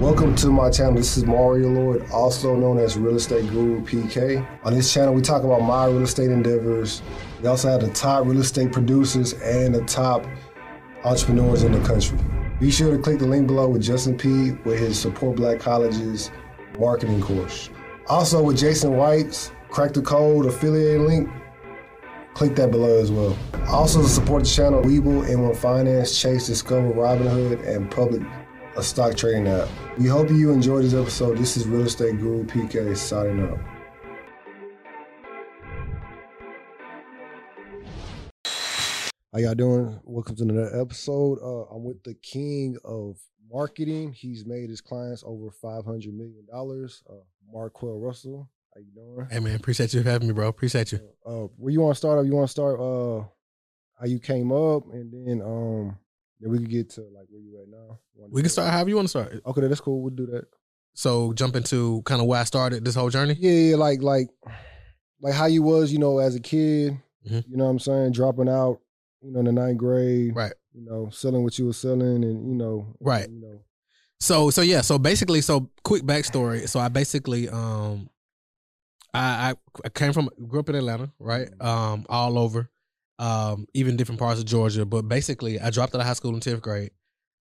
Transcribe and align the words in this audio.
Welcome 0.00 0.34
to 0.36 0.50
my 0.50 0.70
channel. 0.70 0.94
This 0.94 1.18
is 1.18 1.26
Mario 1.26 1.68
Lord, 1.68 2.10
also 2.10 2.56
known 2.56 2.78
as 2.78 2.96
Real 2.96 3.16
Estate 3.16 3.50
Guru 3.50 3.82
PK. 3.82 4.42
On 4.64 4.72
this 4.72 4.90
channel, 4.90 5.12
we 5.12 5.20
talk 5.20 5.44
about 5.44 5.60
my 5.60 5.84
real 5.84 6.00
estate 6.00 6.30
endeavors. 6.30 7.02
We 7.42 7.48
also 7.48 7.68
have 7.68 7.82
the 7.82 7.90
top 7.90 8.24
real 8.24 8.40
estate 8.40 8.72
producers 8.72 9.34
and 9.34 9.74
the 9.74 9.84
top 9.84 10.24
entrepreneurs 11.04 11.64
in 11.64 11.72
the 11.72 11.86
country. 11.86 12.18
Be 12.58 12.70
sure 12.70 12.96
to 12.96 13.02
click 13.02 13.18
the 13.18 13.26
link 13.26 13.46
below 13.46 13.68
with 13.68 13.82
Justin 13.82 14.16
P 14.16 14.52
with 14.64 14.78
his 14.78 14.98
Support 14.98 15.36
Black 15.36 15.60
Colleges 15.60 16.30
marketing 16.78 17.20
course. 17.20 17.68
Also 18.06 18.42
with 18.42 18.56
Jason 18.56 18.96
White's 18.96 19.52
Crack 19.68 19.92
the 19.92 20.00
Code 20.00 20.46
affiliate 20.46 21.02
link, 21.02 21.28
click 22.32 22.56
that 22.56 22.70
below 22.70 23.02
as 23.02 23.12
well. 23.12 23.36
Also 23.68 24.00
to 24.00 24.08
support 24.08 24.44
the 24.44 24.48
channel, 24.48 24.80
Webull, 24.80 25.28
M1 25.28 25.56
Finance, 25.56 26.18
Chase, 26.18 26.46
Discover, 26.46 26.94
Robinhood, 26.94 27.68
and 27.68 27.90
Public, 27.90 28.22
a 28.76 28.82
stock 28.82 29.16
trading 29.16 29.48
app. 29.48 29.68
We 29.98 30.06
hope 30.06 30.30
you 30.30 30.52
enjoyed 30.52 30.84
this 30.84 30.94
episode. 30.94 31.38
This 31.38 31.56
is 31.56 31.66
Real 31.66 31.86
Estate 31.86 32.18
Guru 32.18 32.44
PK 32.44 32.96
signing 32.96 33.50
up. 33.50 33.58
How 39.32 39.38
y'all 39.38 39.54
doing? 39.54 40.00
Welcome 40.04 40.36
to 40.36 40.42
another 40.42 40.80
episode. 40.80 41.38
Uh, 41.42 41.74
I'm 41.74 41.84
with 41.84 42.02
the 42.02 42.14
king 42.14 42.76
of 42.84 43.16
marketing. 43.50 44.12
He's 44.12 44.44
made 44.44 44.70
his 44.70 44.80
clients 44.80 45.22
over 45.26 45.50
five 45.50 45.84
hundred 45.84 46.14
million 46.14 46.46
dollars. 46.50 47.02
Uh, 47.08 47.14
Marquel 47.52 47.98
Russell. 47.98 48.48
How 48.74 48.80
you 48.80 48.92
doing? 48.92 49.28
Hey 49.30 49.40
man, 49.40 49.56
appreciate 49.56 49.94
you 49.94 50.02
having 50.02 50.28
me, 50.28 50.34
bro. 50.34 50.48
Appreciate 50.48 50.92
you. 50.92 51.00
Uh, 51.26 51.48
where 51.56 51.72
you 51.72 51.80
want 51.80 51.94
to 51.94 51.98
start? 51.98 52.18
Up? 52.18 52.26
You 52.26 52.34
want 52.34 52.48
to 52.48 52.52
start? 52.52 52.80
Uh, 52.80 53.26
how 53.98 54.06
you 54.06 54.18
came 54.18 54.50
up, 54.50 54.84
and 54.92 55.12
then 55.12 55.42
um, 55.42 55.98
then 56.40 56.50
we 56.50 56.58
can 56.58 56.68
get 56.68 56.90
to 56.90 57.02
like 57.02 57.26
where 57.28 57.40
you 57.40 57.60
at 57.62 57.68
now. 57.68 57.98
We 58.30 58.42
can 58.42 58.50
start 58.50 58.70
however 58.72 58.88
you 58.90 58.96
want 58.96 59.06
to 59.06 59.10
start. 59.10 59.42
Okay, 59.46 59.66
that's 59.66 59.80
cool. 59.80 60.00
We'll 60.02 60.14
do 60.14 60.26
that. 60.26 60.46
So 60.94 61.32
jump 61.34 61.56
into 61.56 62.02
kind 62.04 62.20
of 62.20 62.26
where 62.26 62.40
I 62.40 62.44
started 62.44 62.84
this 62.84 62.94
whole 62.94 63.10
journey. 63.10 63.36
Yeah, 63.38 63.50
yeah, 63.50 63.76
like 63.76 64.02
like 64.02 64.28
like 65.20 65.34
how 65.34 65.46
you 65.46 65.62
was, 65.62 65.92
you 65.92 65.98
know, 65.98 66.18
as 66.18 66.34
a 66.34 66.40
kid. 66.40 66.98
Mhm. 67.28 67.44
You 67.48 67.56
know 67.56 67.64
what 67.64 67.70
I'm 67.70 67.78
saying? 67.78 68.12
Dropping 68.12 68.48
out, 68.48 68.80
you 69.22 69.30
know, 69.32 69.40
in 69.40 69.44
the 69.46 69.52
ninth 69.52 69.78
grade. 69.78 70.34
Right. 70.34 70.52
You 70.72 70.84
know, 70.84 71.10
selling 71.10 71.42
what 71.44 71.58
you 71.58 71.66
were 71.66 71.72
selling, 71.72 72.24
and 72.24 72.48
you 72.48 72.54
know, 72.56 72.94
Right. 73.00 73.28
You 73.28 73.40
know, 73.40 73.60
So 74.20 74.50
so 74.50 74.62
yeah. 74.62 74.80
So 74.80 74.98
basically, 74.98 75.40
so 75.42 75.68
quick 75.84 76.02
backstory. 76.02 76.68
So 76.68 76.80
I 76.80 76.88
basically 76.88 77.48
um, 77.48 78.08
I 79.12 79.50
I, 79.50 79.54
I 79.84 79.88
came 79.90 80.12
from 80.12 80.28
grew 80.48 80.60
up 80.60 80.68
in 80.68 80.74
Atlanta, 80.76 81.10
right? 81.18 81.48
Um, 81.60 82.06
all 82.08 82.38
over, 82.38 82.70
um, 83.20 83.66
even 83.74 83.96
different 83.96 84.18
parts 84.18 84.40
of 84.40 84.46
Georgia. 84.46 84.84
But 84.84 85.02
basically, 85.02 85.60
I 85.60 85.70
dropped 85.70 85.94
out 85.94 86.00
of 86.00 86.06
high 86.06 86.14
school 86.14 86.34
in 86.34 86.40
tenth 86.40 86.62
grade. 86.62 86.90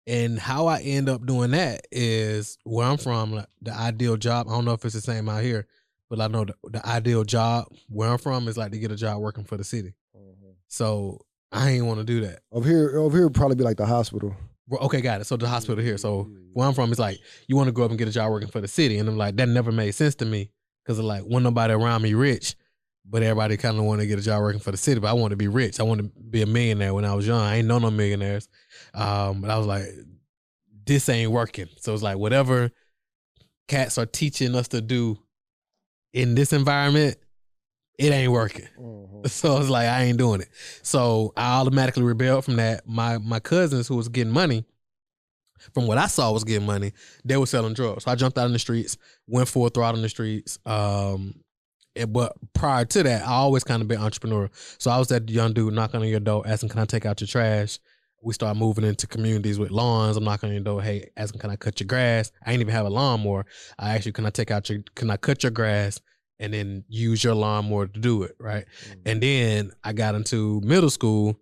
And 0.07 0.39
how 0.39 0.67
I 0.67 0.81
end 0.81 1.09
up 1.09 1.25
doing 1.25 1.53
that 1.53 1.87
is 1.93 2.59
where 2.65 2.87
I'm 2.87 2.97
from. 2.97 3.33
Like, 3.33 3.47
the 3.63 3.73
ideal 3.73 4.17
job. 4.17 4.49
I 4.49 4.53
don't 4.53 4.65
know 4.65 4.73
if 4.73 4.85
it's 4.85 4.95
the 4.95 5.01
same 5.01 5.29
out 5.29 5.43
here, 5.43 5.67
but 6.09 6.21
I 6.21 6.27
know 6.27 6.45
the, 6.45 6.55
the 6.65 6.87
ideal 6.87 7.23
job 7.23 7.69
where 7.89 8.11
I'm 8.11 8.19
from 8.19 8.49
is 8.49 8.59
like 8.59 8.73
to 8.73 8.79
get 8.79 8.91
a 8.91 8.97
job 8.97 9.21
working 9.21 9.45
for 9.45 9.57
the 9.57 9.65
city. 9.65 9.95
So 10.67 11.25
I 11.53 11.71
ain't 11.71 11.87
want 11.87 11.99
to 11.99 12.05
do 12.05 12.21
that. 12.23 12.41
over 12.53 12.69
here, 12.69 12.97
over 12.97 13.17
here, 13.17 13.29
probably 13.29 13.57
be 13.57 13.65
like 13.65 13.77
the 13.77 13.87
hospital. 13.87 14.35
Okay, 14.73 15.01
got 15.01 15.21
it. 15.21 15.25
So 15.25 15.37
the 15.37 15.49
hospital 15.49 15.83
here. 15.83 15.99
So 15.99 16.31
where 16.53 16.67
I'm 16.67 16.75
from 16.75 16.93
is 16.93 16.99
like 16.99 17.19
you 17.49 17.57
want 17.57 17.67
to 17.67 17.73
grow 17.73 17.85
up 17.85 17.91
and 17.91 17.99
get 17.99 18.09
a 18.09 18.13
job 18.13 18.31
working 18.31 18.49
for 18.49 18.61
the 18.61 18.69
city, 18.69 18.99
and 18.99 19.09
I'm 19.09 19.17
like 19.17 19.37
that 19.37 19.49
never 19.49 19.73
made 19.73 19.91
sense 19.93 20.15
to 20.17 20.25
me 20.25 20.51
because 20.85 21.01
like 21.01 21.23
when 21.23 21.43
nobody 21.43 21.75
around 21.75 22.03
me 22.03 22.15
rich, 22.15 22.55
but 23.05 23.23
everybody 23.23 23.57
kind 23.57 23.79
of 23.79 23.85
want 23.85 24.01
to 24.01 24.07
get 24.07 24.19
a 24.19 24.23
job 24.23 24.41
working 24.41 24.61
for 24.61 24.71
the 24.71 24.77
city. 24.77 25.01
But 25.01 25.09
I 25.09 25.13
want 25.15 25.31
to 25.31 25.37
be 25.37 25.49
rich. 25.49 25.81
I 25.81 25.83
want 25.83 26.01
to 26.01 26.11
be 26.31 26.43
a 26.43 26.47
millionaire 26.47 26.95
when 26.95 27.05
I 27.05 27.15
was 27.15 27.27
young. 27.27 27.41
I 27.41 27.57
ain't 27.57 27.69
know 27.69 27.79
no 27.79 27.91
millionaires, 27.91 28.49
um, 28.95 29.41
but 29.41 29.51
I 29.51 29.59
was 29.59 29.67
like, 29.67 29.85
this 30.87 31.09
ain't 31.09 31.31
working. 31.31 31.69
So 31.79 31.93
it's 31.95 32.03
like 32.03 32.19
whatever 32.19 32.71
cats 33.69 33.99
are 33.99 34.07
teaching 34.07 34.55
us 34.55 34.69
to 34.69 34.81
do 34.81 35.19
in 36.13 36.35
this 36.35 36.53
environment, 36.53 37.17
it 37.99 38.13
ain't 38.13 38.33
working. 38.33 38.67
Mhm. 38.79 39.07
So 39.29 39.59
it's 39.59 39.69
like 39.69 39.87
I 39.87 40.05
ain't 40.05 40.17
doing 40.19 40.41
it. 40.41 40.49
So 40.83 41.33
I 41.37 41.61
automatically 41.61 42.03
rebelled 42.03 42.45
from 42.47 42.57
that. 42.57 42.89
My 42.89 43.19
my 43.19 43.39
cousins 43.39 43.87
who 43.87 43.97
was 43.97 44.09
getting 44.09 44.33
money, 44.33 44.65
from 45.75 45.87
what 45.87 45.99
I 45.99 46.07
saw 46.07 46.33
was 46.33 46.43
getting 46.43 46.67
money, 46.67 46.93
they 47.25 47.37
were 47.37 47.45
selling 47.47 47.75
drugs. 47.75 48.05
So 48.05 48.11
I 48.11 48.15
jumped 48.15 48.39
out 48.39 48.47
in 48.47 48.53
the 48.55 48.59
streets, 48.59 48.97
went 49.27 49.47
full 49.47 49.69
throttle 49.69 49.99
in 49.99 50.03
the 50.03 50.09
streets. 50.09 50.59
Um 50.65 51.35
but 52.09 52.35
prior 52.53 52.85
to 52.85 53.03
that, 53.03 53.23
I 53.23 53.33
always 53.33 53.65
kind 53.65 53.83
of 53.83 53.89
been 53.89 54.01
entrepreneurial. 54.01 54.51
So 54.79 54.91
I 54.91 54.99
was 54.99 55.09
that 55.09 55.29
young 55.29 55.53
dude 55.53 55.75
knocking 55.75 56.01
on 56.01 56.09
your 56.09 56.21
door, 56.21 56.43
asking, 56.47 56.71
"Can 56.71 56.81
I 56.81 56.85
take 56.85 57.07
out 57.07 57.21
your 57.21 57.29
trash?" 57.29 57.79
We 58.23 58.35
start 58.35 58.57
moving 58.57 58.85
into 58.85 59.07
communities 59.07 59.59
with 59.59 59.71
lawns. 59.71 60.17
I'm 60.17 60.25
knocking 60.25 60.51
on 60.51 60.55
your 60.55 60.65
door, 60.65 60.83
hey, 60.83 61.11
asking, 61.17 61.41
"Can 61.41 61.51
I 61.51 61.57
cut 61.57 61.81
your 61.81 61.87
grass?" 61.87 62.31
I 62.45 62.53
ain't 62.53 62.61
even 62.61 62.75
have 62.75 62.87
a 62.87 62.91
lawnmower. 62.91 63.47
I 63.79 63.95
actually, 63.95 64.13
"Can 64.13 64.27
I 64.27 64.31
take 64.31 64.51
out 64.51 64.69
your? 64.69 64.81
Can 64.95 65.11
I 65.11 65.17
cut 65.17 65.43
your 65.43 65.51
grass?" 65.51 66.01
And 66.39 66.55
then 66.55 66.85
use 66.89 67.23
your 67.23 67.35
lawnmower 67.35 67.87
to 67.87 68.01
do 68.01 68.23
it, 68.23 68.35
right? 68.41 68.65
And 69.05 69.23
then 69.23 69.73
I 69.85 69.93
got 69.93 70.15
into 70.15 70.61
middle 70.63 70.89
school 70.89 71.37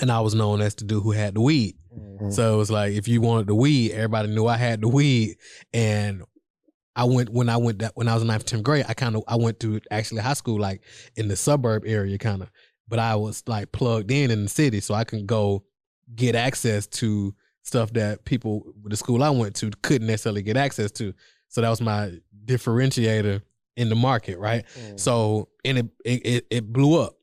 and 0.00 0.12
I 0.12 0.20
was 0.20 0.34
known 0.34 0.60
as 0.60 0.76
the 0.76 0.84
dude 0.84 1.02
who 1.02 1.10
had 1.10 1.34
the 1.34 1.40
weed. 1.40 1.76
Mhm. 1.92 2.32
So 2.32 2.54
it 2.54 2.56
was 2.58 2.70
like 2.70 2.92
if 2.92 3.08
you 3.08 3.20
wanted 3.20 3.48
the 3.48 3.56
weed, 3.56 3.92
everybody 3.92 4.28
knew 4.28 4.46
I 4.46 4.56
had 4.56 4.82
the 4.82 4.88
weed. 4.88 5.36
And 5.72 6.22
I 6.98 7.04
went 7.04 7.30
when 7.30 7.48
I 7.48 7.56
went 7.56 7.78
that 7.78 7.92
when 7.94 8.08
I 8.08 8.14
was 8.14 8.22
in 8.22 8.26
ninth, 8.28 8.44
tenth 8.44 8.64
grade, 8.64 8.84
I 8.88 8.92
kind 8.94 9.14
of 9.14 9.22
I 9.28 9.36
went 9.36 9.60
to 9.60 9.80
actually 9.90 10.20
high 10.20 10.34
school 10.34 10.58
like 10.58 10.82
in 11.16 11.28
the 11.28 11.36
suburb 11.36 11.84
area 11.86 12.18
kind 12.18 12.42
of. 12.42 12.50
But 12.88 12.98
I 12.98 13.14
was 13.14 13.44
like 13.46 13.70
plugged 13.70 14.10
in 14.10 14.30
in 14.32 14.42
the 14.42 14.48
city, 14.48 14.80
so 14.80 14.94
I 14.94 15.04
can 15.04 15.24
go 15.24 15.64
get 16.14 16.34
access 16.34 16.86
to 16.88 17.34
stuff 17.62 17.92
that 17.92 18.24
people 18.24 18.64
with 18.82 18.90
the 18.90 18.96
school 18.96 19.22
I 19.22 19.30
went 19.30 19.54
to 19.56 19.70
couldn't 19.82 20.08
necessarily 20.08 20.42
get 20.42 20.56
access 20.56 20.90
to. 20.92 21.14
So 21.48 21.60
that 21.60 21.68
was 21.70 21.80
my 21.80 22.14
differentiator 22.46 23.42
in 23.76 23.88
the 23.90 23.94
market, 23.94 24.38
right? 24.38 24.64
Mhm. 24.76 24.98
So 24.98 25.48
and 25.64 25.78
it 25.78 25.86
it 26.04 26.26
it, 26.26 26.46
it 26.50 26.72
blew 26.72 27.00
up. 27.00 27.14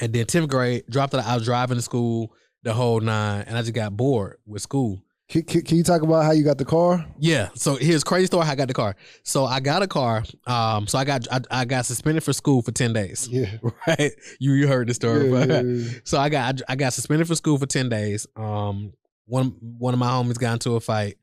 And 0.00 0.12
then 0.12 0.26
tenth 0.26 0.48
grade, 0.48 0.82
dropped 0.90 1.14
out. 1.14 1.24
I 1.24 1.36
was 1.36 1.44
driving 1.44 1.76
to 1.76 1.82
school 1.82 2.34
the 2.64 2.72
whole 2.72 2.98
nine, 2.98 3.44
and 3.46 3.56
I 3.56 3.60
just 3.60 3.72
got 3.72 3.96
bored 3.96 4.38
with 4.46 4.62
school. 4.62 5.00
Can, 5.34 5.42
can, 5.42 5.62
can 5.62 5.76
you 5.76 5.82
talk 5.82 6.02
about 6.02 6.24
how 6.24 6.30
you 6.30 6.44
got 6.44 6.58
the 6.58 6.64
car? 6.64 7.04
Yeah. 7.18 7.48
So 7.56 7.74
here's 7.74 8.04
crazy 8.04 8.26
story. 8.26 8.46
How 8.46 8.52
I 8.52 8.54
got 8.54 8.68
the 8.68 8.74
car. 8.74 8.94
So 9.24 9.44
I 9.44 9.58
got 9.58 9.82
a 9.82 9.88
car. 9.88 10.22
Um. 10.46 10.86
So 10.86 10.96
I 10.96 11.04
got 11.04 11.26
I, 11.28 11.40
I 11.50 11.64
got 11.64 11.86
suspended 11.86 12.22
for 12.22 12.32
school 12.32 12.62
for 12.62 12.70
ten 12.70 12.92
days. 12.92 13.26
Yeah. 13.28 13.50
Right. 13.88 14.12
You 14.38 14.52
you 14.52 14.68
heard 14.68 14.86
the 14.86 14.94
story. 14.94 15.32
Yeah, 15.32 15.44
yeah, 15.44 15.60
yeah. 15.62 15.90
So 16.04 16.20
I 16.20 16.28
got 16.28 16.62
I 16.68 16.76
got 16.76 16.92
suspended 16.92 17.26
for 17.26 17.34
school 17.34 17.58
for 17.58 17.66
ten 17.66 17.88
days. 17.88 18.28
Um. 18.36 18.92
One 19.26 19.56
one 19.60 19.92
of 19.92 19.98
my 19.98 20.06
homies 20.06 20.38
got 20.38 20.52
into 20.52 20.76
a 20.76 20.80
fight. 20.80 21.16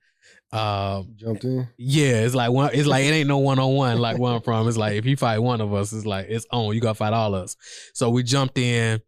Um. 0.52 1.14
Jumped 1.16 1.46
in. 1.46 1.70
Yeah, 1.78 2.26
it's 2.26 2.36
like 2.36 2.52
one. 2.52 2.72
It's 2.74 2.88
like 2.88 3.06
it 3.06 3.12
ain't 3.12 3.30
no 3.30 3.38
one 3.38 3.60
on 3.60 3.74
one. 3.76 3.98
Like 3.98 4.18
where 4.18 4.34
I'm 4.34 4.42
from, 4.42 4.68
it's 4.68 4.76
like 4.76 4.96
if 4.96 5.06
you 5.06 5.16
fight 5.16 5.40
one 5.40 5.62
of 5.62 5.74
us, 5.74 5.94
it's 5.94 6.06
like 6.06 6.26
it's 6.28 6.46
on. 6.52 6.76
You 6.76 6.82
gotta 6.82 6.96
fight 6.96 7.14
all 7.14 7.34
of 7.34 7.46
us. 7.46 7.56
So 7.94 8.10
we 8.10 8.24
jumped 8.24 8.58
in. 8.58 9.02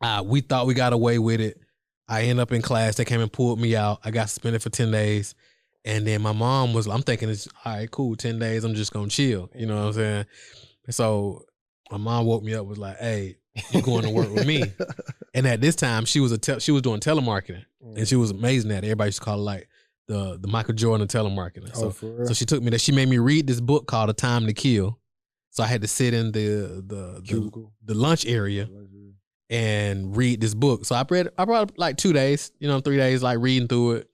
Uh, 0.00 0.24
we 0.26 0.40
thought 0.40 0.66
we 0.66 0.74
got 0.74 0.92
away 0.92 1.20
with 1.20 1.40
it. 1.40 1.61
I 2.08 2.22
end 2.22 2.40
up 2.40 2.52
in 2.52 2.62
class. 2.62 2.96
They 2.96 3.04
came 3.04 3.20
and 3.20 3.32
pulled 3.32 3.60
me 3.60 3.76
out. 3.76 4.00
I 4.04 4.10
got 4.10 4.28
suspended 4.28 4.62
for 4.62 4.70
ten 4.70 4.90
days, 4.90 5.34
and 5.84 6.06
then 6.06 6.22
my 6.22 6.32
mom 6.32 6.74
was. 6.74 6.86
I'm 6.86 7.02
thinking 7.02 7.28
it's 7.28 7.48
all 7.64 7.76
right, 7.76 7.90
cool. 7.90 8.16
Ten 8.16 8.38
days. 8.38 8.64
I'm 8.64 8.74
just 8.74 8.92
gonna 8.92 9.08
chill. 9.08 9.50
You 9.54 9.66
know 9.66 9.76
what 9.76 9.86
I'm 9.88 9.92
saying? 9.92 10.26
So 10.90 11.44
my 11.90 11.98
mom 11.98 12.26
woke 12.26 12.42
me 12.42 12.54
up. 12.54 12.66
Was 12.66 12.78
like, 12.78 12.98
"Hey, 12.98 13.36
you're 13.70 13.82
going 13.82 14.02
to 14.02 14.10
work 14.10 14.30
with 14.30 14.46
me?" 14.46 14.64
And 15.34 15.46
at 15.46 15.62
this 15.62 15.74
time, 15.74 16.04
she 16.04 16.20
was 16.20 16.30
a 16.32 16.36
tel- 16.38 16.58
she 16.58 16.72
was 16.72 16.82
doing 16.82 17.00
telemarketing, 17.00 17.64
and 17.80 18.06
she 18.06 18.16
was 18.16 18.30
amazing 18.30 18.70
at 18.70 18.84
it. 18.84 18.88
Everybody 18.88 19.08
used 19.08 19.20
to 19.20 19.24
call 19.24 19.38
it 19.38 19.42
like 19.42 19.68
the 20.08 20.38
the 20.38 20.48
Michael 20.48 20.74
Jordan 20.74 21.02
of 21.02 21.08
telemarketing. 21.08 21.74
So 21.74 21.86
oh, 21.86 22.06
real? 22.06 22.26
so 22.26 22.34
she 22.34 22.44
took 22.44 22.62
me 22.62 22.70
there. 22.70 22.78
She 22.78 22.92
made 22.92 23.08
me 23.08 23.18
read 23.18 23.46
this 23.46 23.60
book 23.60 23.86
called 23.86 24.10
A 24.10 24.12
Time 24.12 24.46
to 24.46 24.52
Kill. 24.52 24.98
So 25.50 25.62
I 25.62 25.66
had 25.66 25.80
to 25.82 25.88
sit 25.88 26.12
in 26.12 26.32
the 26.32 26.82
the 26.86 27.22
the, 27.24 27.68
the 27.84 27.94
lunch 27.94 28.26
area 28.26 28.68
and 29.52 30.16
read 30.16 30.40
this 30.40 30.54
book. 30.54 30.84
So 30.86 30.94
I 30.96 31.04
read 31.08 31.28
I 31.36 31.44
brought 31.44 31.78
like 31.78 31.98
two 31.98 32.12
days, 32.12 32.50
you 32.58 32.66
know, 32.66 32.80
three 32.80 32.96
days, 32.96 33.22
like 33.22 33.38
reading 33.38 33.68
through 33.68 33.92
it. 33.92 34.08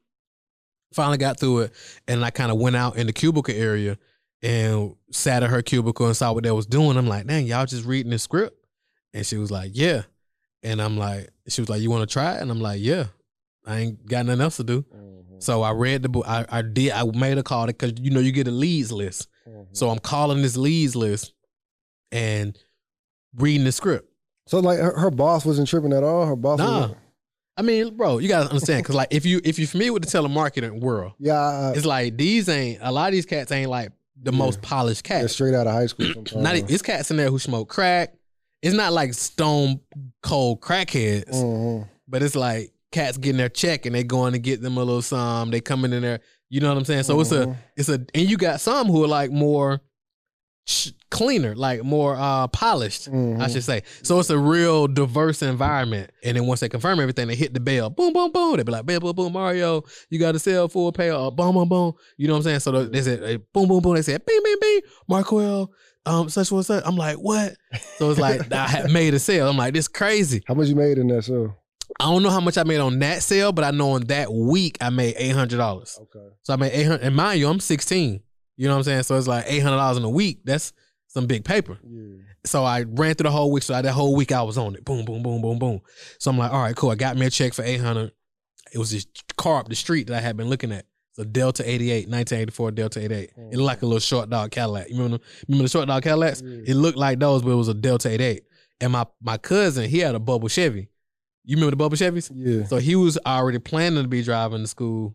Finally 0.95 1.19
got 1.19 1.39
through 1.39 1.61
it, 1.61 1.73
and 2.09 2.25
I 2.25 2.31
kind 2.31 2.51
of 2.51 2.59
went 2.59 2.75
out 2.75 2.97
in 2.97 3.07
the 3.07 3.13
cubicle 3.13 3.55
area 3.55 3.99
and 4.43 4.95
sat 5.13 5.43
at 5.43 5.51
her 5.51 5.61
cubicle 5.63 6.07
and 6.07 6.17
saw 6.17 6.33
what 6.33 6.45
they 6.45 6.51
was 6.51 6.67
doing. 6.67 6.97
I'm 6.97 7.07
like, 7.07 7.27
dang, 7.27 7.47
y'all 7.47 7.67
just 7.67 7.85
reading 7.85 8.11
the 8.11 8.19
script? 8.19 8.57
And 9.13 9.25
she 9.27 9.37
was 9.37 9.51
like, 9.51 9.73
yeah. 9.75 10.03
And 10.63 10.81
I'm 10.81 10.97
like, 10.97 11.29
she 11.47 11.61
was 11.61 11.69
like, 11.69 11.83
you 11.83 11.91
want 11.91 12.09
to 12.09 12.13
try 12.13 12.37
it? 12.37 12.41
And 12.43 12.51
I'm 12.51 12.61
like, 12.61 12.81
yeah. 12.81 13.07
I 13.67 13.81
ain't 13.81 14.07
got 14.07 14.25
nothing 14.25 14.41
else 14.41 14.57
to 14.57 14.65
do. 14.65 14.83
Mhm. 14.83 15.43
So 15.43 15.61
I 15.63 15.73
read 15.73 16.03
the 16.03 16.09
book. 16.09 16.25
I, 16.27 16.47
I 16.49 16.63
did. 16.63 16.91
I 16.93 17.05
made 17.05 17.37
a 17.37 17.43
call 17.43 17.67
because 17.67 17.93
you 18.01 18.11
know 18.11 18.21
you 18.21 18.33
get 18.33 18.49
a 18.49 18.51
leads 18.51 18.91
list. 18.91 19.29
Mhm. 19.47 19.67
So 19.73 19.91
I'm 19.91 19.99
calling 19.99 20.41
this 20.41 20.57
leads 20.57 20.97
list 20.97 21.35
and 22.11 22.59
reading 23.37 23.65
the 23.65 23.73
script. 23.73 24.08
So 24.49 24.61
like 24.61 24.79
her, 24.79 24.99
her 24.99 25.11
boss 25.11 25.45
wasn't 25.45 25.69
tripping 25.69 25.93
at 25.93 26.03
all. 26.03 26.27
Her 26.27 26.37
boss. 26.37 26.59
Nah. 26.59 26.91
I 27.57 27.63
mean, 27.63 27.97
bro, 27.97 28.19
you 28.19 28.29
gotta 28.29 28.49
understand 28.49 28.83
because 28.83 28.95
like 28.95 29.09
if 29.11 29.27
you 29.27 29.41
if 29.45 29.59
you're 29.59 29.69
familiar 29.69 29.93
with 29.93 30.05
the 30.05 30.19
telemarketing 30.19 30.81
world, 30.81 31.13
Yeah. 31.19 31.35
I, 31.35 31.73
it's 31.77 31.85
like 31.85 32.17
these 32.17 32.49
ain't 32.49 32.79
a 32.83 32.91
lot 32.93 33.09
of 33.09 33.13
these 33.13 33.27
cats 33.27 33.51
ain't 33.53 33.69
like 33.71 33.93
the 34.23 34.33
Yeah. 34.33 34.39
most 34.39 34.63
polished 34.63 35.07
they're 35.09 35.21
cats. 35.23 35.33
straight 35.35 35.55
out 35.55 35.67
of 35.67 35.73
high 35.73 35.87
school. 35.87 36.25
Not 36.37 36.55
it's 36.57 36.83
cats 36.83 37.11
in 37.11 37.17
there 37.17 37.31
who 37.31 37.39
smoke 37.39 37.69
crack. 37.69 38.15
It's 38.63 38.75
not 38.75 38.93
like 38.93 39.15
stone 39.15 39.81
cold 40.23 40.61
crackheads, 40.61 41.31
Mhm. 41.35 41.87
but 42.09 42.23
it's 42.23 42.35
like 42.35 42.73
cats 42.91 43.17
getting 43.19 43.37
their 43.39 43.49
check 43.49 43.87
and 43.87 43.95
they 43.95 44.03
going 44.03 44.33
to 44.33 44.39
get 44.41 44.63
them 44.63 44.77
a 44.77 44.83
little 44.83 45.03
some. 45.03 45.51
They 45.51 45.61
coming 45.61 45.93
in 45.93 46.03
there. 46.03 46.21
You 46.49 46.61
know 46.61 46.69
what 46.69 46.79
I'm 46.79 46.85
saying? 46.85 47.03
So 47.05 47.21
it's 47.21 47.31
Mhm. 47.31 47.53
a 47.53 47.57
it's 47.77 47.89
a 47.89 47.95
and 48.15 48.29
you 48.31 48.37
got 48.37 48.61
some 48.61 48.87
who 48.89 49.05
are 49.05 49.09
like 49.09 49.31
more 49.31 49.81
cleaner, 51.11 51.55
like 51.55 51.83
more 51.83 52.15
uh 52.17 52.47
polished. 52.49 53.09
I 53.09 53.11
Mhm. 53.11 53.53
should 53.53 53.65
say. 53.65 53.83
So 54.03 54.19
it's 54.21 54.31
a 54.31 54.39
real 54.39 54.87
diverse 54.87 55.43
environment. 55.43 56.11
And 56.23 56.37
then 56.37 56.47
once 56.47 56.61
they 56.61 56.69
confirm 56.69 57.01
everything, 57.01 57.29
they 57.29 57.35
hit 57.37 57.55
the 57.55 57.61
bell. 57.61 57.89
Boom, 57.91 58.13
boom, 58.13 58.31
boom. 58.33 58.57
They 58.57 58.63
be 58.63 58.73
like, 58.73 58.85
boom, 58.87 58.99
boom, 59.01 59.15
boom, 59.17 59.33
Mario, 59.33 59.85
you 60.11 60.19
got 60.19 60.33
to 60.33 60.39
sell 60.39 60.69
full 60.69 60.93
pay. 60.93 61.11
Uh, 61.11 61.31
boom, 61.31 61.55
boom, 61.55 61.69
boom. 61.69 61.93
You 62.17 62.29
know 62.29 62.35
what 62.35 62.39
I'm 62.39 62.43
saying? 62.45 62.61
So 62.61 62.85
they 62.85 63.03
said, 63.03 63.43
boom, 63.53 63.69
boom, 63.69 63.81
boom. 63.81 63.95
They 63.95 64.03
said, 64.03 64.25
bing, 64.27 64.41
bing, 64.45 64.57
bing. 64.61 64.81
Marquel, 65.09 65.71
um, 66.05 66.29
such 66.29 66.51
and 66.51 66.65
such. 66.65 66.83
I'm 66.87 66.97
like, 66.97 67.17
what? 67.17 67.55
So 67.97 68.11
it's 68.11 68.21
like 68.21 68.53
I 68.53 68.69
had 68.69 68.91
made 68.91 69.15
a 69.15 69.19
sale. 69.19 69.49
I'm 69.49 69.57
like, 69.57 69.73
this 69.75 69.89
crazy. 69.89 70.43
How 70.47 70.55
much 70.55 70.69
you 70.69 70.77
made 70.77 70.99
in 70.99 71.09
that 71.09 71.23
sale? 71.25 71.57
I 71.99 72.05
don't 72.05 72.23
know 72.23 72.31
how 72.31 72.41
much 72.41 72.59
I 72.59 72.65
made 72.65 72.79
on 72.81 72.99
that 72.99 73.23
sale, 73.23 73.51
but 73.51 73.65
I 73.65 73.71
know 73.71 73.93
on 73.93 74.03
that 74.09 74.31
week 74.31 74.77
I 74.81 74.91
made 74.91 75.15
eight 75.17 75.31
hundred 75.35 75.57
dollars. 75.57 75.99
Okay. 76.01 76.27
So 76.43 76.53
I 76.53 76.57
made 76.57 76.73
eight 76.73 76.85
hundred. 76.87 77.03
And 77.05 77.17
mind 77.17 77.41
you, 77.41 77.49
I'm 77.49 77.59
16. 77.61 78.21
You 78.59 78.67
know 78.67 78.75
what 78.75 78.79
I'm 78.79 78.85
saying? 78.85 79.03
So 79.05 79.17
it's 79.17 79.29
like 79.29 79.45
eight 79.47 79.61
hundred 79.61 79.77
dollars 79.77 79.97
in 79.97 80.05
a 80.05 80.11
week. 80.11 80.41
That's 80.45 80.73
some 81.07 81.27
big 81.27 81.45
paper. 81.45 81.79
Yeah. 81.83 82.17
So 82.45 82.65
I 82.65 82.83
ran 82.83 83.15
through 83.15 83.25
the 83.25 83.31
whole 83.31 83.51
week. 83.51 83.63
So 83.63 83.81
that 83.81 83.93
whole 83.93 84.15
week 84.15 84.33
I 84.33 84.43
was 84.43 84.59
on 84.59 84.75
it. 84.75 84.85
Boom, 84.85 85.05
boom, 85.05 85.23
boom, 85.23 85.41
boom, 85.41 85.59
boom. 85.59 85.81
So 86.19 86.31
I'm 86.31 86.37
like, 86.37 86.53
all 86.53 86.61
right, 86.61 86.77
cool. 86.77 86.91
I 86.91 86.97
got 86.97 87.17
me 87.17 87.27
a 87.27 87.31
check 87.31 87.55
for 87.55 87.63
800. 87.63 88.13
It 88.75 88.79
was 88.79 88.91
this 88.91 89.07
car 89.37 89.61
up 89.61 89.69
the 89.69 89.75
street 89.75 90.09
that 90.09 90.17
I 90.17 90.21
had 90.21 90.37
been 90.37 90.49
looking 90.49 90.73
at. 90.73 90.87
It's 91.11 91.21
a 91.21 91.25
Delta 91.25 91.63
88, 91.69 92.09
1984 92.09 92.71
Delta 92.73 93.01
88. 93.01 93.31
It 93.37 93.57
looked 93.57 93.67
like 93.67 93.83
a 93.83 93.87
little 93.87 94.01
short 94.01 94.29
dog 94.29 94.51
Cadillac. 94.51 94.91
You 94.91 94.97
remember, 94.97 95.25
remember 95.47 95.63
the 95.63 95.71
short 95.71 95.89
dog 95.89 96.03
Cadillacs? 96.03 96.43
Yeah. 96.45 96.63
It 96.67 96.75
looked 96.75 96.99
like 96.99 97.19
those, 97.19 97.43
but 97.43 97.51
it 97.51 97.55
was 97.55 97.69
a 97.69 97.75
Delta 97.75 98.11
88. 98.11 98.43
And 98.81 98.93
my, 98.93 99.07
my 99.23 99.39
cousin, 99.39 99.89
he 99.89 100.01
had 100.01 100.15
a 100.15 100.21
bubble 100.21 100.49
Chevy. 100.49 100.89
You 101.45 101.57
remember 101.57 101.71
the 101.71 101.77
bubble 101.77 101.97
Chevys? 101.97 102.31
Yeah. 102.35 102.67
So 102.67 102.77
he 102.77 102.95
was 102.95 103.19
already 103.25 103.59
planning 103.59 104.03
to 104.03 104.09
be 104.09 104.23
driving 104.23 104.61
to 104.61 104.67
school, 104.67 105.15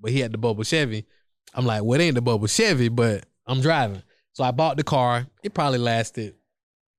but 0.00 0.12
he 0.12 0.20
had 0.20 0.32
the 0.32 0.38
bubble 0.38 0.64
Chevy. 0.64 1.06
I'm 1.54 1.64
like, 1.64 1.82
well, 1.84 2.00
it 2.00 2.04
ain't 2.04 2.16
the 2.16 2.22
bubble 2.22 2.46
Chevy, 2.46 2.88
but 2.88 3.24
I'm 3.46 3.60
driving. 3.60 4.02
So 4.32 4.42
I 4.42 4.50
bought 4.50 4.76
the 4.76 4.84
car. 4.84 5.26
It 5.42 5.54
probably 5.54 5.78
lasted 5.78 6.34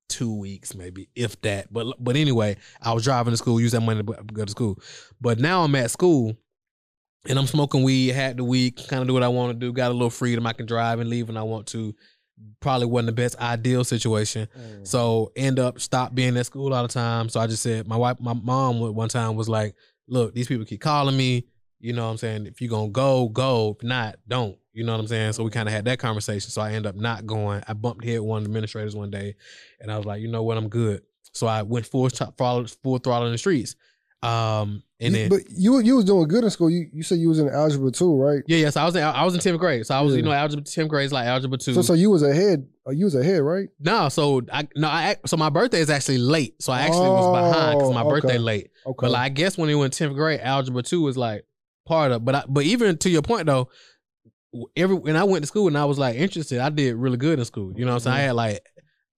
two 0.07 0.33
weeks, 0.33 0.73
maybe, 0.73 1.09
if 1.15 1.39
that. 1.41 1.71
But 1.71 1.95
but 1.99 2.15
anyway, 2.15 2.57
I 2.81 2.93
was 2.93 3.03
driving 3.03 3.31
to 3.31 3.37
school, 3.37 3.59
use 3.59 3.73
that 3.73 3.81
money 3.81 4.01
to 4.01 4.23
go 4.33 4.45
to 4.45 4.51
school. 4.51 4.79
But 5.19 5.39
now 5.39 5.63
I'm 5.63 5.75
at 5.75 5.91
school 5.91 6.35
and 7.27 7.37
I'm 7.37 7.47
smoking 7.47 7.83
weed, 7.83 8.09
had 8.09 8.37
the 8.37 8.43
week, 8.43 8.87
kind 8.87 9.01
of 9.01 9.07
do 9.07 9.13
what 9.13 9.23
I 9.23 9.27
want 9.27 9.53
to 9.53 9.59
do, 9.59 9.73
got 9.73 9.91
a 9.91 9.93
little 9.93 10.09
freedom. 10.09 10.47
I 10.47 10.53
can 10.53 10.65
drive 10.65 10.99
and 10.99 11.09
leave 11.09 11.27
when 11.27 11.37
I 11.37 11.43
want 11.43 11.67
to. 11.67 11.93
Probably 12.59 12.85
wasn't 12.85 13.07
the 13.07 13.13
best 13.13 13.39
ideal 13.39 13.85
situation. 13.85 14.47
Mm. 14.57 14.85
So 14.85 15.31
end 15.37 15.57
up 15.57 15.79
stop 15.79 16.13
being 16.13 16.35
at 16.35 16.45
school 16.45 16.73
all 16.73 16.83
the 16.83 16.89
time. 16.89 17.29
So 17.29 17.39
I 17.39 17.47
just 17.47 17.63
said 17.63 17.87
my 17.87 17.95
wife, 17.95 18.19
my 18.19 18.33
mom 18.33 18.79
one 18.79 19.09
time 19.09 19.35
was 19.35 19.47
like, 19.47 19.73
"Look, 20.07 20.33
these 20.33 20.47
people 20.47 20.65
keep 20.65 20.81
calling 20.81 21.15
me. 21.15 21.47
You 21.80 21.94
know 21.94 22.06
what 22.06 22.12
I'm 22.12 22.18
saying? 22.18 22.45
If 22.48 22.62
you're 22.62 22.69
gonna 22.69 22.89
go, 22.89 23.27
go. 23.30 23.75
If 23.80 23.83
not, 23.83 24.16
don't. 24.27 24.57
You 24.74 24.83
know 24.83 24.94
what 24.94 25.00
I'm 25.01 25.07
saying? 25.07 25.33
So 25.33 25.44
we 25.44 25.51
kind 25.51 25.68
of 25.69 25.74
had 25.74 25.86
that 25.86 26.00
conversation. 26.00 26.50
So 26.50 26.62
I 26.62 26.72
end 26.74 26.86
up 26.86 26.95
not 26.95 27.25
going. 27.25 27.63
I 27.68 27.74
bumped 27.74 28.04
head 28.04 28.22
one 28.22 28.39
of 28.39 28.44
the 28.44 28.50
administrators 28.50 28.95
one 28.95 29.10
day, 29.12 29.36
and 29.80 29.92
I 29.92 29.98
was 29.98 30.06
like, 30.06 30.22
you 30.22 30.27
know 30.27 30.44
what, 30.44 30.57
I'm 30.57 30.69
good. 30.69 31.01
So 31.33 31.48
I 31.48 31.62
went 31.63 31.86
full 31.86 32.10
top, 32.10 32.38
full, 32.38 32.98
throttle 32.98 33.25
in 33.27 33.31
the 33.33 33.38
streets. 33.38 33.75
Um, 34.24 34.81
and 35.00 35.13
You- 35.13 35.19
then 35.19 35.30
but 35.30 35.42
you 35.50 35.80
you 35.80 35.98
was 35.98 36.06
doing 36.06 36.27
good 36.27 36.44
in 36.45 36.50
school. 36.50 36.69
You 36.69 36.88
you 36.92 37.04
said 37.04 37.19
you 37.19 37.30
was 37.30 37.38
in 37.39 37.50
algebra 37.50 37.92
too, 37.92 38.16
right? 38.16 38.42
yeah, 38.48 38.57
yes, 38.57 38.75
I 38.77 38.86
was 38.86 38.95
in, 38.95 39.04
I 39.04 39.24
was 39.24 39.36
in 39.36 39.42
tenth 39.42 39.60
grade. 39.60 39.86
So 39.86 39.94
I 39.94 40.01
was, 40.01 40.16
you 40.16 40.22
know, 40.24 40.31
algebra 40.31 40.63
tenth 40.66 40.89
grade 40.89 41.06
is 41.06 41.12
like 41.12 41.27
algebra 41.27 41.57
two. 41.57 41.74
So 41.74 41.81
so 41.81 41.94
you 41.94 42.10
was 42.10 42.24
ahead. 42.24 42.66
uh, 42.88 42.92
You 42.92 43.06
was 43.06 43.13
ahead, 43.16 43.42
right? 43.42 43.68
no, 43.80 44.10
so 44.10 44.42
I 44.51 44.68
no, 44.75 44.88
I 44.88 45.18
so 45.25 45.36
my 45.38 45.50
birthday 45.50 45.80
is 45.81 45.89
actually 45.89 46.18
late. 46.19 46.62
So 46.62 46.72
I 46.72 46.81
actually 46.81 47.10
was 47.10 47.27
behind 47.27 47.80
because 47.80 47.94
my 47.94 48.01
Oh, 48.04 48.10
birthday 48.10 48.38
late. 48.38 48.72
Okay. 48.86 48.95
But 49.00 49.12
like, 49.12 49.22
I 49.22 49.30
guess 49.30 49.57
when 49.57 49.69
he 49.69 49.75
went 49.75 49.94
tenth 49.94 50.16
grade, 50.16 50.39
algebra 50.39 50.81
two 50.81 51.01
was 51.01 51.18
like 51.18 51.45
part 51.85 52.11
of. 52.11 52.25
But 52.25 52.35
I, 52.35 52.43
but 52.47 52.63
even 52.63 52.97
to 52.99 53.09
your 53.09 53.21
point 53.21 53.45
though, 53.45 53.69
every 54.75 54.95
when 54.95 55.15
I 55.15 55.23
went 55.23 55.43
to 55.43 55.47
school 55.47 55.67
and 55.67 55.77
I 55.77 55.85
was 55.85 55.97
like 55.99 56.15
interested, 56.15 56.59
I 56.59 56.69
did 56.69 56.95
really 56.95 57.17
good 57.17 57.39
in 57.39 57.45
school. 57.45 57.71
You 57.75 57.85
know, 57.85 57.91
what 57.91 58.07
I'm 58.07 58.11
saying 58.11 58.15
I 58.17 58.21
had 58.21 58.35
like 58.35 58.65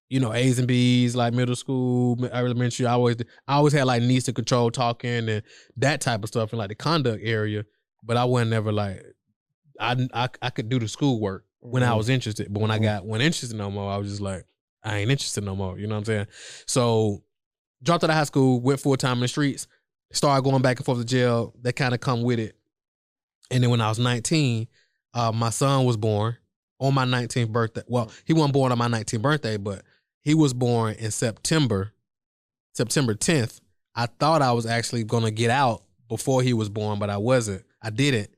you 0.10 0.20
know 0.20 0.34
A's 0.34 0.58
and 0.60 0.68
B's 0.68 1.16
like 1.16 1.34
middle 1.34 1.56
school, 1.56 2.18
elementary. 2.32 2.86
I 2.86 2.94
always 2.94 3.18
I 3.48 3.56
always 3.56 3.74
had 3.74 3.86
like 3.86 4.02
needs 4.04 4.26
to 4.26 4.34
control 4.34 4.72
talking 4.72 5.30
and 5.30 5.44
that 5.78 6.02
type 6.02 6.24
of 6.24 6.30
stuff 6.30 6.54
in 6.54 6.60
like 6.60 6.70
the 6.70 6.76
conduct 6.76 7.22
area. 7.24 7.66
But 8.04 8.18
I 8.18 8.26
wasn't 8.26 8.52
never 8.52 8.72
like 8.72 9.04
I 9.80 10.08
I, 10.14 10.30
I 10.42 10.50
could 10.50 10.70
do 10.70 10.80
the 10.80 10.88
schoolwork 10.88 11.46
when 11.60 11.84
I 11.84 11.90
Mhm. 11.92 11.98
was 11.98 12.10
interested. 12.10 12.48
But 12.54 12.62
when 12.62 12.72
I 12.72 12.80
Mhm. 12.80 12.84
got 12.84 13.06
when 13.06 13.22
interested 13.22 13.58
no 13.58 13.70
more, 13.70 13.92
I 13.92 13.98
was 13.98 14.10
just 14.10 14.22
like 14.22 14.46
I 14.84 14.98
ain't 15.00 15.12
interested 15.12 15.44
no 15.44 15.56
more. 15.56 15.78
You 15.78 15.88
know 15.88 15.96
what 15.96 16.00
I'm 16.00 16.06
saying? 16.06 16.28
So 16.68 17.24
dropped 17.84 18.04
out 18.04 18.10
of 18.10 18.16
high 18.16 18.24
school, 18.24 18.62
went 18.62 18.80
full 18.80 18.96
time 18.98 19.18
in 19.18 19.22
the 19.22 19.28
streets, 19.28 19.68
started 20.14 20.44
going 20.44 20.62
back 20.62 20.78
and 20.78 20.86
forth 20.86 21.00
to 21.00 21.06
jail. 21.06 21.54
That 21.62 21.74
kind 21.76 21.94
of 21.94 22.00
come 22.00 22.24
with 22.24 22.40
it. 22.40 22.56
And 23.52 23.64
then 23.64 23.70
when 23.70 23.82
I 23.82 23.90
was 23.90 24.00
19, 24.00 24.68
uh, 25.14 25.32
my 25.32 25.50
son 25.50 25.86
was 25.86 25.98
born 25.98 26.38
on 26.80 26.94
my 26.94 27.06
19th 27.06 27.52
birthday. 27.52 27.84
Well, 27.88 28.12
he 28.26 28.34
wasn't 28.34 28.54
born 28.54 28.72
on 28.72 28.78
my 28.78 28.88
19th 28.88 29.22
birthday, 29.22 29.58
but 29.58 29.84
he 30.22 30.34
was 30.34 30.54
born 30.54 30.96
in 30.96 31.12
September, 31.12 31.94
September 32.74 33.16
10th. 33.16 33.62
I 33.96 34.06
thought 34.06 34.42
I 34.42 34.52
was 34.52 34.66
actually 34.66 35.04
gonna 35.04 35.32
get 35.32 35.50
out 35.50 35.84
before 36.08 36.42
he 36.42 36.54
was 36.54 36.70
born, 36.70 37.00
but 37.00 37.10
I 37.10 37.18
wasn't. 37.18 37.64
I 37.82 37.90
didn't. 37.90 38.30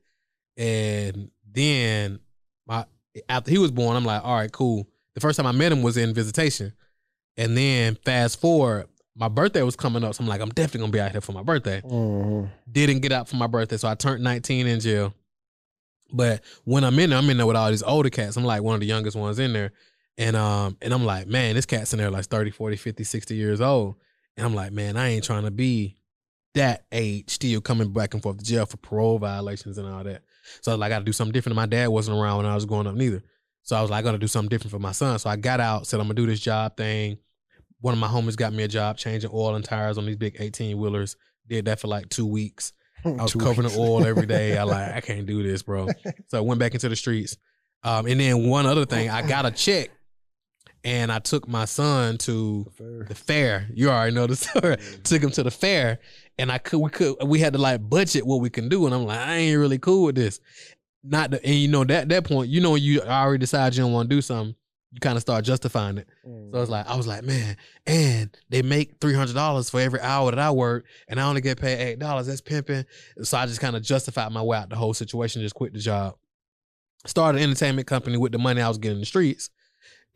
And 0.56 1.30
then 1.50 2.20
my 2.66 2.86
after 3.28 3.50
he 3.50 3.58
was 3.58 3.70
born, 3.70 3.96
I'm 3.96 4.04
like, 4.04 4.24
all 4.24 4.36
right, 4.36 4.52
cool. 4.52 4.86
The 5.14 5.20
first 5.20 5.36
time 5.36 5.46
I 5.46 5.52
met 5.52 5.72
him 5.72 5.82
was 5.82 5.96
in 5.96 6.14
visitation. 6.14 6.72
And 7.36 7.56
then 7.56 7.96
fast 8.04 8.40
forward, 8.40 8.86
my 9.16 9.28
birthday 9.28 9.62
was 9.62 9.76
coming 9.76 10.04
up. 10.04 10.14
So 10.14 10.22
I'm 10.22 10.28
like, 10.28 10.40
I'm 10.40 10.50
definitely 10.50 10.80
gonna 10.80 10.92
be 10.92 11.00
out 11.00 11.12
here 11.12 11.20
for 11.20 11.32
my 11.32 11.42
birthday. 11.42 11.80
Mhm. 11.82 12.50
Didn't 12.70 13.00
get 13.00 13.12
out 13.12 13.28
for 13.28 13.36
my 13.36 13.46
birthday. 13.46 13.76
So 13.76 13.88
I 13.88 13.94
turned 13.94 14.22
19 14.22 14.66
in 14.66 14.80
jail. 14.80 15.14
But 16.12 16.42
when 16.64 16.84
I'm 16.84 16.98
in 16.98 17.10
there, 17.10 17.18
I'm 17.18 17.30
in 17.30 17.36
there 17.36 17.46
with 17.46 17.56
all 17.56 17.70
these 17.70 17.82
older 17.82 18.10
cats. 18.10 18.36
I'm 18.36 18.44
like 18.44 18.62
one 18.62 18.74
of 18.74 18.80
the 18.80 18.86
youngest 18.86 19.16
ones 19.16 19.38
in 19.38 19.52
there. 19.52 19.72
And 20.18 20.36
um, 20.36 20.76
and 20.82 20.92
I'm 20.92 21.04
like, 21.04 21.26
man, 21.26 21.54
this 21.54 21.66
cat's 21.66 21.92
in 21.92 21.98
there 21.98 22.10
like 22.10 22.26
30, 22.26 22.50
40, 22.50 22.76
50, 22.76 23.04
60 23.04 23.34
years 23.34 23.60
old. 23.60 23.96
And 24.36 24.44
I'm 24.46 24.54
like, 24.54 24.72
man, 24.72 24.96
I 24.96 25.08
ain't 25.08 25.24
trying 25.24 25.44
to 25.44 25.50
be 25.50 25.96
that 26.54 26.84
age 26.90 27.30
still 27.30 27.60
coming 27.60 27.92
back 27.92 28.12
and 28.14 28.22
forth 28.22 28.38
to 28.38 28.44
jail 28.44 28.66
for 28.66 28.76
parole 28.76 29.18
violations 29.18 29.78
and 29.78 29.86
all 29.88 30.02
that. 30.04 30.22
So 30.62 30.72
I 30.72 30.74
was 30.74 30.80
like, 30.80 30.86
I 30.88 30.96
gotta 30.96 31.04
do 31.04 31.12
something 31.12 31.32
different. 31.32 31.56
My 31.56 31.66
dad 31.66 31.88
wasn't 31.88 32.18
around 32.18 32.38
when 32.38 32.46
I 32.46 32.54
was 32.54 32.64
growing 32.64 32.86
up 32.88 32.96
neither. 32.96 33.22
So 33.62 33.76
I 33.76 33.82
was 33.82 33.90
like, 33.90 33.98
I 34.00 34.02
gotta 34.02 34.18
do 34.18 34.26
something 34.26 34.48
different 34.48 34.72
for 34.72 34.78
my 34.80 34.92
son. 34.92 35.18
So 35.20 35.30
I 35.30 35.36
got 35.36 35.60
out, 35.60 35.86
said 35.86 36.00
I'm 36.00 36.06
gonna 36.06 36.14
do 36.14 36.26
this 36.26 36.40
job 36.40 36.76
thing. 36.76 37.18
One 37.80 37.94
of 37.94 38.00
my 38.00 38.08
homies 38.08 38.36
got 38.36 38.52
me 38.52 38.62
a 38.62 38.68
job 38.68 38.96
changing 38.98 39.30
oil 39.32 39.54
and 39.54 39.64
tires 39.64 39.98
on 39.98 40.06
these 40.06 40.16
big 40.16 40.36
18 40.38 40.78
wheelers. 40.78 41.16
Did 41.48 41.64
that 41.66 41.80
for 41.80 41.88
like 41.88 42.08
two 42.08 42.26
weeks. 42.26 42.72
I 43.04 43.10
was 43.10 43.32
covering 43.32 43.64
weeks. 43.64 43.74
the 43.74 43.80
oil 43.80 44.04
every 44.04 44.26
day. 44.26 44.58
I 44.58 44.64
like, 44.64 44.92
I 44.94 45.00
can't 45.00 45.26
do 45.26 45.42
this, 45.42 45.62
bro. 45.62 45.88
So 46.28 46.38
I 46.38 46.40
went 46.42 46.60
back 46.60 46.74
into 46.74 46.88
the 46.88 46.96
streets. 46.96 47.36
Um, 47.82 48.06
and 48.06 48.20
then 48.20 48.46
one 48.48 48.66
other 48.66 48.84
thing, 48.84 49.08
I 49.08 49.26
got 49.26 49.46
a 49.46 49.50
check 49.50 49.90
and 50.84 51.10
I 51.12 51.18
took 51.18 51.48
my 51.48 51.64
son 51.64 52.18
to 52.18 52.66
Fair. 52.76 53.04
the 53.08 53.14
fair. 53.14 53.68
You 53.74 53.90
already 53.90 54.14
know 54.14 54.26
the 54.26 54.36
story. 54.36 54.76
Took 55.04 55.22
him 55.22 55.30
to 55.32 55.42
the 55.42 55.50
fair, 55.50 55.98
and 56.38 56.50
I 56.50 56.58
could 56.58 56.78
we 56.78 56.90
could 56.90 57.16
we 57.24 57.38
had 57.38 57.52
to 57.54 57.58
like 57.58 57.88
budget 57.88 58.26
what 58.26 58.40
we 58.40 58.50
can 58.50 58.68
do, 58.68 58.86
and 58.86 58.94
I'm 58.94 59.04
like, 59.04 59.18
I 59.18 59.36
ain't 59.36 59.58
really 59.58 59.78
cool 59.78 60.04
with 60.06 60.14
this. 60.14 60.40
Not 61.02 61.30
the, 61.32 61.44
and 61.44 61.54
you 61.54 61.68
know 61.68 61.84
that 61.84 62.08
that 62.08 62.24
point, 62.24 62.50
you 62.50 62.60
know, 62.60 62.74
you 62.76 63.00
already 63.02 63.38
decide 63.40 63.74
you 63.74 63.82
don't 63.82 63.92
want 63.92 64.08
to 64.10 64.16
do 64.16 64.22
something. 64.22 64.54
You 64.92 64.98
kind 65.00 65.16
of 65.16 65.22
start 65.22 65.44
justifying 65.44 65.98
it. 65.98 66.08
So 66.52 66.60
it's 66.62 66.70
like 66.70 66.88
I 66.88 66.96
was 66.96 67.06
like, 67.06 67.22
man, 67.22 67.56
and 67.86 68.36
they 68.48 68.62
make 68.62 69.00
three 69.00 69.14
hundred 69.14 69.34
dollars 69.34 69.70
for 69.70 69.80
every 69.80 70.00
hour 70.00 70.30
that 70.30 70.38
I 70.40 70.50
work, 70.50 70.84
and 71.08 71.20
I 71.20 71.28
only 71.28 71.40
get 71.40 71.60
paid 71.60 71.78
eight 71.78 71.98
dollars. 72.00 72.26
That's 72.26 72.40
pimping. 72.40 72.84
So 73.22 73.38
I 73.38 73.46
just 73.46 73.60
kind 73.60 73.76
of 73.76 73.82
justified 73.82 74.32
my 74.32 74.42
way 74.42 74.58
out 74.58 74.68
the 74.68 74.76
whole 74.76 74.92
situation. 74.94 75.42
Just 75.42 75.54
quit 75.54 75.72
the 75.72 75.78
job. 75.78 76.16
Started 77.06 77.38
an 77.38 77.44
entertainment 77.44 77.86
company 77.86 78.16
with 78.16 78.32
the 78.32 78.38
money 78.38 78.60
I 78.60 78.68
was 78.68 78.78
getting 78.78 78.96
in 78.96 79.00
the 79.00 79.06
streets, 79.06 79.48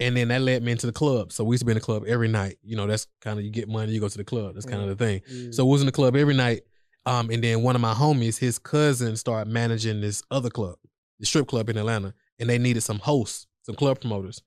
and 0.01 0.17
then 0.17 0.29
that 0.29 0.41
led 0.41 0.63
me 0.65 0.73
into 0.73 0.87
the 0.87 0.93
club. 0.93 1.31
So 1.31 1.45
we 1.45 1.55
used 1.55 1.61
to 1.63 1.67
be 1.67 1.73
in 1.73 1.79
the 1.79 1.81
club 1.81 2.05
every 2.09 2.29
night. 2.29 2.57
You 2.65 2.77
know, 2.77 2.89
that's 2.89 3.07
kind 3.21 3.39
of 3.39 3.45
you 3.45 3.53
get 3.53 3.69
money, 3.69 3.93
you 3.93 4.01
go 4.01 4.09
to 4.09 4.19
the 4.19 4.25
club. 4.25 4.55
That's 4.55 4.67
kind 4.67 4.83
of 4.83 4.89
the 4.89 4.97
thing. 4.97 5.23
Yeah. 5.29 5.51
So 5.53 5.65
we 5.65 5.71
was 5.71 5.83
in 5.83 5.87
the 5.87 5.93
club 5.93 6.17
every 6.17 6.35
night. 6.35 6.63
Um, 7.07 7.31
and 7.31 7.45
then 7.45 7.63
one 7.63 7.77
of 7.77 7.81
my 7.83 7.93
homies, 7.93 8.39
his 8.39 8.59
cousin, 8.59 9.17
started 9.17 9.53
managing 9.53 10.01
this 10.01 10.23
other 10.31 10.51
club, 10.51 10.77
the 11.21 11.27
strip 11.27 11.47
club 11.47 11.69
in 11.69 11.77
Atlanta, 11.77 12.15
and 12.39 12.49
they 12.49 12.59
needed 12.59 12.81
some 12.81 12.99
hosts, 12.99 13.47
some 13.63 13.75
club 13.75 14.01
promoters. 14.01 14.43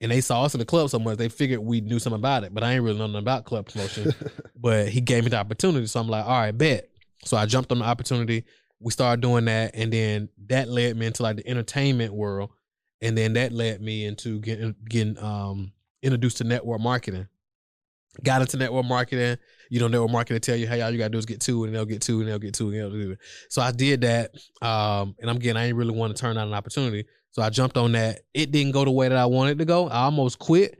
And 0.00 0.10
they 0.10 0.20
saw 0.22 0.44
us 0.44 0.54
in 0.54 0.60
the 0.60 0.64
club 0.64 0.88
so 0.88 0.98
much, 0.98 1.18
they 1.18 1.28
figured 1.28 1.60
we 1.60 1.82
knew 1.82 1.98
something 1.98 2.18
about 2.18 2.44
it. 2.44 2.54
But 2.54 2.64
I 2.64 2.72
ain't 2.72 2.82
really 2.82 2.98
know 2.98 3.06
nothing 3.06 3.18
about 3.18 3.44
club 3.44 3.70
promotion. 3.70 4.14
but 4.56 4.88
he 4.88 5.00
gave 5.00 5.24
me 5.24 5.30
the 5.30 5.36
opportunity. 5.36 5.86
So 5.86 6.00
I'm 6.00 6.08
like, 6.08 6.24
all 6.24 6.40
right, 6.40 6.56
bet. 6.56 6.88
So 7.24 7.36
I 7.36 7.44
jumped 7.46 7.70
on 7.70 7.80
the 7.80 7.84
opportunity. 7.84 8.44
We 8.80 8.92
started 8.92 9.20
doing 9.20 9.44
that. 9.44 9.72
And 9.74 9.92
then 9.92 10.30
that 10.46 10.68
led 10.68 10.96
me 10.96 11.06
into 11.06 11.22
like 11.22 11.36
the 11.36 11.46
entertainment 11.46 12.14
world. 12.14 12.50
And 13.02 13.16
then 13.16 13.34
that 13.34 13.52
led 13.52 13.80
me 13.82 14.06
into 14.06 14.40
getting 14.40 14.74
getting 14.88 15.18
um 15.18 15.72
introduced 16.02 16.38
to 16.38 16.44
network 16.44 16.80
marketing. 16.80 17.28
Got 18.24 18.40
into 18.42 18.56
network 18.56 18.86
marketing. 18.86 19.36
You 19.70 19.80
know, 19.80 19.88
network 19.88 20.10
marketing 20.10 20.40
tell 20.40 20.56
you, 20.56 20.66
hey, 20.66 20.80
all 20.80 20.90
you 20.90 20.98
gotta 20.98 21.10
do 21.10 21.18
is 21.18 21.26
get 21.26 21.40
two 21.40 21.64
and 21.64 21.74
they'll 21.74 21.84
get 21.84 22.02
two 22.02 22.20
and 22.20 22.28
they'll 22.28 22.38
get 22.38 22.54
two 22.54 22.68
and 22.68 22.76
they'll 22.76 22.90
do 22.90 23.12
it. 23.12 23.18
So 23.50 23.62
I 23.62 23.70
did 23.70 24.00
that. 24.00 24.34
Um, 24.62 25.14
and 25.20 25.30
I'm 25.30 25.38
getting 25.38 25.58
I 25.58 25.66
ain't 25.66 25.76
really 25.76 25.94
want 25.94 26.14
to 26.16 26.20
turn 26.20 26.36
down 26.36 26.48
an 26.48 26.54
opportunity. 26.54 27.06
So 27.32 27.42
I 27.42 27.50
jumped 27.50 27.76
on 27.76 27.92
that. 27.92 28.20
It 28.34 28.50
didn't 28.50 28.72
go 28.72 28.84
the 28.84 28.90
way 28.90 29.08
that 29.08 29.16
I 29.18 29.26
wanted 29.26 29.58
to 29.58 29.64
go. 29.64 29.88
I 29.88 30.02
almost 30.02 30.38
quit 30.38 30.78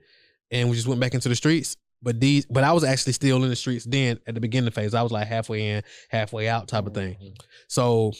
and 0.50 0.68
we 0.68 0.76
just 0.76 0.88
went 0.88 1.00
back 1.00 1.14
into 1.14 1.28
the 1.28 1.36
streets. 1.36 1.76
But 2.02 2.18
these, 2.18 2.46
but 2.46 2.64
I 2.64 2.72
was 2.72 2.82
actually 2.82 3.12
still 3.12 3.42
in 3.44 3.50
the 3.50 3.56
streets 3.56 3.84
then 3.84 4.18
at 4.26 4.34
the 4.34 4.40
beginning 4.40 4.70
phase. 4.70 4.94
I 4.94 5.02
was 5.02 5.12
like 5.12 5.28
halfway 5.28 5.68
in, 5.68 5.82
halfway 6.08 6.48
out 6.48 6.66
type 6.66 6.86
of 6.86 6.94
thing. 6.94 7.14
Mhm. 7.14 7.36
So 7.68 8.12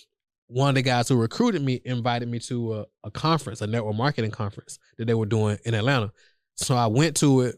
one 0.49 0.69
of 0.69 0.75
the 0.75 0.83
guys 0.83 1.09
who 1.09 1.17
recruited 1.17 1.63
me 1.63 1.81
invited 1.85 2.29
me 2.29 2.41
to 2.41 2.75
a, 2.75 2.85
a 3.05 3.11
conference, 3.11 3.63
a 3.63 3.67
network 3.67 3.97
marketing 3.97 4.33
conference 4.33 4.79
that 4.99 5.07
they 5.07 5.15
were 5.15 5.27
doing 5.27 5.59
in 5.65 5.75
Atlanta. 5.75 6.13
So 6.57 6.77
I 6.77 6.89
went 6.89 7.17
to 7.19 7.43
it, 7.43 7.57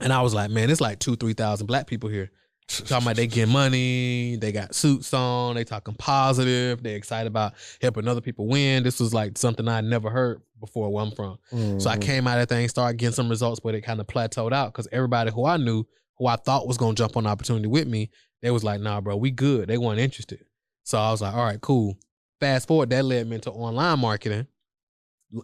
and 0.00 0.12
I 0.12 0.22
was 0.22 0.32
like, 0.34 0.50
man, 0.50 0.70
it's 0.70 0.80
like 0.80 1.00
two, 1.00 1.16
three 1.16 1.34
thousand 1.34 1.66
black 1.66 1.86
people 1.86 2.08
here. 2.08 2.30
Talking 2.66 3.06
about 3.06 3.16
they 3.16 3.26
getting 3.26 3.52
money, 3.52 4.36
they 4.36 4.50
got 4.50 4.74
suits 4.74 5.12
on, 5.12 5.54
they 5.54 5.64
talking 5.64 5.94
positive, 5.94 6.82
they 6.82 6.94
excited 6.94 7.26
about 7.26 7.52
helping 7.80 8.08
other 8.08 8.22
people 8.22 8.46
win. 8.48 8.82
This 8.82 8.98
was 9.00 9.12
like 9.12 9.36
something 9.36 9.68
I 9.68 9.80
never 9.82 10.08
heard 10.10 10.40
before 10.58 10.90
where 10.90 11.04
I'm 11.04 11.10
from. 11.10 11.38
So 11.78 11.90
I 11.90 11.96
Mhm. 11.96 12.00
came 12.00 12.26
out 12.26 12.38
of 12.40 12.48
that 12.48 12.54
thing, 12.54 12.66
started 12.68 12.96
getting 12.96 13.14
some 13.14 13.28
results, 13.28 13.60
but 13.60 13.74
it 13.74 13.82
kind 13.82 14.00
of 14.00 14.06
plateaued 14.06 14.52
out 14.52 14.72
because 14.72 14.88
everybody 14.90 15.30
who 15.30 15.44
I 15.44 15.58
knew, 15.58 15.84
who 16.18 16.26
I 16.26 16.36
thought 16.36 16.66
was 16.66 16.78
gonna 16.78 16.94
jump 16.94 17.16
on 17.16 17.24
the 17.24 17.30
opportunity 17.30 17.66
with 17.66 17.86
me, 17.86 18.10
they 18.40 18.50
was 18.50 18.64
like, 18.64 18.80
nah, 18.80 19.00
bro, 19.00 19.16
we 19.16 19.30
good. 19.30 19.68
They 19.68 19.78
weren't 19.78 20.00
interested. 20.00 20.44
So 20.84 20.98
I 20.98 21.10
was 21.10 21.20
like, 21.20 21.34
all 21.34 21.44
right, 21.44 21.60
cool. 21.60 21.96
Fast 22.40 22.66
forward, 22.66 22.90
that 22.90 23.04
led 23.04 23.26
me 23.28 23.36
into 23.36 23.50
online 23.50 23.98
marketing. 24.00 24.46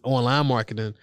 Online 0.05 0.47
marketing, 0.47 0.95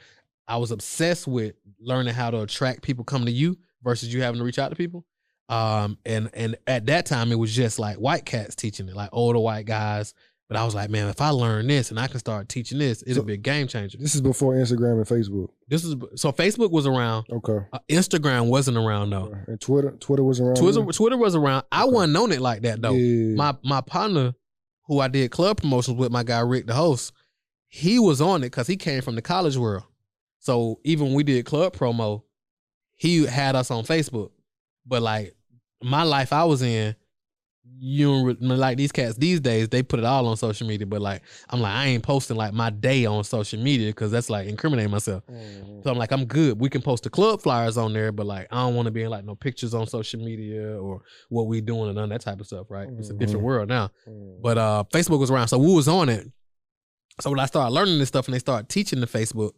I 0.48 0.58
was 0.58 0.72
obsessed 0.72 1.28
with 1.28 1.56
learning 1.80 2.14
how 2.14 2.32
to 2.32 2.42
attract 2.42 2.82
people 2.82 3.04
coming 3.04 3.26
to 3.28 3.32
you 3.32 3.58
versus 3.84 4.12
you 4.14 4.22
having 4.24 4.40
to 4.40 4.46
reach 4.46 4.60
out 4.60 4.70
to 4.70 4.76
people. 4.76 5.06
Um, 5.50 5.98
and 6.06 6.30
and 6.34 6.58
at 6.68 6.88
that 6.88 7.06
time 7.06 7.32
it 7.32 7.36
was 7.40 7.56
just 7.56 7.80
like 7.80 7.98
white 7.98 8.26
cats 8.26 8.56
teaching 8.56 8.88
it, 8.90 8.96
like 8.96 9.10
older 9.14 9.40
white 9.40 9.66
guys. 9.66 10.14
But 10.50 10.56
I 10.56 10.64
was 10.64 10.74
like, 10.74 10.90
man, 10.90 11.10
if 11.10 11.20
I 11.20 11.30
learn 11.30 11.68
this 11.68 11.90
and 11.90 12.00
I 12.00 12.08
can 12.08 12.20
start 12.20 12.48
teaching 12.48 12.80
this, 12.80 13.04
it'll 13.06 13.24
So- 13.24 13.26
be 13.26 13.34
a 13.34 13.38
game 13.38 13.68
changer. 13.68 13.98
This 13.98 14.16
is 14.16 14.22
before 14.22 14.54
Instagram 14.54 14.94
and 14.94 15.06
Facebook. 15.06 15.50
This 15.68 15.84
is 15.84 15.96
so 16.16 16.32
Facebook 16.32 16.72
was 16.72 16.88
around. 16.88 17.26
Okay. 17.30 17.66
Uh, 17.74 17.80
Instagram 17.90 18.48
wasn't 18.48 18.78
around 18.78 19.10
though. 19.10 19.36
And 19.48 19.60
Twitter, 19.60 19.92
Twitter 20.00 20.24
was 20.24 20.40
around. 20.40 20.56
Twitter 20.56 20.80
then? 20.82 20.88
Twitter 20.92 21.18
was 21.18 21.36
around. 21.36 21.66
I 21.72 21.84
wasn't 21.86 22.16
on 22.18 22.32
it 22.32 22.40
like 22.40 22.62
that 22.62 22.82
though. 22.82 22.94
Yeah. 22.94 23.36
My 23.36 23.58
my 23.64 23.82
partner, 23.82 24.34
who 24.86 25.00
I 25.02 25.10
did 25.10 25.32
club 25.32 25.58
promotions 25.62 25.98
with, 25.98 26.12
my 26.12 26.24
guy 26.24 26.40
Rick, 26.40 26.68
the 26.68 26.74
host, 26.74 27.12
he 27.68 28.00
was 28.00 28.22
on 28.22 28.42
it 28.42 28.48
because 28.48 28.68
he 28.68 28.78
came 28.78 29.02
from 29.02 29.16
the 29.16 29.22
college 29.22 29.58
world. 29.58 29.84
So 30.40 30.80
even 30.86 31.08
when 31.08 31.16
we 31.16 31.24
did 31.24 31.46
club 31.46 31.74
promo, 31.76 32.24
he 32.96 33.26
had 33.26 33.56
us 33.58 33.70
on 33.70 33.84
Facebook. 33.84 34.32
But 34.86 35.02
like 35.02 35.36
my 35.84 36.04
life 36.04 36.34
I 36.34 36.44
was 36.44 36.62
in, 36.62 36.96
you 37.80 38.34
like 38.40 38.78
these 38.78 38.92
cats 38.92 39.18
these 39.18 39.40
days, 39.40 39.70
they 39.70 39.84
put 39.84 40.00
it 40.00 40.06
all 40.06 40.28
on 40.28 40.38
social 40.38 40.66
media. 40.66 40.88
But 40.88 41.02
like 41.02 41.22
I'm 41.50 41.60
like, 41.60 41.74
I 41.74 41.86
ain't 41.88 42.02
posting 42.04 42.38
like 42.38 42.54
my 42.54 42.70
day 42.70 43.06
on 43.06 43.24
social 43.24 43.60
media 43.62 43.90
because 43.90 44.10
that's 44.10 44.30
like 44.30 44.48
incriminating 44.48 44.90
myself. 44.92 45.24
Mhm. 45.28 45.84
So 45.84 45.92
I'm 45.92 45.98
like, 45.98 46.12
I'm 46.12 46.26
good. 46.26 46.60
We 46.60 46.70
can 46.70 46.82
post 46.82 47.04
the 47.04 47.10
club 47.10 47.42
flyers 47.42 47.78
on 47.78 47.94
there, 47.94 48.12
but 48.12 48.26
like, 48.26 48.48
I 48.52 48.64
don't 48.64 48.74
want 48.76 48.86
to 48.88 48.92
be 48.92 49.04
in 49.04 49.10
like 49.10 49.26
no 49.26 49.36
pictures 49.36 49.74
on 49.74 49.86
social 49.86 50.20
media 50.20 50.80
or 50.82 51.02
what 51.30 51.48
we 51.48 51.62
doing 51.62 51.88
and 51.88 51.96
none 51.96 52.06
of 52.06 52.10
that 52.10 52.22
type 52.22 52.40
of 52.40 52.48
stuff. 52.48 52.68
Right? 52.70 52.88
It's 52.98 53.10
a 53.10 53.14
different 53.14 53.42
Mhm. 53.42 53.46
world 53.46 53.70
now. 53.70 53.92
Mhm. 54.08 54.42
But 54.42 54.58
uh, 54.58 54.84
Facebook 54.94 55.20
was 55.20 55.30
around, 55.30 55.50
so 55.50 55.58
we 55.60 55.72
was 55.74 55.88
on 55.88 56.10
it. 56.10 56.26
So 57.20 57.30
when 57.32 57.40
I 57.40 57.46
started 57.48 57.74
learning 57.74 58.00
this 58.00 58.08
stuff 58.08 58.28
and 58.28 58.34
they 58.34 58.40
started 58.40 58.70
teaching 58.70 59.02
the 59.02 59.08
Facebook 59.08 59.52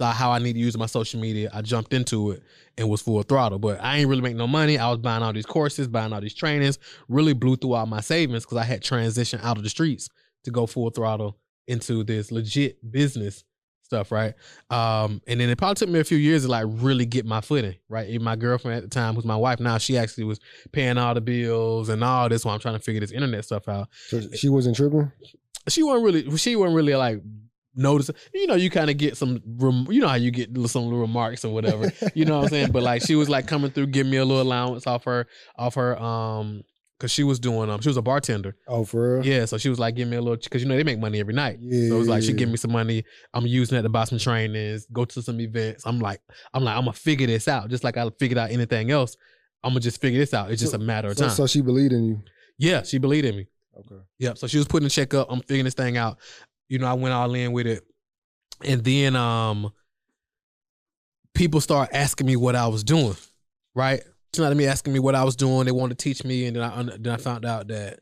the, 0.00 0.06
how 0.10 0.32
I 0.32 0.38
need 0.38 0.54
to 0.54 0.58
use 0.58 0.76
my 0.76 0.86
social 0.86 1.20
media, 1.20 1.50
I 1.52 1.60
jumped 1.62 1.92
into 1.92 2.32
it 2.32 2.42
and 2.78 2.88
was 2.88 3.02
full 3.02 3.22
throttle. 3.22 3.58
But 3.58 3.80
I 3.82 3.98
ain't 3.98 4.08
really 4.08 4.22
make 4.22 4.34
no 4.34 4.46
money. 4.48 4.78
I 4.78 4.88
was 4.88 4.98
buying 4.98 5.22
all 5.22 5.32
these 5.32 5.46
courses, 5.46 5.86
buying 5.88 6.12
all 6.12 6.20
these 6.20 6.34
trainings. 6.34 6.78
Really 7.08 7.34
blew 7.34 7.56
through 7.56 7.74
all 7.74 7.86
my 7.86 8.00
savings 8.00 8.44
because 8.44 8.58
I 8.58 8.64
had 8.64 8.82
transitioned 8.82 9.44
out 9.44 9.58
of 9.58 9.62
the 9.62 9.68
streets 9.68 10.08
to 10.44 10.50
go 10.50 10.66
full 10.66 10.88
throttle 10.90 11.38
into 11.68 12.02
this 12.02 12.32
legit 12.32 12.78
business 12.90 13.44
stuff, 13.82 14.10
right? 14.10 14.32
Um, 14.70 15.20
and 15.26 15.38
then 15.38 15.50
it 15.50 15.58
probably 15.58 15.74
took 15.74 15.90
me 15.90 16.00
a 16.00 16.04
few 16.04 16.16
years 16.16 16.42
to 16.44 16.48
like 16.48 16.64
really 16.66 17.04
get 17.04 17.26
my 17.26 17.42
footing, 17.42 17.74
right? 17.90 18.08
Even 18.08 18.24
my 18.24 18.36
girlfriend 18.36 18.78
at 18.78 18.82
the 18.82 18.88
time, 18.88 19.14
who's 19.16 19.26
my 19.26 19.36
wife 19.36 19.60
now, 19.60 19.76
she 19.76 19.98
actually 19.98 20.24
was 20.24 20.40
paying 20.72 20.96
all 20.96 21.12
the 21.12 21.20
bills 21.20 21.90
and 21.90 22.02
all 22.02 22.28
this 22.30 22.44
while 22.44 22.54
I'm 22.54 22.60
trying 22.60 22.76
to 22.76 22.80
figure 22.80 23.00
this 23.00 23.12
internet 23.12 23.44
stuff 23.44 23.68
out 23.68 23.88
So 24.08 24.22
she 24.34 24.48
wasn't 24.48 24.76
tripping. 24.76 25.12
she 25.68 25.82
wasn't 25.82 26.04
really 26.04 26.36
she 26.38 26.56
wasn't 26.56 26.76
really 26.76 26.94
like 26.94 27.20
noticing 27.74 28.14
you 28.34 28.46
know 28.46 28.54
you 28.54 28.68
kind 28.70 28.90
of 28.90 28.96
get 28.96 29.16
some 29.16 29.40
rem- 29.58 29.86
you 29.90 30.00
know 30.00 30.08
how 30.08 30.16
you 30.16 30.30
get 30.30 30.48
some 30.68 30.84
little 30.84 30.98
remarks 31.00 31.44
or 31.44 31.52
whatever 31.54 31.90
you 32.14 32.24
know 32.24 32.38
what 32.38 32.44
i'm 32.44 32.48
saying 32.50 32.72
but 32.72 32.82
like 32.82 33.00
she 33.00 33.14
was 33.14 33.28
like 33.28 33.46
coming 33.46 33.70
through 33.70 33.86
giving 33.86 34.10
me 34.10 34.16
a 34.18 34.24
little 34.24 34.42
allowance 34.42 34.86
off 34.86 35.04
her 35.04 35.26
off 35.56 35.74
her 35.76 35.96
um 36.02 36.62
because 36.98 37.12
she 37.12 37.22
was 37.22 37.38
doing 37.38 37.70
um 37.70 37.80
she 37.80 37.88
was 37.88 37.96
a 37.96 38.02
bartender 38.02 38.56
Oh, 38.68 38.84
for 38.84 39.18
real? 39.18 39.26
yeah 39.26 39.44
so 39.44 39.56
she 39.56 39.68
was 39.68 39.78
like 39.78 39.94
giving 39.94 40.10
me 40.10 40.16
a 40.16 40.20
little 40.20 40.36
because 40.36 40.62
you 40.62 40.68
know 40.68 40.76
they 40.76 40.82
make 40.82 40.98
money 40.98 41.20
every 41.20 41.32
night 41.32 41.58
Yeah. 41.60 41.88
so 41.88 41.94
it 41.94 41.98
was 41.98 42.08
like 42.08 42.22
she 42.24 42.32
give 42.32 42.48
me 42.48 42.56
some 42.56 42.72
money 42.72 43.04
i'm 43.34 43.46
using 43.46 43.78
it 43.78 43.82
to 43.82 43.88
buy 43.88 44.04
some 44.04 44.18
trainings 44.18 44.86
go 44.92 45.04
to 45.04 45.22
some 45.22 45.40
events 45.40 45.84
i'm 45.86 46.00
like 46.00 46.20
i'm 46.52 46.64
like 46.64 46.76
i'm 46.76 46.82
gonna 46.84 46.92
figure 46.92 47.26
this 47.28 47.46
out 47.46 47.70
just 47.70 47.84
like 47.84 47.96
i 47.96 48.10
figured 48.18 48.36
out 48.38 48.50
anything 48.50 48.90
else 48.90 49.16
i'm 49.62 49.70
gonna 49.70 49.80
just 49.80 50.00
figure 50.00 50.18
this 50.18 50.34
out 50.34 50.50
it's 50.50 50.60
just 50.60 50.72
So- 50.72 50.78
a 50.78 50.82
matter 50.82 51.08
of 51.08 51.16
So, 51.16 51.26
time 51.28 51.34
so 51.36 51.46
she 51.46 51.60
believed 51.62 51.92
in 51.92 52.04
you. 52.04 52.22
yeah 52.58 52.82
she 52.82 52.98
believed 52.98 53.26
in 53.26 53.36
me 53.36 53.46
Okay. 53.78 54.02
Yep. 54.18 54.36
So 54.36 54.46
she 54.46 54.58
was 54.58 54.66
putting 54.66 54.86
a 54.88 54.90
check 54.90 55.14
up. 55.14 55.28
I'm 55.30 55.40
figuring 55.40 55.64
this 55.64 55.72
thing 55.74 55.96
out. 55.96 56.18
You 56.70 56.78
know, 56.78 56.86
I 56.86 56.94
went 56.94 57.12
all 57.12 57.34
in 57.34 57.52
with 57.52 57.66
it. 57.66 57.84
And 58.64 58.82
then 58.82 59.16
um 59.16 59.72
people 61.34 61.60
start 61.60 61.90
asking 61.92 62.26
me 62.26 62.36
what 62.36 62.56
I 62.56 62.68
was 62.68 62.82
doing. 62.84 63.16
Right? 63.74 64.00
You 64.36 64.44
know 64.44 64.54
what? 64.54 64.64
Asking 64.64 64.92
me 64.92 65.00
what 65.00 65.14
I 65.14 65.24
was 65.24 65.36
doing. 65.36 65.66
They 65.66 65.72
wanted 65.72 65.98
to 65.98 66.02
teach 66.02 66.24
me. 66.24 66.46
And 66.46 66.56
then 66.56 66.62
I 66.62 66.82
then 66.96 67.12
I 67.12 67.16
found 67.16 67.44
out 67.44 67.68
that 67.68 67.98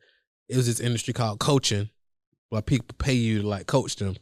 it 0.49 0.57
was 0.57 0.67
this 0.67 0.81
industry 0.81 1.15
called 1.15 1.41
coaching, 1.41 1.89
where 2.51 2.63
people 2.63 2.95
pay 2.99 3.15
you 3.15 3.43
to 3.43 3.49
like 3.49 3.67
coach 3.67 3.97
them. 3.97 4.17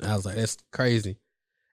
And 0.00 0.10
I 0.10 0.14
was 0.14 0.24
like, 0.24 0.36
that's 0.36 0.56
crazy. 0.72 1.18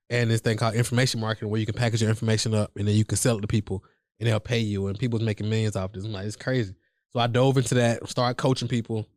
And 0.09 0.29
this 0.29 0.41
thing 0.41 0.57
called 0.57 0.75
information 0.75 1.19
marketing 1.19 1.49
where 1.49 1.59
you 1.59 1.65
can 1.65 1.75
package 1.75 2.01
your 2.01 2.09
information 2.09 2.53
up 2.53 2.71
and 2.75 2.87
then 2.87 2.95
you 2.95 3.05
can 3.05 3.17
sell 3.17 3.37
it 3.37 3.41
to 3.41 3.47
people 3.47 3.83
and 4.19 4.27
they'll 4.27 4.39
pay 4.39 4.59
you 4.59 4.87
and 4.87 4.97
people's 4.97 5.21
making 5.23 5.49
millions 5.49 5.75
off 5.75 5.93
this. 5.93 6.05
I'm 6.05 6.11
like, 6.11 6.25
it's 6.25 6.35
crazy. 6.35 6.75
So 7.13 7.19
I 7.19 7.27
dove 7.27 7.57
into 7.57 7.75
that, 7.75 8.07
started 8.09 8.35
coaching 8.35 8.67
people 8.67 9.07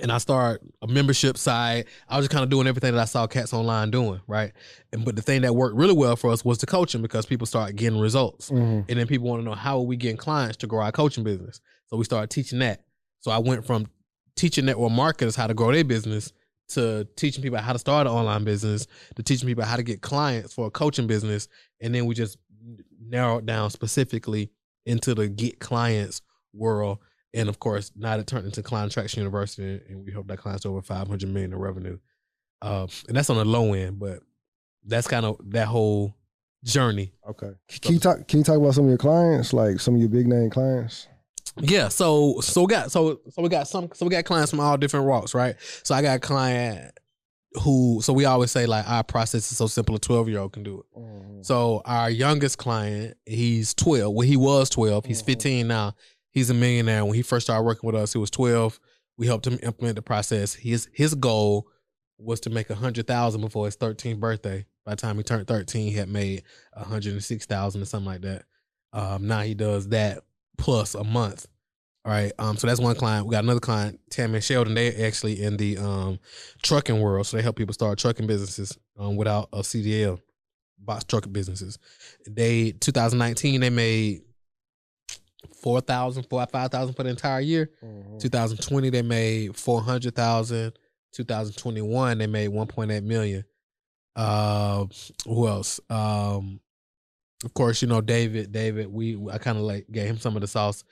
and 0.00 0.12
I 0.12 0.18
started 0.18 0.66
a 0.82 0.86
membership 0.86 1.36
site. 1.36 1.86
I 2.08 2.16
was 2.16 2.24
just 2.26 2.30
kind 2.32 2.44
of 2.44 2.50
doing 2.50 2.66
everything 2.66 2.94
that 2.94 3.00
I 3.00 3.06
saw 3.06 3.26
Cats 3.26 3.52
Online 3.52 3.90
doing, 3.90 4.20
right? 4.28 4.52
And 4.92 5.04
but 5.04 5.16
the 5.16 5.22
thing 5.22 5.42
that 5.42 5.54
worked 5.54 5.76
really 5.76 5.94
well 5.94 6.14
for 6.16 6.30
us 6.30 6.44
was 6.44 6.58
the 6.58 6.66
coaching 6.66 7.02
because 7.02 7.26
people 7.26 7.46
started 7.46 7.76
getting 7.76 7.98
results, 7.98 8.50
Mhm. 8.50 8.84
and 8.88 8.98
then 8.98 9.06
people 9.06 9.28
want 9.28 9.40
to 9.42 9.44
know 9.44 9.54
how 9.54 9.78
are 9.78 9.84
we 9.84 9.96
getting 9.96 10.16
clients 10.16 10.56
to 10.58 10.66
grow 10.66 10.80
our 10.82 10.92
coaching 10.92 11.24
business. 11.24 11.60
So 11.88 11.96
we 11.96 12.04
started 12.04 12.30
teaching 12.30 12.60
that. 12.60 12.84
So 13.20 13.30
I 13.30 13.38
went 13.38 13.66
from 13.66 13.88
teaching 14.36 14.64
network 14.64 14.92
marketers 14.92 15.34
how 15.36 15.46
to 15.48 15.54
grow 15.54 15.72
their 15.72 15.84
business 15.84 16.32
to 16.68 17.06
teaching 17.16 17.42
people 17.42 17.58
how 17.58 17.72
to 17.72 17.78
start 17.80 18.06
an 18.06 18.12
online 18.12 18.44
business 18.44 18.86
to 19.16 19.22
teaching 19.24 19.48
people 19.48 19.64
how 19.64 19.74
to 19.76 19.82
get 19.82 20.02
clients 20.02 20.54
for 20.54 20.68
a 20.68 20.70
coaching 20.70 21.08
business, 21.08 21.48
and 21.80 21.92
then 21.94 22.06
we 22.06 22.14
just 22.14 22.38
narrowed 23.00 23.44
down 23.44 23.70
specifically 23.70 24.50
into 24.86 25.14
the 25.14 25.28
get 25.28 25.58
clients 25.58 26.22
world 26.52 26.98
and 27.34 27.48
of 27.48 27.58
course, 27.58 27.92
now 27.96 28.16
it 28.18 28.26
turned 28.26 28.46
into 28.46 28.62
Client 28.62 28.92
Traction 28.92 29.20
University, 29.20 29.80
and 29.88 30.04
we 30.04 30.12
hope 30.12 30.26
that 30.28 30.38
clients 30.38 30.66
over 30.66 30.82
five 30.82 31.08
hundred 31.08 31.30
million 31.30 31.52
in 31.52 31.58
revenue. 31.58 31.98
Uh, 32.62 32.86
and 33.08 33.16
that's 33.16 33.30
on 33.30 33.36
the 33.36 33.44
low 33.44 33.72
end, 33.72 33.98
but 33.98 34.20
that's 34.84 35.06
kind 35.08 35.24
of 35.24 35.38
that 35.50 35.66
whole 35.68 36.14
journey. 36.64 37.12
Okay. 37.28 37.52
Can 37.80 37.94
you 37.94 38.00
talk? 38.00 38.26
Can 38.28 38.38
you 38.40 38.44
talk 38.44 38.56
about 38.58 38.74
some 38.74 38.84
of 38.84 38.90
your 38.90 38.98
clients, 38.98 39.52
like 39.52 39.80
some 39.80 39.94
of 39.94 40.00
your 40.00 40.10
big 40.10 40.26
name 40.26 40.50
clients? 40.50 41.08
Yeah, 41.56 41.88
so 41.88 42.40
so 42.40 42.62
we 42.62 42.66
got 42.68 42.92
so 42.92 43.20
so 43.30 43.42
we 43.42 43.48
got 43.48 43.66
some 43.68 43.88
so 43.94 44.06
we 44.06 44.10
got 44.10 44.24
clients 44.24 44.50
from 44.50 44.60
all 44.60 44.76
different 44.76 45.06
walks, 45.06 45.34
right? 45.34 45.56
So 45.82 45.94
I 45.94 46.02
got 46.02 46.16
a 46.16 46.20
client 46.20 46.92
who 47.62 48.00
so 48.02 48.12
we 48.12 48.24
always 48.24 48.50
say 48.52 48.66
like 48.66 48.88
our 48.88 49.02
process 49.02 49.50
is 49.50 49.58
so 49.58 49.66
simple 49.66 49.96
a 49.96 49.98
12 49.98 50.28
year 50.28 50.38
old 50.38 50.52
can 50.52 50.62
do 50.62 50.78
it. 50.94 51.44
So 51.44 51.82
our 51.84 52.08
youngest 52.10 52.58
client, 52.58 53.16
he's 53.26 53.74
12. 53.74 54.14
Well, 54.14 54.26
he 54.26 54.36
was 54.36 54.70
12. 54.70 55.06
He's 55.06 55.22
Mhm. 55.22 55.26
15 55.26 55.68
now. 55.68 55.94
He's 56.32 56.50
a 56.50 56.54
millionaire. 56.54 57.04
When 57.04 57.14
he 57.14 57.22
first 57.22 57.46
started 57.46 57.64
working 57.64 57.86
with 57.86 57.96
us, 57.96 58.12
he 58.12 58.18
was 58.18 58.30
12. 58.30 58.78
We 59.16 59.26
helped 59.26 59.46
him 59.46 59.58
implement 59.62 59.96
the 59.96 60.02
process. 60.02 60.54
His 60.54 60.88
his 60.92 61.14
goal 61.14 61.68
was 62.18 62.40
to 62.40 62.50
make 62.50 62.70
a 62.70 62.74
hundred 62.74 63.06
thousand 63.06 63.40
before 63.40 63.66
his 63.66 63.76
13th 63.76 64.20
birthday. 64.20 64.66
By 64.84 64.92
the 64.92 65.00
time 65.00 65.16
he 65.16 65.22
turned 65.22 65.46
13, 65.46 65.90
he 65.90 65.96
had 65.96 66.08
made 66.08 66.42
a 66.72 66.84
hundred 66.84 67.12
and 67.12 67.24
six 67.24 67.46
thousand 67.46 67.82
or 67.82 67.86
something 67.86 68.06
like 68.06 68.22
that. 68.22 68.44
Um, 68.92 69.26
now 69.26 69.40
he 69.40 69.54
does 69.54 69.88
that 69.88 70.20
plus 70.58 70.94
a 70.94 71.04
month. 71.04 71.46
All 72.04 72.12
right. 72.12 72.32
Um, 72.38 72.56
so 72.56 72.66
that's 72.66 72.80
one 72.80 72.94
client. 72.94 73.26
We 73.26 73.32
got 73.32 73.44
another 73.44 73.60
client, 73.60 74.00
Tammy 74.10 74.36
and 74.36 74.44
Sheldon. 74.44 74.74
They're 74.74 75.06
actually 75.06 75.42
in 75.42 75.56
the 75.56 75.76
um 75.78 76.18
trucking 76.62 76.98
world. 76.98 77.26
So 77.26 77.36
they 77.36 77.42
help 77.42 77.56
people 77.56 77.74
start 77.74 77.98
trucking 77.98 78.26
businesses 78.26 78.78
um 78.98 79.16
without 79.16 79.48
a 79.52 79.58
CDL 79.58 80.20
box 80.78 81.04
trucking 81.04 81.32
businesses. 81.32 81.78
They 82.26 82.72
2019 82.72 83.60
they 83.60 83.70
made 83.70 84.22
4,000, 85.62 86.24
4 86.24 86.46
5,000 86.46 86.94
for 86.94 87.02
the 87.02 87.10
entire 87.10 87.40
year. 87.40 87.70
Mhm. 87.82 88.20
2020 88.20 88.90
they 88.90 89.02
made 89.02 89.56
400,000. 89.56 90.72
2021 91.12 92.18
they 92.18 92.26
made 92.26 92.50
1.8 92.50 93.02
million. 93.04 93.44
Uh 94.16 94.86
who 95.26 95.48
else? 95.48 95.80
Um 95.88 96.60
of 97.44 97.54
course, 97.54 97.80
you 97.80 97.88
know 97.88 98.00
David, 98.02 98.52
David, 98.52 98.88
we 98.92 99.16
I 99.30 99.38
kind 99.38 99.56
of 99.56 99.64
like 99.64 99.86
gave 99.90 100.08
him 100.08 100.18
some 100.18 100.36
of 100.36 100.42
the 100.42 100.46
sauce. 100.48 100.84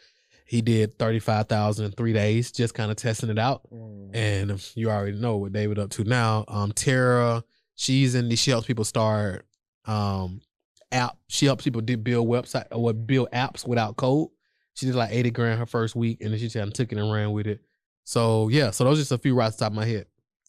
He 0.47 0.62
did 0.62 0.99
35,000 0.99 1.85
in 1.85 1.93
3 1.93 2.12
days 2.14 2.50
just 2.52 2.73
kind 2.73 2.90
of 2.90 2.97
testing 2.97 3.28
it 3.28 3.38
out. 3.38 3.69
Mhm. 3.71 4.11
And 4.17 4.73
you 4.75 4.90
already 4.90 5.19
know 5.19 5.37
what 5.37 5.52
David 5.52 5.78
up 5.78 5.90
to 5.90 6.05
now. 6.05 6.45
Um, 6.49 6.73
Tara, 6.73 7.45
she's 7.75 8.14
in 8.14 8.28
the 8.28 8.37
she 8.37 8.50
helps 8.50 8.67
people 8.67 8.85
start 8.85 9.47
um 9.85 10.40
app. 10.90 11.19
She 11.28 11.45
helps 11.47 11.64
people 11.64 11.83
do 11.83 11.97
build 11.99 12.26
website 12.28 12.67
or 12.73 12.93
build 12.95 13.28
apps 13.33 13.67
without 13.67 13.97
code. 13.97 14.31
She 14.78 14.87
did 14.87 14.94
like 14.94 15.11
eighty 15.11 15.32
grand 15.32 15.58
her 15.58 15.66
first 15.66 15.97
week, 15.97 16.20
and 16.20 16.30
then 16.30 16.38
she 16.38 16.47
just 16.47 16.75
took 16.75 16.92
it 16.92 16.99
and 16.99 17.12
ran 17.12 17.32
with 17.32 17.49
it. 17.49 17.61
So 18.04 18.47
yeah, 18.47 18.70
so 18.70 18.85
those 18.85 18.99
are 18.99 19.00
just 19.00 19.11
a 19.11 19.18
few 19.18 19.35
right 19.35 19.47
off 19.47 19.56
the 19.56 19.64
top 19.64 19.73
of 19.73 19.76
my 19.76 19.85
head. 19.85 20.06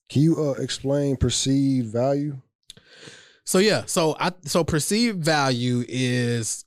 Can 0.07 0.21
you 0.21 0.38
uh, 0.38 0.62
explain 0.62 1.17
perceived 1.17 1.91
value? 1.91 2.39
So 3.43 3.57
yeah, 3.57 3.86
so 3.88 4.15
I 4.19 4.31
so 4.43 4.63
perceived 4.63 5.25
value 5.25 5.83
is 5.89 6.63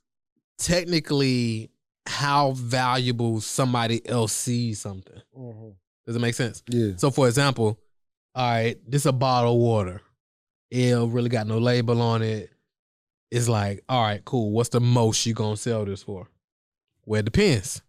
technically 0.57 1.71
how 2.05 2.51
valuable 2.51 3.39
somebody 3.39 4.05
else 4.09 4.33
sees 4.33 4.81
something. 4.81 5.21
Mm-hmm. 5.37 5.69
Does 6.05 6.17
it 6.17 6.19
make 6.19 6.35
sense? 6.35 6.63
Yeah. 6.67 6.91
So 6.97 7.11
for 7.11 7.29
example, 7.29 7.79
all 8.35 8.51
right, 8.51 8.77
this 8.85 9.05
a 9.05 9.13
bottle 9.13 9.53
of 9.53 9.59
water. 9.61 10.01
It 10.69 10.97
really 10.97 11.29
got 11.29 11.47
no 11.47 11.59
label 11.59 12.01
on 12.01 12.23
it. 12.23 12.49
It's 13.31 13.47
like, 13.47 13.85
all 13.87 14.03
right, 14.03 14.23
cool. 14.25 14.51
What's 14.51 14.67
the 14.69 14.81
most 14.81 15.25
you 15.25 15.33
gonna 15.33 15.55
sell 15.55 15.85
this 15.85 16.03
for? 16.03 16.27
Well, 17.05 17.19
it 17.19 17.25
depends, 17.25 17.81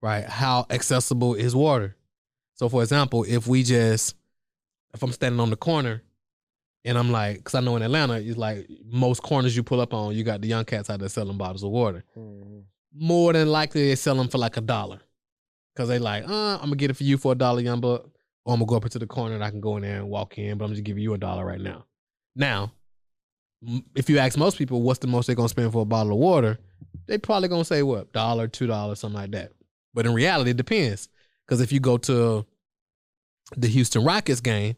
right? 0.00 0.24
How 0.24 0.66
accessible 0.70 1.34
is 1.34 1.54
water? 1.54 1.96
So 2.54 2.68
for 2.68 2.82
example, 2.82 3.24
if 3.28 3.46
we 3.46 3.62
just 3.62 4.14
if 4.94 5.02
I'm 5.02 5.12
standing 5.12 5.40
on 5.40 5.50
the 5.50 5.56
corner 5.56 6.02
and 6.84 6.96
I'm 6.98 7.12
like, 7.12 7.38
because 7.38 7.54
I 7.54 7.60
know 7.60 7.76
in 7.76 7.82
Atlanta, 7.82 8.14
it's 8.14 8.36
like 8.36 8.68
most 8.84 9.22
corners 9.22 9.56
you 9.56 9.62
pull 9.62 9.80
up 9.80 9.92
on, 9.92 10.14
you 10.14 10.24
got 10.24 10.40
the 10.40 10.48
young 10.48 10.64
cats 10.64 10.90
out 10.90 11.00
there 11.00 11.08
selling 11.08 11.36
bottles 11.36 11.62
of 11.62 11.70
water. 11.70 12.04
Mm-hmm. 12.16 12.60
More 12.94 13.32
than 13.32 13.48
likely, 13.48 13.88
they 13.88 13.94
sell 13.94 14.14
them 14.14 14.28
for 14.28 14.38
like 14.38 14.56
a 14.56 14.60
dollar. 14.60 15.00
Because 15.74 15.88
they 15.88 15.98
like, 15.98 16.28
uh, 16.28 16.54
I'm 16.54 16.60
going 16.60 16.70
to 16.70 16.76
get 16.76 16.90
it 16.90 16.96
for 16.96 17.04
you 17.04 17.18
for 17.18 17.32
a 17.32 17.34
dollar, 17.34 17.60
young 17.60 17.80
buck. 17.80 18.06
Or 18.44 18.54
I'm 18.54 18.60
going 18.60 18.66
to 18.66 18.70
go 18.70 18.76
up 18.76 18.84
into 18.84 18.98
the 18.98 19.06
corner 19.06 19.34
and 19.34 19.44
I 19.44 19.50
can 19.50 19.60
go 19.60 19.76
in 19.76 19.82
there 19.82 19.96
and 19.96 20.08
walk 20.08 20.38
in, 20.38 20.56
but 20.58 20.64
I'm 20.64 20.72
just 20.72 20.84
giving 20.84 21.02
you 21.02 21.14
a 21.14 21.18
dollar 21.18 21.44
right 21.44 21.60
now. 21.60 21.84
Now, 22.34 22.72
if 23.94 24.08
you 24.08 24.18
ask 24.18 24.38
most 24.38 24.58
people 24.58 24.82
what's 24.82 25.00
the 25.00 25.06
most 25.06 25.26
they're 25.26 25.36
going 25.36 25.48
to 25.48 25.50
spend 25.50 25.72
for 25.72 25.82
a 25.82 25.86
bottle 25.86 26.12
of 26.12 26.18
water, 26.18 26.58
they 27.06 27.18
probably 27.18 27.48
going 27.48 27.62
to 27.62 27.66
say 27.66 27.82
what? 27.82 28.12
Dollar, 28.12 28.48
two 28.48 28.66
dollars, 28.66 29.00
something 29.00 29.20
like 29.20 29.32
that. 29.32 29.52
But 29.94 30.06
in 30.06 30.14
reality, 30.14 30.50
it 30.50 30.56
depends. 30.56 31.08
Because 31.46 31.60
if 31.60 31.72
you 31.72 31.80
go 31.80 31.96
to 31.98 32.44
the 33.56 33.68
Houston 33.68 34.04
Rockets 34.04 34.40
game 34.40 34.76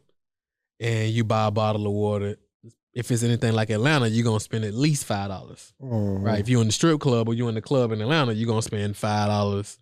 and 0.79 1.11
you 1.11 1.25
buy 1.25 1.49
a 1.49 1.51
bottle 1.51 1.87
of 1.87 1.93
water, 1.93 2.37
if 2.95 3.11
it's 3.11 3.23
anything 3.23 3.53
like 3.53 3.71
Atlanta, 3.71 4.09
you're 4.09 4.25
gonna 4.25 4.41
spend 4.41 4.65
at 4.65 4.75
least 4.75 5.05
five 5.05 5.29
dollars. 5.29 5.73
Mm-hmm. 5.83 6.25
Right. 6.25 6.41
If 6.41 6.49
you're 6.49 6.61
in 6.61 6.69
the 6.69 6.73
strip 6.73 7.01
club 7.01 7.29
or 7.29 7.35
you're 7.35 7.49
in 7.49 7.55
the 7.55 7.61
club 7.61 7.93
in 7.93 8.01
Atlanta, 8.01 8.33
you're 8.33 8.49
gonna 8.49 8.63
spend 8.63 8.97
five 8.97 9.29
dollars 9.29 9.79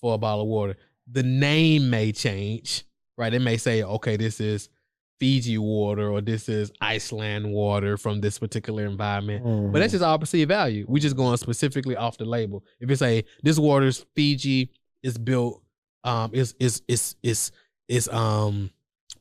for 0.00 0.14
a 0.14 0.18
bottle 0.18 0.42
of 0.42 0.48
water. 0.48 0.76
The 1.10 1.22
name 1.22 1.90
may 1.90 2.12
change, 2.12 2.84
right? 3.16 3.32
It 3.32 3.40
may 3.40 3.56
say, 3.56 3.82
okay, 3.82 4.16
this 4.16 4.40
is 4.40 4.68
Fiji 5.20 5.58
water 5.58 6.10
or 6.10 6.22
this 6.22 6.48
is 6.48 6.72
Iceland 6.80 7.52
water 7.52 7.98
from 7.98 8.22
this 8.22 8.38
particular 8.38 8.86
environment. 8.86 9.44
Mm-hmm. 9.44 9.72
But 9.72 9.80
that's 9.80 9.92
just 9.92 10.02
our 10.02 10.18
perceived 10.18 10.48
value. 10.48 10.86
We 10.88 10.98
just 10.98 11.14
going 11.14 11.36
specifically 11.36 11.94
off 11.94 12.16
the 12.16 12.24
label. 12.24 12.64
If 12.80 12.90
it's 12.90 13.02
a 13.02 13.22
this 13.42 13.58
water's 13.58 14.04
Fiji 14.16 14.70
is 15.02 15.18
built, 15.18 15.62
um, 16.04 16.30
is 16.32 16.54
is 16.58 16.82
is 16.88 17.14
is 17.22 17.52
is 17.86 18.08
um 18.08 18.70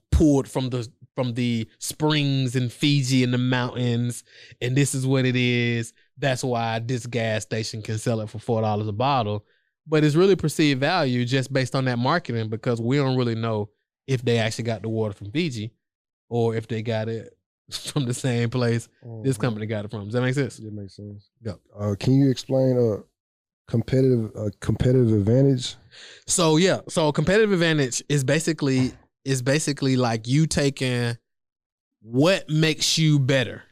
pulled 0.10 0.48
from 0.48 0.70
the 0.70 0.89
from 1.15 1.34
the 1.34 1.68
springs 1.79 2.56
in 2.56 2.70
Fiji 2.70 3.24
in 3.24 3.32
the 3.32 3.38
mountains, 3.38 4.24
and 4.62 4.77
this 4.77 4.96
is 4.96 5.06
what 5.06 5.25
it 5.25 5.36
is. 5.36 5.91
That's 6.18 6.46
why 6.46 6.79
this 6.79 7.06
gas 7.06 7.44
station 7.44 7.82
can 7.82 7.98
sell 7.98 8.22
it 8.22 8.29
for 8.29 8.39
four 8.39 8.62
dollars 8.62 8.88
a 8.88 8.94
bottle. 8.94 9.46
But 9.86 10.06
it's 10.06 10.15
really 10.15 10.38
perceived 10.38 10.79
value 10.79 11.25
just 11.25 11.51
based 11.51 11.75
on 11.75 11.86
that 11.86 12.00
marketing 12.00 12.48
because 12.48 12.79
we 12.79 12.96
don't 12.96 13.18
really 13.18 13.36
know 13.36 13.70
if 14.08 14.22
they 14.24 14.38
actually 14.38 14.63
got 14.63 14.82
the 14.82 14.89
water 14.89 15.13
from 15.13 15.32
Fiji 15.32 15.74
or 16.29 16.55
if 16.55 16.67
they 16.67 16.81
got 16.81 17.09
it 17.09 17.36
from 17.71 18.05
the 18.05 18.13
same 18.13 18.50
place 18.50 18.88
this 19.24 19.38
Mhm. 19.38 19.41
company 19.41 19.65
got 19.65 19.86
it 19.86 19.91
from. 19.91 20.05
Does 20.05 20.13
that 20.13 20.21
make 20.21 20.33
sense? 20.36 20.59
Yeah, 20.59 20.69
makes 20.71 20.95
sense. 20.95 21.29
Go. 21.43 21.59
Uh, 21.77 21.95
can 22.00 22.13
you 22.19 22.29
explain 22.31 22.77
a 22.77 23.03
competitive 23.69 24.31
a 24.36 24.51
competitive 24.59 25.12
advantage? 25.13 25.75
So 26.27 26.57
yeah, 26.57 26.81
so 26.88 27.12
competitive 27.12 27.51
advantage 27.51 28.01
is 28.09 28.24
basically 28.24 28.93
is 29.25 29.41
basically 29.41 29.95
like 29.98 30.27
you 30.27 30.48
taking 30.48 31.17
what 32.01 32.50
makes 32.50 32.98
you 32.98 33.19
better, 33.19 33.63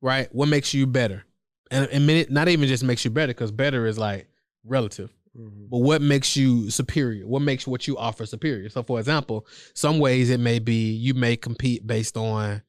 right? 0.00 0.28
What 0.32 0.48
makes 0.48 0.72
you 0.72 0.86
better, 0.86 1.24
and 1.70 1.88
and 1.90 2.06
minute 2.06 2.30
not 2.30 2.48
even 2.48 2.68
just 2.68 2.84
makes 2.84 3.04
you 3.04 3.10
better 3.10 3.32
because 3.32 3.50
better 3.50 3.86
is 3.86 3.98
like 3.98 4.28
relative, 4.64 5.10
Mm-hmm. 5.38 5.66
but 5.68 5.78
what 5.78 6.00
makes 6.00 6.36
you 6.36 6.70
superior? 6.70 7.26
What 7.26 7.42
makes 7.42 7.66
what 7.66 7.86
you 7.86 7.98
offer 7.98 8.24
superior? 8.24 8.70
So 8.70 8.82
for 8.82 8.98
example, 8.98 9.46
some 9.74 9.98
ways 9.98 10.30
it 10.30 10.40
may 10.40 10.58
be 10.58 10.92
you 10.92 11.12
may 11.14 11.36
compete 11.36 11.86
based 11.86 12.16
on 12.16 12.62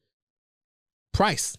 price. 1.14 1.56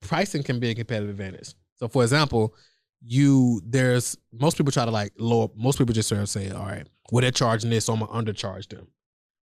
Pricing 0.00 0.42
can 0.42 0.58
be 0.58 0.70
a 0.70 0.74
competitive 0.74 1.10
advantage. 1.10 1.54
So 1.76 1.88
for 1.88 2.02
example, 2.02 2.54
you 3.02 3.62
there's 3.64 4.16
most 4.32 4.56
people 4.56 4.72
try 4.72 4.84
to 4.84 4.90
like 4.90 5.12
lower 5.18 5.48
most 5.54 5.78
people 5.78 5.94
just 5.94 6.08
sort 6.08 6.20
of 6.20 6.28
say, 6.28 6.50
all 6.50 6.66
right, 6.66 6.86
well 7.12 7.22
they're 7.22 7.30
charging 7.30 7.70
this, 7.70 7.84
so 7.84 7.92
I'm 7.92 8.00
gonna 8.00 8.12
undercharge 8.12 8.68
them. 8.68 8.88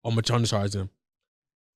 I'm 0.03 0.15
gonna 0.15 0.43
undercharge 0.43 0.71
them. 0.71 0.89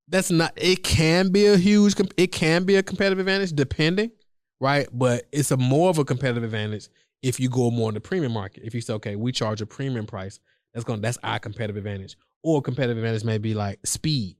That's 0.07 0.31
not 0.31 0.53
it 0.55 0.83
can 0.83 1.31
be 1.31 1.45
a 1.45 1.57
huge 1.57 1.93
it 2.17 2.31
can 2.31 2.63
be 2.63 2.77
a 2.77 2.83
competitive 2.83 3.19
advantage 3.19 3.51
depending, 3.53 4.11
right? 4.59 4.87
But 4.91 5.27
it's 5.31 5.51
a 5.51 5.57
more 5.57 5.89
of 5.89 5.99
a 5.99 6.05
competitive 6.05 6.43
advantage 6.43 6.89
if 7.21 7.39
you 7.39 7.49
go 7.49 7.69
more 7.71 7.89
in 7.89 7.95
the 7.95 8.01
premium 8.01 8.31
market. 8.31 8.63
If 8.63 8.73
you 8.73 8.81
say, 8.81 8.93
okay, 8.93 9.15
we 9.15 9.31
charge 9.31 9.61
a 9.61 9.65
premium 9.65 10.05
price, 10.05 10.39
that's 10.73 10.85
going 10.85 10.99
to 10.99 11.01
that's 11.01 11.17
our 11.23 11.39
competitive 11.39 11.77
advantage. 11.77 12.17
Or 12.43 12.61
competitive 12.61 12.97
advantage 12.97 13.23
may 13.23 13.37
be 13.37 13.53
like 13.53 13.85
speed, 13.85 14.37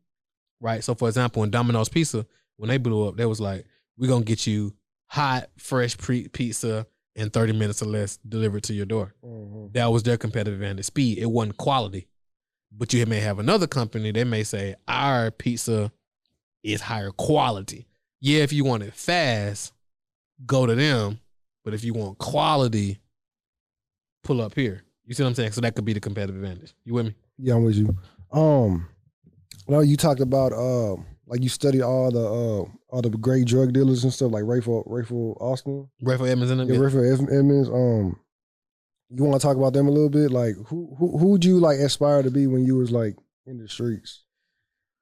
right? 0.62 0.84
So 0.84 0.96
for 0.96 1.08
example, 1.08 1.44
in 1.44 1.52
Domino's 1.52 1.90
Pizza, 1.90 2.26
when 2.58 2.70
they 2.70 2.78
blew 2.78 3.08
up, 3.08 3.18
they 3.18 3.26
was 3.26 3.42
like, 3.42 3.66
we're 3.98 4.10
gonna 4.10 4.24
get 4.24 4.48
you 4.48 4.74
hot, 5.08 5.50
fresh 5.58 5.98
pre- 5.98 6.28
pizza 6.30 6.88
in 7.16 7.30
30 7.30 7.54
minutes 7.54 7.82
or 7.82 7.86
less 7.86 8.18
delivered 8.18 8.64
to 8.64 8.74
your 8.74 8.86
door. 8.86 9.14
Mm-hmm. 9.26 9.74
That 9.74 9.92
was 9.92 10.04
their 10.04 10.18
competitive 10.18 10.62
advantage. 10.62 10.86
Speed. 10.86 11.18
It 11.18 11.26
wasn't 11.26 11.58
quality. 11.58 12.08
But 12.72 12.94
you 12.94 13.06
may 13.06 13.20
have 13.20 13.40
another 13.40 13.68
company, 13.68 14.12
they 14.12 14.24
may 14.24 14.44
say, 14.44 14.76
our 14.88 15.32
pizza 15.32 15.92
is 16.64 16.82
higher 16.82 17.12
quality. 17.12 17.88
Yeah, 18.22 18.44
if 18.44 18.54
you 18.54 18.64
want 18.64 18.84
it 18.84 18.94
fast, 18.94 19.74
go 20.46 20.66
to 20.66 20.76
them. 20.76 21.20
But 21.64 21.74
if 21.74 21.84
you 21.84 21.94
want 21.94 22.18
quality, 22.18 23.00
pull 24.24 24.42
up 24.42 24.56
here. 24.56 24.84
You 25.06 25.14
see 25.14 25.24
what 25.24 25.30
I'm 25.30 25.36
saying? 25.36 25.52
So 25.52 25.62
that 25.62 25.76
could 25.76 25.86
be 25.86 25.94
the 25.94 26.00
competitive 26.00 26.36
advantage. 26.42 26.74
You 26.86 26.94
with 26.94 27.08
me? 27.08 27.16
Yeah, 27.38 27.56
I'm 27.56 27.64
with 27.64 27.76
you. 27.76 27.98
Um, 28.32 28.88
no, 29.68 29.80
you 29.80 29.98
talked 29.98 30.20
about 30.22 30.54
uh, 30.54 30.96
like 31.26 31.42
you 31.42 31.50
studied 31.50 31.82
all 31.82 32.12
the 32.12 32.20
uh, 32.20 32.70
all 32.90 33.02
the 33.02 33.10
great 33.10 33.48
drug 33.48 33.74
dealers 33.74 34.04
and 34.04 34.14
stuff, 34.14 34.32
like 34.32 34.44
Rayful 34.44 34.88
Rayful 34.88 35.40
Austin, 35.42 35.90
Rayful 36.04 36.30
Edmonds 36.30 36.50
them? 36.50 36.60
yeah, 36.68 36.76
Yeah. 36.76 36.80
Rayful 36.80 37.24
Edmonds. 37.32 37.70
Um, 37.70 38.20
you 39.10 39.24
want 39.24 39.42
to 39.42 39.46
talk 39.48 39.58
about 39.58 39.74
them 39.74 39.88
a 39.88 39.92
little 39.92 40.10
bit? 40.10 40.32
Like, 40.32 40.56
who 40.68 40.96
who 40.98 41.18
who'd 41.18 41.44
you 41.44 41.60
like 41.60 41.80
aspire 41.80 42.22
to 42.22 42.30
be 42.32 42.46
when 42.48 42.66
you 42.66 42.76
was 42.78 42.92
like 42.92 43.16
in 43.46 43.58
the 43.58 43.68
streets? 43.68 44.24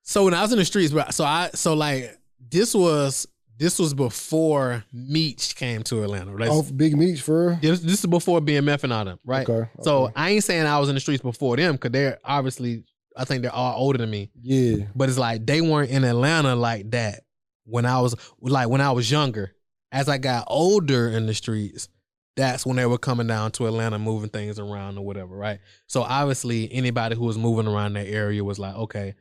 So 0.04 0.24
when 0.24 0.34
I 0.34 0.42
was 0.42 0.54
in 0.54 0.60
the 0.60 0.66
streets, 0.66 0.94
so 1.12 1.26
I 1.26 1.50
so 1.54 1.74
like 1.74 2.18
this 2.40 2.74
was 2.74 3.28
this 3.58 3.80
was 3.80 3.94
before 3.94 4.84
Meech 4.94 5.56
came 5.56 5.84
to 5.84 6.04
Atlanta. 6.04 6.36
Oh, 6.50 6.64
Big 6.64 6.96
Meech 6.96 7.22
for 7.22 7.58
this, 7.62 7.80
this 7.80 8.00
is 8.00 8.06
before 8.06 8.40
BMF 8.40 8.84
and 8.84 8.94
all 8.94 9.06
them, 9.06 9.20
right? 9.26 9.48
Okay. 9.48 9.70
So 9.82 10.06
okay. 10.06 10.14
I 10.16 10.30
ain't 10.32 10.44
saying 10.44 10.66
I 10.66 10.80
was 10.80 10.90
in 10.90 10.96
the 10.96 11.02
streets 11.02 11.24
before 11.24 11.58
them 11.58 11.74
because 11.74 11.92
they're 11.92 12.20
obviously 12.24 12.84
I 13.16 13.26
think 13.26 13.42
they're 13.42 13.54
all 13.54 13.80
older 13.80 13.98
than 13.98 14.10
me. 14.12 14.30
yeah, 14.40 14.86
But 14.96 15.10
it's 15.10 15.18
like 15.18 15.46
they 15.46 15.62
weren't 15.62 15.90
in 15.90 16.04
Atlanta 16.04 16.56
like 16.56 16.92
that 16.92 17.22
when 17.66 17.86
I 17.86 18.00
was 18.00 18.16
like 18.42 18.70
when 18.70 18.82
I 18.82 18.92
was 18.92 19.10
younger. 19.10 19.54
As 19.90 20.10
I 20.10 20.18
got 20.18 20.44
older 20.48 21.08
in 21.08 21.28
the 21.28 21.34
streets, 21.34 21.88
that's 22.36 22.66
when 22.66 22.76
they 22.76 22.86
were 22.86 22.98
coming 22.98 23.26
down 23.26 23.52
to 23.54 23.68
Atlanta, 23.68 23.98
moving 23.98 24.30
things 24.30 24.60
around 24.60 24.98
or 24.98 25.06
whatever, 25.06 25.36
right? 25.36 25.60
So 25.88 26.04
obviously 26.04 26.72
anybody 26.74 27.16
who 27.16 27.24
was 27.24 27.38
moving 27.38 27.68
around 27.68 27.94
that 27.94 28.06
area 28.06 28.44
was 28.44 28.60
like, 28.60 28.76
okay, 28.76 29.16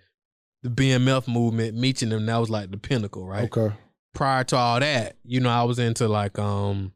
the 0.65 0.69
BMF 0.69 1.29
movement, 1.29 1.77
meeting 1.77 2.09
them, 2.09 2.27
that 2.27 2.37
was 2.39 2.51
like 2.51 2.73
the 2.73 2.79
pinnacle, 2.79 3.25
right? 3.25 3.45
okay. 3.45 3.75
Prior 4.17 4.45
to 4.45 4.57
all 4.57 4.81
that, 4.81 5.17
you 5.25 5.41
know, 5.41 5.51
I 5.51 5.63
was 5.65 5.79
into 5.79 6.09
like 6.09 6.39
um 6.39 6.93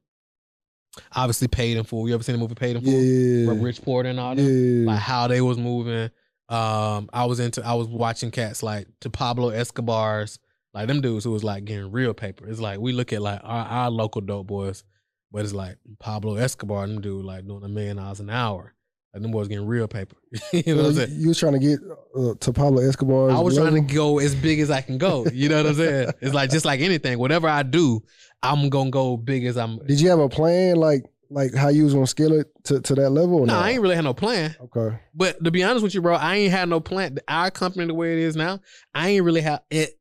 obviously 1.15 1.49
paid 1.49 1.77
in 1.77 1.85
full. 1.85 2.09
You 2.09 2.15
ever 2.15 2.23
seen 2.23 2.35
the 2.35 2.41
movie 2.41 2.55
Paid 2.55 2.77
in 2.77 2.83
Full? 2.83 2.93
Yeah, 2.93 3.49
With 3.49 3.63
Rich 3.63 3.83
Porter 3.83 4.09
and 4.09 4.19
all 4.19 4.35
that? 4.35 4.43
yeah. 4.43 4.87
like 4.87 5.01
how 5.01 5.27
they 5.29 5.41
was 5.41 5.59
moving. 5.59 6.11
Um, 6.49 7.09
I 7.13 7.27
was 7.27 7.39
into 7.39 7.65
I 7.65 7.75
was 7.75 7.87
watching 7.87 8.31
cats 8.31 8.63
like 8.63 8.89
to 9.01 9.11
Pablo 9.11 9.51
Escobar's, 9.51 10.39
like 10.75 10.89
them 10.89 11.01
dudes 11.01 11.25
who 11.25 11.31
was 11.31 11.45
like 11.45 11.65
getting 11.65 11.93
real 11.93 12.13
paper. 12.15 12.49
It's 12.49 12.59
like 12.61 12.81
we 12.81 12.93
look 12.93 13.13
at 13.13 13.23
like 13.23 13.41
our, 13.45 13.67
our 13.67 13.91
local 13.91 14.21
dope 14.21 14.49
boys, 14.49 14.83
but 15.31 15.45
it's 15.45 15.55
like 15.55 15.77
Pablo 16.01 16.35
Escobar, 16.37 16.87
them 16.89 17.01
dude 17.01 17.25
like 17.25 17.47
doing 17.47 17.63
a 17.63 17.69
million 17.69 17.99
dollars 17.99 18.19
an 18.21 18.31
hour. 18.31 18.75
Like 19.13 19.23
them 19.23 19.33
boys 19.33 19.49
getting 19.49 19.67
real 19.67 19.89
paper. 19.89 20.17
you 20.53 20.75
know 20.75 20.83
what 20.83 20.87
I'm 20.91 20.95
saying? 20.95 21.11
you 21.13 21.29
was 21.29 21.39
trying 21.39 21.55
to 21.55 21.59
get 21.59 21.81
uh, 22.17 22.35
to 22.39 22.53
Pablo 22.53 22.81
Escobar. 22.81 23.31
I 23.31 23.41
was 23.41 23.57
trying 23.57 23.75
to 23.75 23.81
go 23.81 24.21
as 24.21 24.35
big 24.37 24.61
as 24.61 24.71
I 24.71 24.81
can 24.83 24.99
go. 24.99 25.27
You 25.33 25.49
know 25.49 25.57
what 25.57 25.67
I'm 25.67 25.75
saying? 25.75 26.13
It's 26.21 26.35
like 26.35 26.51
just 26.51 26.65
like 26.65 26.81
anything. 26.81 27.19
Whatever 27.19 27.49
I 27.49 27.65
do, 27.65 28.03
I'm 28.43 28.69
gonna 28.69 28.91
go 28.91 29.17
big 29.17 29.45
as 29.47 29.57
I'm. 29.57 29.79
Did 29.85 30.01
you 30.01 30.11
have 30.11 30.21
a 30.21 30.29
plan, 30.29 30.77
like 30.77 31.05
like 31.29 31.55
how 31.55 31.69
you 31.69 31.85
was 31.85 31.95
gonna 31.95 32.07
scale 32.07 32.33
it 32.33 32.47
to, 32.65 32.81
to 32.81 32.95
that 32.97 33.11
level? 33.11 33.41
No, 33.41 33.55
not? 33.55 33.65
I 33.65 33.71
ain't 33.71 33.83
really 33.83 33.97
had 33.97 34.05
no 34.05 34.15
plan. 34.15 34.55
Okay. 34.61 34.97
But 35.15 35.43
to 35.43 35.51
be 35.51 35.65
honest 35.65 35.83
with 35.83 35.95
you, 35.95 36.03
bro, 36.03 36.15
I 36.15 36.37
ain't 36.37 36.53
had 36.53 36.69
no 36.69 36.79
plan. 36.81 37.19
Our 37.27 37.51
company 37.51 37.87
the 37.87 37.95
way 37.95 38.13
it 38.13 38.19
is 38.21 38.37
now, 38.37 38.61
I 38.95 39.11
ain't 39.11 39.25
really 39.25 39.41
have 39.41 39.63
it. 39.71 39.99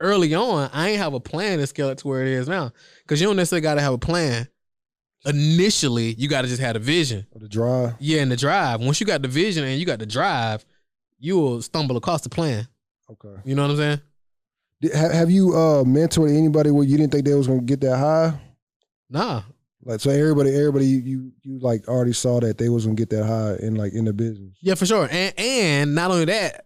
early 0.00 0.34
on, 0.34 0.68
I 0.72 0.90
ain't 0.90 0.98
have 0.98 1.14
a 1.14 1.20
plan 1.20 1.58
to 1.58 1.66
scale 1.66 1.90
it 1.90 1.98
to 1.98 2.08
where 2.08 2.22
it 2.22 2.28
is 2.28 2.48
now. 2.48 2.72
Cause 3.06 3.20
you 3.20 3.26
don't 3.26 3.36
necessarily 3.36 3.62
gotta 3.62 3.80
have 3.80 3.94
a 3.94 3.98
plan. 3.98 4.48
Initially, 5.26 6.14
you 6.14 6.28
gotta 6.28 6.48
just 6.48 6.60
have 6.60 6.76
a 6.76 6.78
vision. 6.78 7.26
The 7.36 7.48
drive. 7.48 7.94
Yeah, 7.98 8.22
and 8.22 8.32
the 8.32 8.36
drive. 8.36 8.80
Once 8.80 9.00
you 9.00 9.06
got 9.06 9.22
the 9.22 9.28
vision 9.28 9.64
and 9.64 9.78
you 9.78 9.84
got 9.86 9.98
the 9.98 10.06
drive, 10.06 10.64
you 11.18 11.38
will 11.38 11.60
stumble 11.62 11.96
across 11.96 12.22
the 12.22 12.30
plan. 12.30 12.66
Okay. 13.10 13.40
You 13.44 13.54
know 13.54 13.62
what 13.62 13.72
I'm 13.72 13.76
saying? 13.76 14.00
Did- 14.80 14.94
ha- 14.94 15.10
Have 15.12 15.30
you 15.30 15.50
uh 15.54 15.84
mentored 15.84 16.34
anybody 16.34 16.70
where 16.70 16.84
you 16.84 16.96
didn't 16.96 17.12
think 17.12 17.26
they 17.26 17.34
was 17.34 17.46
gonna 17.46 17.60
get 17.60 17.80
that 17.82 17.98
high? 17.98 18.40
Nah. 19.10 19.42
Like 19.84 20.00
so, 20.00 20.10
everybody, 20.10 20.54
everybody, 20.54 20.86
you 20.86 20.98
you, 21.00 21.32
you 21.42 21.58
like 21.58 21.86
already 21.88 22.12
saw 22.12 22.40
that 22.40 22.56
they 22.58 22.68
was 22.68 22.84
gonna 22.86 22.96
get 22.96 23.10
that 23.10 23.24
high 23.26 23.56
in 23.64 23.74
like 23.76 23.92
in 23.92 24.04
the 24.06 24.12
business. 24.12 24.54
Yeah, 24.62 24.74
for 24.74 24.86
sure. 24.86 25.06
And 25.10 25.34
and 25.38 25.94
not 25.94 26.10
only 26.10 26.26
that, 26.26 26.64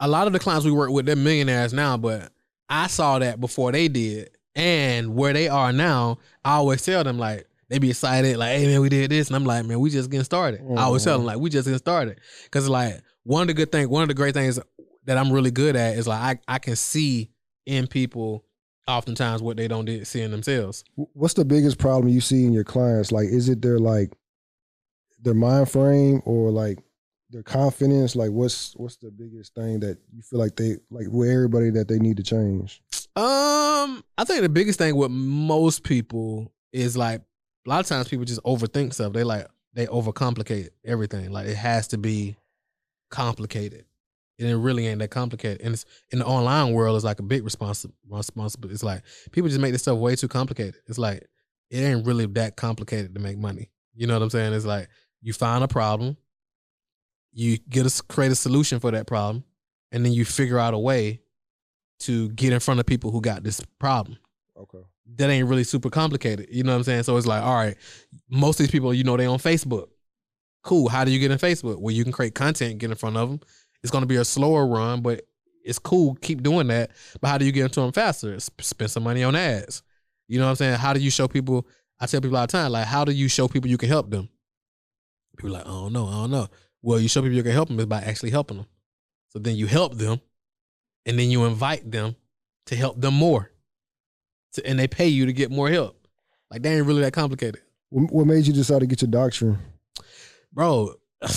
a 0.00 0.08
lot 0.08 0.26
of 0.26 0.32
the 0.34 0.38
clients 0.38 0.64
we 0.66 0.72
work 0.72 0.90
with, 0.90 1.06
they're 1.06 1.16
millionaires 1.16 1.72
now, 1.72 1.96
but 1.96 2.30
I 2.68 2.86
saw 2.88 3.18
that 3.18 3.40
before 3.40 3.72
they 3.72 3.88
did. 3.88 4.30
And 4.54 5.14
where 5.14 5.32
they 5.32 5.48
are 5.48 5.72
now, 5.72 6.18
I 6.44 6.54
always 6.54 6.82
tell 6.82 7.04
them 7.04 7.16
like 7.18 7.46
they 7.68 7.78
be 7.78 7.90
excited, 7.90 8.36
like, 8.36 8.56
hey 8.56 8.66
man, 8.66 8.80
we 8.80 8.88
did 8.88 9.10
this. 9.10 9.28
And 9.28 9.36
I'm 9.36 9.44
like, 9.44 9.64
man, 9.64 9.80
we 9.80 9.90
just 9.90 10.10
getting 10.10 10.24
started. 10.24 10.62
I 10.76 10.82
always 10.82 11.04
tell 11.04 11.18
them 11.18 11.26
like 11.26 11.38
we 11.38 11.50
just 11.50 11.66
getting 11.66 11.78
started. 11.78 12.20
Cause 12.50 12.68
like 12.68 13.02
one 13.24 13.42
of 13.42 13.48
the 13.48 13.54
good 13.54 13.70
things, 13.70 13.88
one 13.88 14.02
of 14.02 14.08
the 14.08 14.14
great 14.14 14.34
things 14.34 14.58
that 15.04 15.18
I'm 15.18 15.30
really 15.30 15.50
good 15.50 15.76
at 15.76 15.96
is 15.96 16.06
like 16.06 16.40
I, 16.48 16.54
I 16.54 16.58
can 16.58 16.76
see 16.76 17.30
in 17.66 17.86
people 17.86 18.44
oftentimes 18.86 19.42
what 19.42 19.56
they 19.56 19.68
don't 19.68 19.84
did 19.84 20.06
see 20.06 20.22
in 20.22 20.30
themselves. 20.30 20.82
What's 20.94 21.34
the 21.34 21.44
biggest 21.44 21.78
problem 21.78 22.12
you 22.12 22.20
see 22.20 22.44
in 22.44 22.52
your 22.52 22.64
clients? 22.64 23.12
Like, 23.12 23.28
is 23.28 23.48
it 23.48 23.60
their 23.60 23.78
like 23.78 24.12
their 25.20 25.34
mind 25.34 25.70
frame 25.70 26.22
or 26.24 26.50
like 26.50 26.78
their 27.30 27.42
confidence? 27.42 28.16
Like, 28.16 28.30
what's 28.30 28.74
what's 28.76 28.96
the 28.96 29.10
biggest 29.10 29.54
thing 29.54 29.80
that 29.80 29.98
you 30.12 30.22
feel 30.22 30.38
like 30.38 30.56
they 30.56 30.76
like 30.90 31.08
with 31.10 31.28
everybody 31.28 31.70
that 31.70 31.88
they 31.88 31.98
need 31.98 32.16
to 32.16 32.22
change? 32.22 32.82
Um, 33.14 34.02
I 34.16 34.24
think 34.24 34.40
the 34.40 34.48
biggest 34.48 34.78
thing 34.78 34.96
with 34.96 35.10
most 35.10 35.82
people 35.84 36.52
is 36.72 36.96
like 36.96 37.22
a 37.68 37.70
lot 37.70 37.80
of 37.80 37.86
times 37.86 38.08
people 38.08 38.24
just 38.24 38.42
overthink 38.44 38.94
stuff. 38.94 39.12
They 39.12 39.24
like 39.24 39.46
they 39.74 39.86
overcomplicate 39.86 40.70
everything. 40.84 41.30
Like 41.30 41.46
it 41.46 41.56
has 41.56 41.88
to 41.88 41.98
be 41.98 42.36
complicated. 43.10 43.84
And 44.38 44.48
it 44.48 44.56
really 44.56 44.86
ain't 44.86 45.00
that 45.00 45.10
complicated. 45.10 45.60
And 45.60 45.74
it's 45.74 45.84
in 46.10 46.20
the 46.20 46.24
online 46.24 46.72
world 46.72 46.96
it's 46.96 47.04
like 47.04 47.18
a 47.18 47.24
big 47.24 47.42
responsi- 47.42 47.92
responsibility. 48.08 48.72
It's 48.72 48.82
like 48.82 49.02
people 49.32 49.48
just 49.48 49.60
make 49.60 49.72
this 49.72 49.82
stuff 49.82 49.98
way 49.98 50.16
too 50.16 50.28
complicated. 50.28 50.76
It's 50.86 50.96
like 50.96 51.26
it 51.70 51.80
ain't 51.80 52.06
really 52.06 52.24
that 52.26 52.56
complicated 52.56 53.14
to 53.14 53.20
make 53.20 53.36
money. 53.36 53.70
You 53.94 54.06
know 54.06 54.14
what 54.14 54.22
I'm 54.22 54.30
saying? 54.30 54.54
It's 54.54 54.64
like 54.64 54.88
you 55.20 55.34
find 55.34 55.62
a 55.62 55.68
problem, 55.68 56.16
you 57.32 57.58
get 57.68 57.84
a 57.84 58.02
create 58.04 58.32
a 58.32 58.36
solution 58.36 58.80
for 58.80 58.92
that 58.92 59.06
problem, 59.06 59.44
and 59.92 60.06
then 60.06 60.14
you 60.14 60.24
figure 60.24 60.58
out 60.58 60.72
a 60.72 60.78
way 60.78 61.20
to 62.00 62.30
get 62.30 62.54
in 62.54 62.60
front 62.60 62.80
of 62.80 62.86
people 62.86 63.10
who 63.10 63.20
got 63.20 63.42
this 63.42 63.60
problem. 63.78 64.16
Okay. 64.56 64.84
That 65.16 65.30
ain't 65.30 65.48
really 65.48 65.64
super 65.64 65.90
complicated. 65.90 66.48
You 66.50 66.62
know 66.62 66.72
what 66.72 66.78
I'm 66.78 66.84
saying? 66.84 67.02
So 67.04 67.16
it's 67.16 67.26
like, 67.26 67.42
all 67.42 67.54
right, 67.54 67.76
most 68.30 68.60
of 68.60 68.66
these 68.66 68.70
people, 68.70 68.92
you 68.94 69.04
know, 69.04 69.16
they 69.16 69.26
on 69.26 69.38
Facebook. 69.38 69.88
Cool. 70.62 70.88
How 70.88 71.04
do 71.04 71.10
you 71.10 71.18
get 71.18 71.30
in 71.30 71.38
Facebook? 71.38 71.80
Well, 71.80 71.94
you 71.94 72.04
can 72.04 72.12
create 72.12 72.34
content, 72.34 72.78
get 72.78 72.90
in 72.90 72.96
front 72.96 73.16
of 73.16 73.28
them. 73.28 73.40
It's 73.82 73.90
going 73.90 74.02
to 74.02 74.06
be 74.08 74.16
a 74.16 74.24
slower 74.24 74.66
run, 74.66 75.00
but 75.00 75.22
it's 75.64 75.78
cool. 75.78 76.14
Keep 76.16 76.42
doing 76.42 76.68
that. 76.68 76.90
But 77.20 77.28
how 77.28 77.38
do 77.38 77.44
you 77.44 77.52
get 77.52 77.64
into 77.64 77.80
them 77.80 77.92
faster? 77.92 78.38
Spend 78.38 78.90
some 78.90 79.02
money 79.02 79.24
on 79.24 79.34
ads. 79.34 79.82
You 80.28 80.38
know 80.38 80.44
what 80.44 80.50
I'm 80.50 80.56
saying? 80.56 80.78
How 80.78 80.92
do 80.92 81.00
you 81.00 81.10
show 81.10 81.26
people? 81.26 81.66
I 82.00 82.06
tell 82.06 82.20
people 82.20 82.36
all 82.36 82.46
the 82.46 82.52
time, 82.52 82.70
like, 82.70 82.86
how 82.86 83.04
do 83.04 83.12
you 83.12 83.28
show 83.28 83.48
people 83.48 83.70
you 83.70 83.78
can 83.78 83.88
help 83.88 84.10
them? 84.10 84.28
People 85.36 85.50
like, 85.50 85.66
I 85.66 85.70
don't 85.70 85.92
know, 85.92 86.06
I 86.06 86.12
don't 86.12 86.30
know. 86.30 86.48
Well, 86.82 87.00
you 87.00 87.08
show 87.08 87.22
people 87.22 87.36
you 87.36 87.42
can 87.42 87.52
help 87.52 87.68
them 87.68 87.80
is 87.80 87.86
by 87.86 88.00
actually 88.00 88.30
helping 88.30 88.58
them. 88.58 88.66
So 89.30 89.38
then 89.38 89.56
you 89.56 89.66
help 89.66 89.96
them, 89.96 90.20
and 91.06 91.18
then 91.18 91.30
you 91.30 91.44
invite 91.44 91.90
them 91.90 92.14
to 92.66 92.76
help 92.76 93.00
them 93.00 93.14
more. 93.14 93.50
To, 94.58 94.66
and 94.66 94.78
they 94.78 94.88
pay 94.88 95.08
you 95.08 95.26
to 95.26 95.32
get 95.32 95.50
more 95.50 95.68
help. 95.68 96.06
Like 96.50 96.62
they 96.62 96.76
ain't 96.76 96.86
really 96.86 97.02
that 97.02 97.12
complicated, 97.12 97.60
What, 97.90 98.26
made 98.26 98.46
you 98.46 98.52
decide 98.52 98.80
to 98.80 98.86
get 98.86 99.02
your 99.02 99.10
doctorate? 99.10 99.58
bro. 100.52 100.94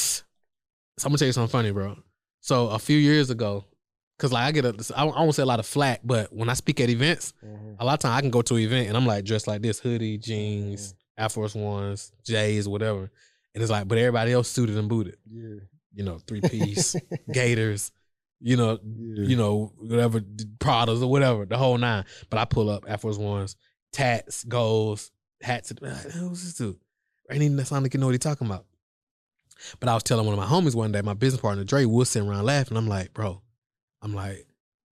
So 0.99 1.07
I'm 1.07 1.11
gonna 1.13 1.17
tell 1.17 1.27
you 1.27 1.33
something 1.33 1.51
funny, 1.51 1.71
bro. 1.71 1.97
So 2.41 2.67
a 2.67 2.77
few 2.77 2.97
years 2.97 3.31
ago, 3.31 3.65
cause 4.19 4.31
like 4.31 4.43
I 4.43 4.51
get 4.51 4.65
a, 4.65 4.93
I 4.95 5.05
won't 5.05 5.33
say 5.33 5.41
a 5.41 5.47
lot 5.47 5.57
of 5.57 5.65
flack, 5.65 6.01
but 6.03 6.31
when 6.31 6.47
I 6.47 6.53
speak 6.53 6.79
at 6.79 6.89
events, 6.89 7.33
mm-hmm. 7.43 7.73
a 7.79 7.85
lot 7.85 7.93
of 7.93 7.99
time 8.01 8.15
I 8.15 8.21
can 8.21 8.29
go 8.29 8.43
to 8.43 8.55
an 8.55 8.61
event 8.61 8.87
and 8.87 8.95
I'm 8.95 9.07
like 9.07 9.25
dressed 9.25 9.47
like 9.47 9.63
this, 9.63 9.79
hoodie, 9.79 10.19
jeans, 10.19 10.93
mm-hmm. 10.93 11.23
Air 11.23 11.29
Force 11.29 11.55
Ones, 11.55 12.11
J's, 12.23 12.67
whatever. 12.67 13.09
And 13.55 13.63
it's 13.63 13.71
like, 13.71 13.87
but 13.87 13.97
everybody 13.97 14.31
else 14.31 14.47
suited 14.47 14.77
and 14.77 14.87
booted. 14.87 15.17
Yeah. 15.27 15.61
You 15.93 16.03
know, 16.03 16.19
three 16.19 16.41
piece, 16.41 16.95
gators, 17.33 17.91
you 18.41 18.57
know, 18.57 18.79
Yeah. 18.83 19.25
you 19.27 19.35
know, 19.35 19.71
whatever, 19.77 20.19
Pradas 20.59 21.01
or 21.01 21.07
whatever, 21.07 21.45
the 21.45 21.57
whole 21.57 21.77
nine. 21.77 22.05
But 22.29 22.39
I 22.39 22.45
pull 22.45 22.69
up 22.69 22.85
Air 22.87 22.97
Force 22.97 23.17
Ones, 23.17 23.55
tats, 23.93 24.43
goals, 24.43 25.11
hats. 25.41 25.71
Like, 25.79 25.93
Who's 26.11 26.43
this 26.43 26.53
dude? 26.55 26.77
Ain't 27.31 27.43
even 27.43 27.63
sound 27.65 27.83
like 27.83 27.93
you 27.93 27.99
know 27.99 28.07
what 28.07 28.13
he 28.13 28.19
talking 28.19 28.47
about. 28.47 28.65
But 29.79 29.89
I 29.89 29.93
was 29.93 30.03
telling 30.03 30.25
one 30.25 30.37
of 30.37 30.39
my 30.39 30.45
homies 30.45 30.75
one 30.75 30.91
day, 30.91 31.01
my 31.01 31.13
business 31.13 31.41
partner 31.41 31.63
Dre, 31.63 31.85
was 31.85 32.09
sitting 32.09 32.27
around 32.27 32.45
laughing. 32.45 32.77
I'm 32.77 32.87
like, 32.87 33.13
bro, 33.13 33.41
I'm 34.01 34.13
like, 34.13 34.47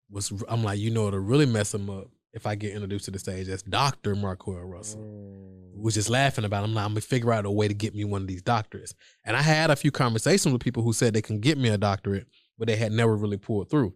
what's 0.10 0.32
I'm 0.48 0.64
like, 0.64 0.80
you 0.80 0.92
know 0.92 1.06
what'll 1.06 1.20
really 1.20 1.46
mess 1.48 1.74
him 1.74 1.90
up 1.90 2.08
if 2.34 2.46
I 2.46 2.54
get 2.56 2.74
introduced 2.74 3.06
to 3.06 3.12
the 3.12 3.20
stage? 3.20 3.48
That's 3.48 3.64
Dr. 3.64 4.16
Marquel 4.16 4.56
Russell. 4.60 5.02
Mm. 5.02 5.82
Was 5.82 5.96
just 5.96 6.10
laughing 6.10 6.46
about 6.46 6.62
it. 6.62 6.66
I'm 6.68 6.74
like, 6.76 6.86
I'm 6.86 6.92
gonna 6.92 7.02
figure 7.02 7.32
out 7.34 7.46
a 7.46 7.52
way 7.52 7.68
to 7.68 7.74
get 7.74 7.96
me 7.96 8.04
one 8.06 8.22
of 8.22 8.28
these 8.28 8.44
doctorates. 8.44 8.94
And 9.26 9.36
I 9.36 9.42
had 9.42 9.72
a 9.72 9.76
few 9.76 9.92
conversations 9.92 10.52
with 10.54 10.62
people 10.62 10.84
who 10.84 10.94
said 10.94 11.14
they 11.14 11.22
can 11.22 11.40
get 11.40 11.58
me 11.58 11.70
a 11.70 11.78
doctorate, 11.78 12.28
but 12.60 12.68
they 12.68 12.76
had 12.76 12.92
never 12.92 13.16
really 13.16 13.38
pulled 13.38 13.70
through. 13.72 13.96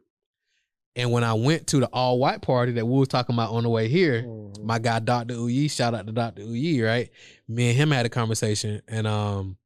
And 0.96 1.12
when 1.12 1.24
I 1.24 1.34
went 1.34 1.68
to 1.68 1.80
the 1.80 1.88
all 1.88 2.18
white 2.20 2.42
party 2.42 2.72
that 2.74 2.86
we 2.86 2.98
was 3.00 3.08
talking 3.08 3.36
about 3.36 3.52
on 3.52 3.64
the 3.64 3.70
way 3.70 3.88
here, 3.88 4.24
Mhm. 4.24 4.64
my 4.64 4.80
guy 4.80 5.00
Dr. 5.00 5.34
Uyi, 5.36 5.70
shout 5.70 5.94
out 5.94 6.06
to 6.08 6.14
Dr. 6.14 6.44
Uyi, 6.44 6.84
right? 6.86 7.10
Me 7.48 7.70
and 7.70 7.78
him 7.78 7.92
had 7.92 8.06
a 8.06 8.10
conversation, 8.10 8.82
and 8.88 9.06
um, 9.08 9.58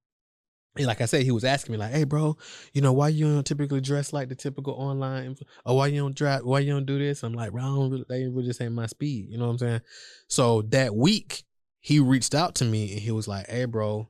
like 0.79 1.01
I 1.01 1.05
said, 1.05 1.23
he 1.23 1.31
was 1.31 1.43
asking 1.43 1.73
me 1.73 1.79
like, 1.79 1.91
"Hey, 1.91 2.03
bro, 2.05 2.37
you 2.71 2.81
know 2.81 2.93
why 2.93 3.09
you 3.09 3.25
don't 3.25 3.45
typically 3.45 3.81
dress 3.81 4.13
like 4.13 4.29
the 4.29 4.35
typical 4.35 4.73
online, 4.73 5.35
or 5.65 5.75
why 5.75 5.87
you 5.87 5.99
don't 5.99 6.15
drive, 6.15 6.43
why 6.45 6.59
you 6.59 6.71
don't 6.71 6.85
do 6.85 6.97
this?" 6.99 7.23
I'm 7.23 7.33
like, 7.33 7.51
"Bro, 7.51 7.61
I 7.63 7.65
don't 7.65 7.91
really, 7.91 8.05
they 8.07 8.25
really 8.27 8.45
just 8.45 8.61
ain't 8.61 8.73
my 8.73 8.85
speed." 8.85 9.27
You 9.29 9.37
know 9.37 9.45
what 9.47 9.51
I'm 9.53 9.57
saying? 9.57 9.81
So 10.29 10.61
that 10.63 10.95
week, 10.95 11.43
he 11.81 11.99
reached 11.99 12.35
out 12.35 12.55
to 12.55 12.65
me 12.65 12.91
and 12.93 13.01
he 13.01 13.11
was 13.11 13.27
like, 13.27 13.47
"Hey, 13.49 13.65
bro, 13.65 14.07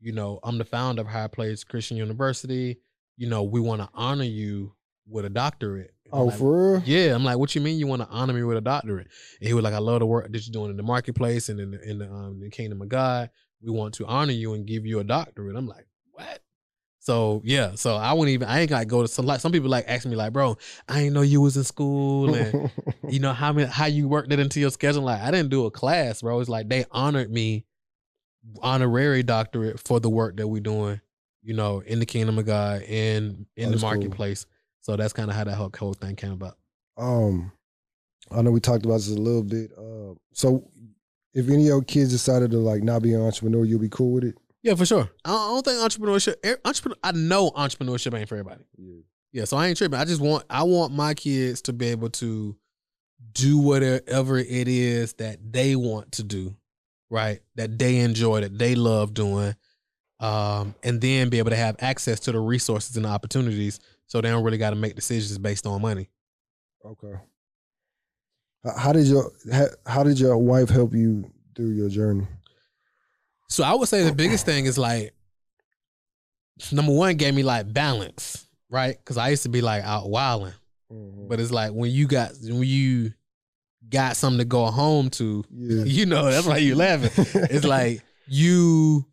you 0.00 0.12
know 0.12 0.40
I'm 0.42 0.58
the 0.58 0.64
founder 0.64 1.02
of 1.02 1.08
High 1.08 1.28
Place 1.28 1.62
Christian 1.64 1.96
University. 1.96 2.80
You 3.16 3.28
know 3.28 3.42
we 3.42 3.60
want 3.60 3.80
to 3.82 3.88
honor 3.94 4.24
you 4.24 4.74
with 5.08 5.24
a 5.24 5.30
doctorate." 5.30 5.92
I'm 6.12 6.18
Oh, 6.20 6.24
like, 6.26 6.38
for 6.38 6.72
real? 6.74 6.82
yeah, 6.86 7.14
I'm 7.14 7.24
like, 7.24 7.36
what 7.38 7.54
you 7.56 7.60
mean 7.60 7.78
you 7.80 7.86
want 7.88 8.00
to 8.02 8.08
honor 8.08 8.32
me 8.32 8.42
with 8.44 8.56
a 8.56 8.60
doctorate? 8.60 9.08
And 9.40 9.48
he 9.48 9.54
was 9.54 9.64
like, 9.64 9.74
I 9.74 9.78
love 9.78 9.98
the 9.98 10.06
work 10.06 10.30
that 10.30 10.46
you're 10.46 10.52
doing 10.52 10.70
in 10.70 10.76
the 10.76 10.84
marketplace 10.84 11.48
and 11.48 11.58
in 11.58 11.72
the, 11.72 11.82
in 11.90 11.98
the, 11.98 12.08
um, 12.08 12.38
the 12.40 12.48
kingdom 12.48 12.80
of 12.80 12.88
God. 12.88 13.30
We 13.60 13.72
want 13.72 13.94
to 13.94 14.06
honor 14.06 14.32
you 14.32 14.54
and 14.54 14.64
give 14.66 14.86
you 14.86 15.00
a 15.00 15.04
doctorate. 15.04 15.56
I'm 15.56 15.66
like, 15.66 15.88
what? 16.12 16.40
So 17.00 17.40
yeah, 17.44 17.74
so 17.74 17.96
I 17.96 18.12
wouldn't 18.12 18.34
even. 18.34 18.46
I 18.48 18.60
ain't 18.60 18.70
got 18.70 18.80
to 18.80 18.84
go 18.84 19.02
to 19.02 19.08
some. 19.08 19.26
Like 19.26 19.40
some 19.40 19.50
people 19.50 19.68
like 19.68 19.84
asking 19.88 20.12
me 20.12 20.16
like, 20.16 20.32
bro, 20.32 20.56
I 20.88 21.02
ain't 21.02 21.12
know 21.14 21.22
you 21.22 21.40
was 21.40 21.56
in 21.56 21.64
school 21.64 22.34
and 22.34 22.70
you 23.08 23.18
know 23.18 23.32
how 23.32 23.52
many 23.52 23.68
how 23.68 23.86
you 23.86 24.06
worked 24.06 24.32
it 24.32 24.38
into 24.38 24.60
your 24.60 24.70
schedule. 24.70 25.02
Like 25.02 25.20
I 25.22 25.30
didn't 25.32 25.50
do 25.50 25.66
a 25.66 25.70
class, 25.72 26.20
bro. 26.22 26.38
It's 26.38 26.48
like 26.48 26.68
they 26.68 26.84
honored 26.92 27.30
me 27.32 27.64
honorary 28.62 29.22
doctorate 29.22 29.80
for 29.80 30.00
the 30.00 30.10
work 30.10 30.36
that 30.36 30.46
we're 30.48 30.60
doing. 30.60 31.00
You 31.46 31.54
know, 31.54 31.78
in 31.80 32.00
the 32.00 32.06
kingdom 32.06 32.38
of 32.40 32.44
God 32.46 32.82
and 32.82 33.46
in 33.56 33.66
the 33.66 33.70
That's 33.70 33.82
cool. 33.82 33.90
marketplace. 33.90 34.46
So 34.80 34.96
that's 34.96 35.12
kind 35.12 35.30
of 35.30 35.36
how 35.36 35.44
that 35.44 35.54
whole, 35.54 35.70
whole 35.78 35.94
thing 35.94 36.16
came 36.16 36.32
about. 36.32 36.56
um, 36.98 37.52
I 38.32 38.42
know 38.42 38.50
we 38.50 38.58
talked 38.58 38.84
about 38.84 38.94
this 38.96 39.10
a 39.10 39.14
little 39.14 39.44
bit. 39.44 39.70
Uh, 39.78 40.14
so 40.32 40.68
if 41.32 41.46
any 41.48 41.62
of 41.62 41.66
your 41.66 41.82
kids 41.82 42.10
decided 42.10 42.50
to 42.50 42.58
like 42.58 42.82
not 42.82 43.00
be 43.02 43.14
an 43.14 43.20
entrepreneur, 43.22 43.64
you'll 43.64 43.78
be 43.78 43.88
cool 43.88 44.14
with 44.14 44.24
it. 44.24 44.34
Yeah, 44.64 44.74
for 44.74 44.84
sure. 44.84 45.08
I 45.24 45.28
don't, 45.30 45.64
think 45.64 45.78
entrepreneurship. 45.78 46.34
er- 46.44 46.58
Entrepreneur. 46.64 46.96
I 47.04 47.12
know 47.12 47.52
entrepreneurship 47.52 48.18
ain't 48.18 48.28
for 48.28 48.34
everybody. 48.34 48.64
Yeah. 48.76 49.02
Yeah, 49.32 49.44
so 49.44 49.56
I 49.56 49.68
ain't 49.68 49.76
tripping. 49.78 49.98
I 50.00 50.04
just 50.04 50.20
want 50.20 50.44
I 50.50 50.64
want 50.64 50.92
my 50.92 51.14
kids 51.14 51.62
to 51.62 51.72
be 51.72 51.86
able 51.86 52.10
to 52.10 52.56
do 53.32 53.58
whatever 53.58 54.38
it 54.38 54.66
is 54.66 55.12
that 55.14 55.38
they 55.52 55.76
want 55.76 56.10
to 56.12 56.24
do, 56.24 56.56
right? 57.10 57.38
That 57.54 57.78
they 57.78 57.98
enjoy, 57.98 58.40
that 58.40 58.58
they 58.58 58.74
love 58.74 59.14
doing, 59.14 59.54
um, 60.20 60.74
and 60.82 61.00
then 61.00 61.28
be 61.28 61.38
able 61.38 61.50
to 61.50 61.56
have 61.56 61.76
access 61.80 62.20
to 62.20 62.32
the 62.32 62.40
resources 62.40 62.96
and 62.96 63.04
the 63.04 63.08
opportunities, 63.08 63.80
so 64.06 64.20
they 64.20 64.30
don't 64.30 64.44
really 64.44 64.58
got 64.58 64.70
to 64.70 64.76
make 64.76 64.94
decisions 64.94 65.36
based 65.38 65.66
on 65.66 65.80
money. 65.82 66.08
Okay. 66.84 67.14
How 68.76 68.92
did 68.92 69.06
your 69.06 69.30
how, 69.86 70.02
did 70.02 70.18
your 70.18 70.36
wife 70.38 70.68
help 70.68 70.92
you 70.92 71.30
through 71.54 71.70
your 71.70 71.88
journey? 71.88 72.26
So 73.48 73.62
I 73.62 73.74
would 73.74 73.88
say 73.88 74.02
the 74.02 74.12
biggest 74.12 74.44
thing 74.44 74.66
is 74.66 74.76
like 74.76 75.14
number 76.72 76.92
one 76.92 77.16
gave 77.16 77.34
me 77.34 77.42
like 77.44 77.72
balance, 77.72 78.46
right? 78.68 78.96
Because 78.98 79.18
I 79.18 79.28
used 79.28 79.44
to 79.44 79.48
be 79.48 79.60
like 79.60 79.84
out 79.84 80.08
wilding. 80.08 80.54
But 80.90 81.40
it's 81.40 81.50
like 81.50 81.72
when 81.72 81.90
you 81.90 82.06
got 82.06 82.32
when 82.42 82.62
you 82.62 83.12
got 83.88 84.16
something 84.16 84.38
to 84.38 84.44
go 84.44 84.66
home 84.66 85.10
to, 85.10 85.44
yeah, 85.50 85.84
you 85.84 86.06
know, 86.06 86.24
that's 86.30 86.46
why 86.46 86.58
you 86.58 86.74
laughing. 86.74 87.10
It's 87.50 87.64
like 87.64 88.02
you 88.26 89.06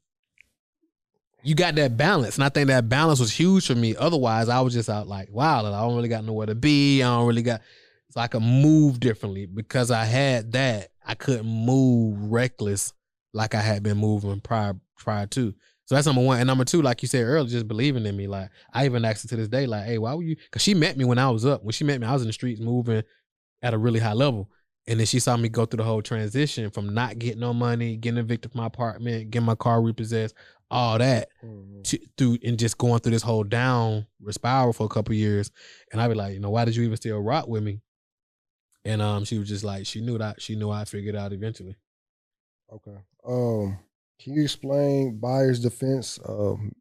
you 1.44 1.56
got 1.56 1.76
that 1.76 1.98
balance. 1.98 2.36
And 2.36 2.44
I 2.44 2.50
think 2.50 2.68
that 2.68 2.90
balance 2.90 3.20
was 3.20 3.32
huge 3.32 3.68
for 3.68 3.76
me. 3.76 3.96
Otherwise, 3.96 4.50
I 4.50 4.62
was 4.62 4.74
just 4.74 4.90
out 4.90 5.08
like, 5.08 5.30
wow, 5.30 5.60
I 5.60 5.82
don't 5.82 5.96
really 5.96 6.10
got 6.10 6.24
nowhere 6.24 6.48
to 6.48 6.56
be. 6.56 7.04
I 7.04 7.08
don't 7.08 7.28
really 7.28 7.42
got 7.42 7.62
so 8.10 8.22
I 8.22 8.28
could 8.28 8.44
move 8.44 9.00
differently 9.00 9.48
because 9.48 9.90
I 9.90 10.06
had 10.06 10.52
that. 10.54 10.90
I 11.06 11.16
couldn't 11.16 11.48
move 11.48 12.32
reckless 12.32 12.94
like 13.34 13.56
I 13.56 13.62
had 13.62 13.82
been 13.84 13.98
moving 13.98 14.40
prior 14.40 14.76
prior 14.98 15.26
to. 15.28 15.54
So 15.86 15.96
that's 15.96 16.08
number 16.08 16.22
one. 16.22 16.40
And 16.40 16.48
number 16.48 16.64
two, 16.64 16.82
like 16.82 17.02
you 17.02 17.08
said 17.08 17.24
earlier, 17.24 17.50
just 17.50 17.68
believing 17.68 18.06
in 18.06 18.16
me. 18.16 18.28
Like 18.28 18.50
I 18.72 18.86
even 18.86 19.04
asked 19.04 19.24
her 19.24 19.30
to 19.30 19.36
this 19.36 19.48
day, 19.50 19.66
like, 19.66 19.86
hey, 19.86 19.98
why 19.98 20.14
were 20.14 20.24
you? 20.24 20.36
Because 20.36 20.62
she 20.62 20.74
met 20.74 20.96
me 20.96 21.06
when 21.06 21.18
I 21.18 21.30
was 21.30 21.46
up. 21.46 21.64
When 21.64 21.74
she 21.74 21.84
met 21.84 22.00
me, 22.00 22.08
I 22.08 22.14
was 22.14 22.22
in 22.22 22.28
the 22.28 22.34
streets 22.34 22.62
moving 22.62 23.04
at 23.62 23.74
a 23.74 23.78
really 23.78 24.00
high 24.00 24.14
level. 24.14 24.50
And 24.86 25.00
then 25.00 25.08
she 25.08 25.20
saw 25.20 25.36
me 25.38 25.50
go 25.50 25.66
through 25.66 25.78
the 25.78 25.84
whole 25.84 26.02
transition 26.02 26.70
from 26.70 26.94
not 26.94 27.18
getting 27.18 27.40
no 27.40 27.54
money, 27.54 27.96
getting 27.96 28.18
evicted 28.18 28.52
from 28.52 28.62
my 28.62 28.68
apartment, 28.68 29.32
getting 29.32 29.46
my 29.46 29.56
car 29.56 29.82
repossessed, 29.82 30.36
all 30.74 30.98
that, 30.98 31.30
Mhm. 31.44 31.84
to, 31.84 32.00
through 32.18 32.38
and 32.44 32.58
just 32.60 32.78
going 32.78 33.00
through 33.00 33.12
this 33.12 33.22
whole 33.22 33.44
down 33.44 34.08
spiral 34.32 34.74
for 34.74 34.86
a 34.86 34.90
couple 34.90 35.14
years. 35.14 35.52
And 35.92 36.02
I'd 36.02 36.08
be 36.10 36.16
like, 36.16 36.34
you 36.34 36.40
know, 36.40 36.50
why 36.50 36.66
did 36.66 36.76
you 36.76 36.84
even 36.84 36.98
still 36.98 37.20
rock 37.20 37.48
with 37.48 37.64
me? 37.64 37.82
And 38.86 39.02
um, 39.02 39.24
she 39.24 39.38
was 39.40 39.48
just 39.48 39.64
like, 39.64 39.86
she 39.86 40.02
knew 40.02 40.18
that 40.18 40.42
she 40.42 40.56
knew 40.56 40.70
I'd 40.72 40.90
figure 40.90 41.10
it 41.12 41.16
out 41.16 41.32
eventually. 41.32 41.76
Okay. 42.72 42.98
Um, 43.26 43.78
can 44.20 44.34
you 44.34 44.44
explain 44.44 45.20
buyer's 45.20 45.60
defense 45.60 46.20
um, 46.28 46.72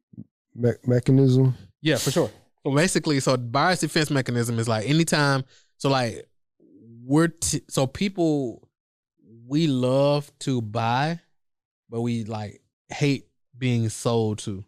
me- 0.54 0.70
mechanism? 0.86 1.54
Yeah, 1.80 1.96
for 1.96 2.10
sure. 2.10 2.30
So 2.64 2.74
basically, 2.74 3.20
so 3.20 3.36
buyer's 3.36 3.80
defense 3.80 4.10
mechanism 4.10 4.58
is 4.58 4.68
like 4.68 4.88
anytime. 4.88 5.44
So 5.76 5.90
like 5.90 6.28
we're 7.04 7.28
t- 7.28 7.62
so 7.68 7.86
people 7.86 8.68
we 9.46 9.66
love 9.66 10.30
to 10.40 10.62
buy, 10.62 11.20
but 11.90 12.00
we 12.00 12.24
like 12.24 12.62
hate 12.88 13.26
being 13.62 13.88
sold 13.88 14.38
to. 14.40 14.64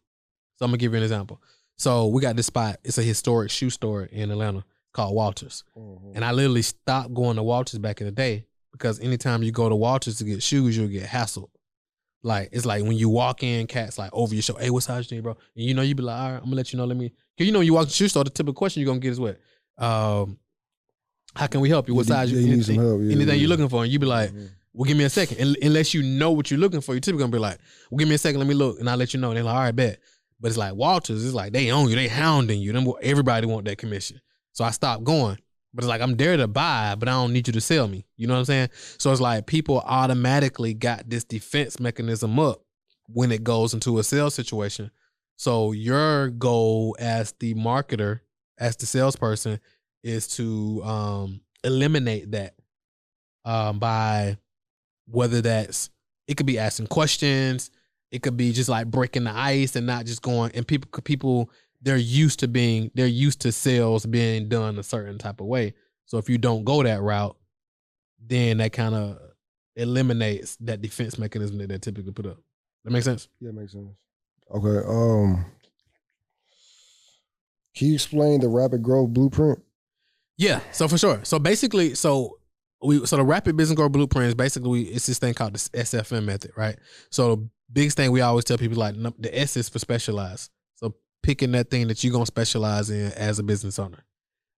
So 0.57 0.65
I'm 0.65 0.71
gonna 0.71 0.79
give 0.79 0.93
you 0.93 0.99
an 0.99 1.03
example. 1.03 1.43
So 1.77 2.07
we 2.07 2.23
got 2.23 2.37
this 2.37 2.47
spot. 2.47 2.79
It's 2.85 2.97
a 2.97 3.03
historic 3.03 3.51
shoe 3.51 3.69
store 3.71 4.05
in 4.05 4.31
Atlanta 4.31 4.65
called 4.93 5.17
Walters, 5.17 5.65
Mhm. 5.77 6.13
and 6.15 6.25
I 6.25 6.31
literally 6.31 6.63
stopped 6.63 7.13
going 7.13 7.35
to 7.37 7.43
Walters 7.43 7.81
back 7.81 8.01
in 8.01 8.07
the 8.07 8.13
day 8.13 8.47
because 8.71 9.01
anytime 9.01 9.43
you 9.43 9.51
go 9.51 9.69
to 9.69 9.75
Walters 9.75 10.19
to 10.19 10.25
get 10.25 10.41
shoes, 10.45 10.77
you'll 10.77 10.87
get 10.87 11.09
hassled. 11.09 11.49
Like 12.23 12.51
it's 12.53 12.65
like 12.65 12.85
when 12.85 12.97
you 12.97 13.09
walk 13.09 13.43
in, 13.43 13.67
cats 13.67 13.99
like 13.99 14.11
over 14.13 14.33
your 14.33 14.43
shoulder. 14.43 14.63
Hey, 14.63 14.71
what 14.71 14.85
size 14.85 15.11
you 15.11 15.17
need, 15.17 15.23
bro? 15.25 15.37
And 15.57 15.65
you 15.67 15.75
know 15.75 15.83
you 15.83 15.97
be 15.97 16.05
like, 16.05 16.17
all 16.21 16.29
right, 16.31 16.37
I'm 16.39 16.45
gonna 16.45 16.55
let 16.57 16.73
you 16.73 16.77
know. 16.77 16.85
Let 16.85 16.97
me. 16.97 17.09
Cause 17.37 17.47
you 17.49 17.53
know 17.53 17.61
you 17.63 17.75
walk 17.75 17.87
to 17.87 17.89
the 17.89 17.95
shoe 17.95 18.07
store, 18.09 18.23
the 18.23 18.31
typical 18.31 18.55
question 18.55 18.81
you're 18.81 18.87
gonna 18.93 19.01
get 19.01 19.11
is 19.13 19.19
what? 19.21 19.41
Um, 19.77 20.39
how 21.35 21.49
can 21.49 21.61
we 21.61 21.69
help 21.69 21.89
you? 21.89 21.97
What 21.97 22.07
size 22.07 22.31
you 22.31 22.39
you 22.39 22.55
need 22.55 22.65
some 22.65 22.75
anything, 22.77 22.89
help. 22.89 23.01
Yeah, 23.03 23.13
anything 23.17 23.29
yeah. 23.35 23.41
you're 23.41 23.49
looking 23.49 23.69
for? 23.69 23.83
And 23.83 23.93
you 23.93 23.99
be 23.99 24.07
like, 24.07 24.31
Mhm. 24.31 24.49
Well, 24.75 24.87
give 24.89 24.97
me 24.97 25.05
a 25.05 25.11
second. 25.11 25.57
Unless 25.63 25.95
you 25.95 26.03
know 26.03 26.33
what 26.33 26.51
you're 26.51 26.61
looking 26.61 26.81
for, 26.81 26.95
you're 26.95 27.01
typically 27.01 27.23
gonna 27.23 27.33
be 27.33 27.39
like, 27.39 27.59
well, 27.91 27.99
give 27.99 28.09
me 28.09 28.17
a 28.17 28.19
second, 28.19 28.41
let 28.41 28.49
me 28.49 28.55
look, 28.55 28.81
and 28.81 28.91
I'll 28.91 28.97
let 28.97 29.15
you 29.15 29.21
know. 29.21 29.29
And 29.29 29.37
they're 29.37 29.45
like, 29.45 29.55
all 29.55 29.61
right, 29.61 29.77
bet. 29.77 30.01
But 30.41 30.49
it's 30.49 30.59
like 30.59 30.75
Walters, 30.75 31.25
it's 31.25 31.35
like 31.35 31.53
they 31.53 31.71
own 31.71 31.89
you, 31.89 31.95
they 31.95 32.09
hounding 32.09 32.61
you. 32.61 32.73
Them 32.73 32.93
everybody 33.01 33.47
want 33.47 33.65
that 33.67 33.79
commission. 33.79 34.21
So 34.53 34.65
I 34.65 34.71
stopped 34.71 35.05
going. 35.05 35.39
But 35.73 35.83
it's 35.83 35.89
like 35.89 36.01
I'm 36.01 36.17
there 36.17 36.37
to 36.37 36.47
buy, 36.47 36.95
but 36.97 37.09
I 37.09 37.13
don't 37.13 37.33
need 37.33 37.49
you 37.49 37.53
to 37.55 37.61
sell 37.61 37.89
me. 37.89 38.07
You 38.17 38.29
know 38.29 38.35
what 38.35 38.41
I'm 38.41 38.45
saying? 38.45 38.69
So 38.99 39.11
it's 39.11 39.21
like 39.21 39.47
people 39.47 39.81
automatically 39.81 40.73
got 40.73 41.09
this 41.09 41.25
defense 41.25 41.81
mechanism 41.81 42.39
up 42.39 42.63
when 43.09 43.33
it 43.33 43.43
goes 43.43 43.75
into 43.75 43.99
a 43.99 44.05
sales 44.05 44.35
situation. 44.35 44.91
So 45.37 45.73
your 45.73 46.31
goal 46.31 46.97
as 47.01 47.33
the 47.41 47.55
marketer, 47.55 48.21
as 48.57 48.77
the 48.77 48.87
salesperson, 48.87 49.59
is 50.05 50.29
to 50.37 50.83
um, 50.85 51.41
eliminate 51.65 52.31
that 52.33 52.55
um, 53.45 53.81
by 53.81 54.39
whether 55.07 55.41
that's 55.41 55.91
it 56.27 56.37
could 56.37 56.47
be 56.47 56.59
asking 56.59 56.87
questions, 56.87 57.71
it 58.11 58.23
could 58.23 58.37
be 58.37 58.53
just 58.53 58.69
like 58.69 58.91
breaking 58.91 59.25
the 59.25 59.37
ice 59.37 59.77
and 59.77 59.87
not 59.87 60.07
just 60.07 60.23
going. 60.23 60.53
And 60.55 60.67
people, 60.67 60.91
people, 61.03 61.51
they're 61.83 61.97
used 61.97 62.41
to 62.41 62.49
being, 62.49 62.91
they're 62.95 63.07
used 63.07 63.41
to 63.41 63.53
sales 63.53 64.07
being 64.07 64.49
done 64.49 64.79
a 64.79 64.83
certain 64.83 65.19
type 65.19 65.41
of 65.41 65.47
way. 65.47 65.75
So 66.07 66.19
if 66.19 66.29
you 66.29 66.39
don't 66.39 66.65
go 66.65 66.83
that 66.83 67.03
route, 67.03 67.37
then 68.27 68.59
that 68.59 68.73
kind 68.73 68.95
of 68.95 69.19
eliminates 69.77 70.57
that 70.61 70.81
defense 70.81 71.19
mechanism 71.19 71.59
that 71.59 71.69
they 71.69 71.79
typically 71.79 72.13
put 72.13 72.27
up. 72.27 72.39
That 72.85 72.93
makes 72.93 73.05
sense. 73.05 73.29
Yeah, 73.41 73.51
makes 73.51 73.73
sense. 73.73 73.89
Okay. 74.51 74.87
Um, 74.87 75.45
can 77.77 77.89
you 77.89 77.95
explain 77.95 78.41
the 78.41 78.49
rapid 78.49 78.83
growth 78.83 79.11
blueprint? 79.11 79.61
Yeah, 80.37 80.61
so 80.73 80.89
for 80.89 80.99
sure. 80.99 81.21
So 81.25 81.39
basically, 81.39 81.95
so 81.95 82.39
we 82.85 83.07
so 83.07 83.17
the 83.17 83.25
rapid 83.25 83.57
business 83.57 83.77
growth 83.77 83.93
blueprint 83.93 84.29
is 84.29 84.35
basically 84.35 84.83
it's 84.83 85.07
this 85.07 85.19
thing 85.19 85.35
called 85.35 85.55
the 85.55 85.59
SFM 85.79 86.25
method, 86.25 86.53
right? 86.57 86.77
So 87.11 87.37
the 87.37 87.49
biggest 87.73 87.97
thing 87.97 88.11
we 88.13 88.21
always 88.21 88.45
tell 88.45 88.59
people 88.59 88.79
like 88.79 88.95
the 89.19 89.31
S 89.39 89.57
is 89.57 89.69
for 89.69 89.79
specialized. 89.79 90.51
So 90.77 90.95
picking 91.23 91.53
that 91.53 91.71
thing 91.71 91.89
that 91.89 92.03
you're 92.05 92.13
gonna 92.13 92.27
specialize 92.27 92.91
in 92.91 93.13
as 93.13 93.39
a 93.39 93.43
business 93.43 93.79
owner. 93.79 94.05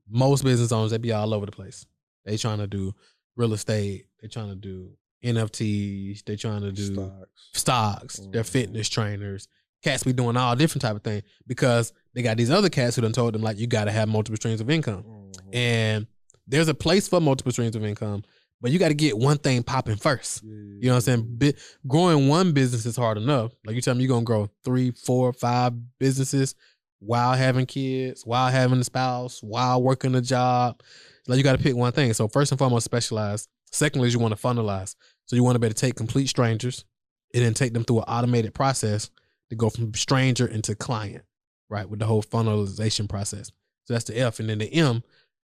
Most 0.08 0.44
business 0.44 0.72
owners 0.72 0.90
they 0.90 0.98
be 0.98 1.12
all 1.12 1.32
over 1.34 1.46
the 1.46 1.52
place. 1.52 1.86
They 2.24 2.36
trying 2.36 2.58
to 2.58 2.66
do 2.66 2.94
real 3.36 3.52
estate. 3.52 4.06
They 4.20 4.28
trying 4.28 4.48
to 4.50 4.56
do 4.56 4.90
NFTs. 5.24 6.24
They 6.24 6.36
trying 6.36 6.62
to 6.62 6.72
do 6.72 6.94
Stocks. 6.94 7.30
stocks, 7.54 8.20
they're 8.32 8.42
Mhm. 8.42 8.46
fitness 8.48 8.88
trainers. 8.88 9.48
Cats 9.82 10.02
be 10.04 10.12
doing 10.12 10.36
all 10.36 10.56
different 10.56 10.82
type 10.82 10.96
of 10.96 11.02
thing 11.02 11.22
because 11.46 11.92
they 12.14 12.22
got 12.22 12.36
these 12.36 12.50
other 12.50 12.68
cats 12.70 12.96
who 12.96 13.02
done 13.02 13.12
told 13.12 13.34
them 13.34 13.42
like 13.42 13.58
you 13.58 13.66
gotta 13.66 13.92
have 13.92 14.08
multiple 14.08 14.36
streams 14.36 14.60
of 14.60 14.70
income. 14.70 15.04
Mhm. 15.04 15.54
And 15.54 16.06
there's 16.46 16.68
a 16.68 16.74
place 16.74 17.08
for 17.08 17.20
multiple 17.20 17.52
streams 17.52 17.76
of 17.76 17.84
income, 17.84 18.22
but 18.60 18.70
you 18.70 18.78
gotta 18.78 18.94
get 18.94 19.18
one 19.18 19.38
thing 19.38 19.62
popping 19.62 19.96
first. 19.96 20.42
Yeah, 20.42 20.50
You 20.50 20.80
know 20.82 20.90
what 20.90 20.94
I'm 20.96 21.00
saying? 21.00 21.36
Bi- 21.38 21.54
growing 21.86 22.28
one 22.28 22.52
business 22.52 22.86
is 22.86 22.96
hard 22.96 23.18
enough. 23.18 23.52
Like 23.64 23.76
you 23.76 23.82
tell 23.82 23.94
me 23.94 24.04
you're 24.04 24.14
gonna 24.14 24.24
grow 24.24 24.48
three, 24.64 24.90
four, 24.92 25.32
five 25.32 25.72
businesses 25.98 26.54
while 27.00 27.34
having 27.34 27.66
kids, 27.66 28.24
while 28.24 28.50
having 28.50 28.80
a 28.80 28.84
spouse, 28.84 29.42
while 29.42 29.82
working 29.82 30.14
a 30.14 30.22
job. 30.22 30.82
Like 31.28 31.38
you 31.38 31.44
gotta 31.44 31.62
pick 31.62 31.76
one 31.76 31.92
thing. 31.92 32.12
So 32.14 32.28
first 32.28 32.52
and 32.52 32.58
foremost, 32.58 32.84
specialize. 32.84 33.48
Secondly, 33.72 34.08
is 34.08 34.14
you 34.14 34.20
want 34.20 34.34
to 34.34 34.40
funnelize. 34.40 34.94
So 35.26 35.36
you 35.36 35.42
want 35.42 35.56
to 35.56 35.58
be 35.58 35.66
able 35.66 35.74
to 35.74 35.80
take 35.80 35.96
complete 35.96 36.28
strangers 36.28 36.84
and 37.34 37.44
then 37.44 37.52
take 37.52 37.72
them 37.72 37.84
through 37.84 37.98
an 37.98 38.04
automated 38.04 38.54
process 38.54 39.10
to 39.50 39.56
go 39.56 39.68
from 39.68 39.92
stranger 39.94 40.46
into 40.46 40.74
client, 40.74 41.24
right? 41.68 41.88
With 41.88 41.98
the 41.98 42.06
whole 42.06 42.22
funnelization 42.22 43.08
process. 43.08 43.48
So 43.84 43.94
that's 43.94 44.04
the 44.04 44.18
F. 44.18 44.40
And 44.40 44.48
then 44.48 44.58
the 44.58 44.72
M, 44.72 45.02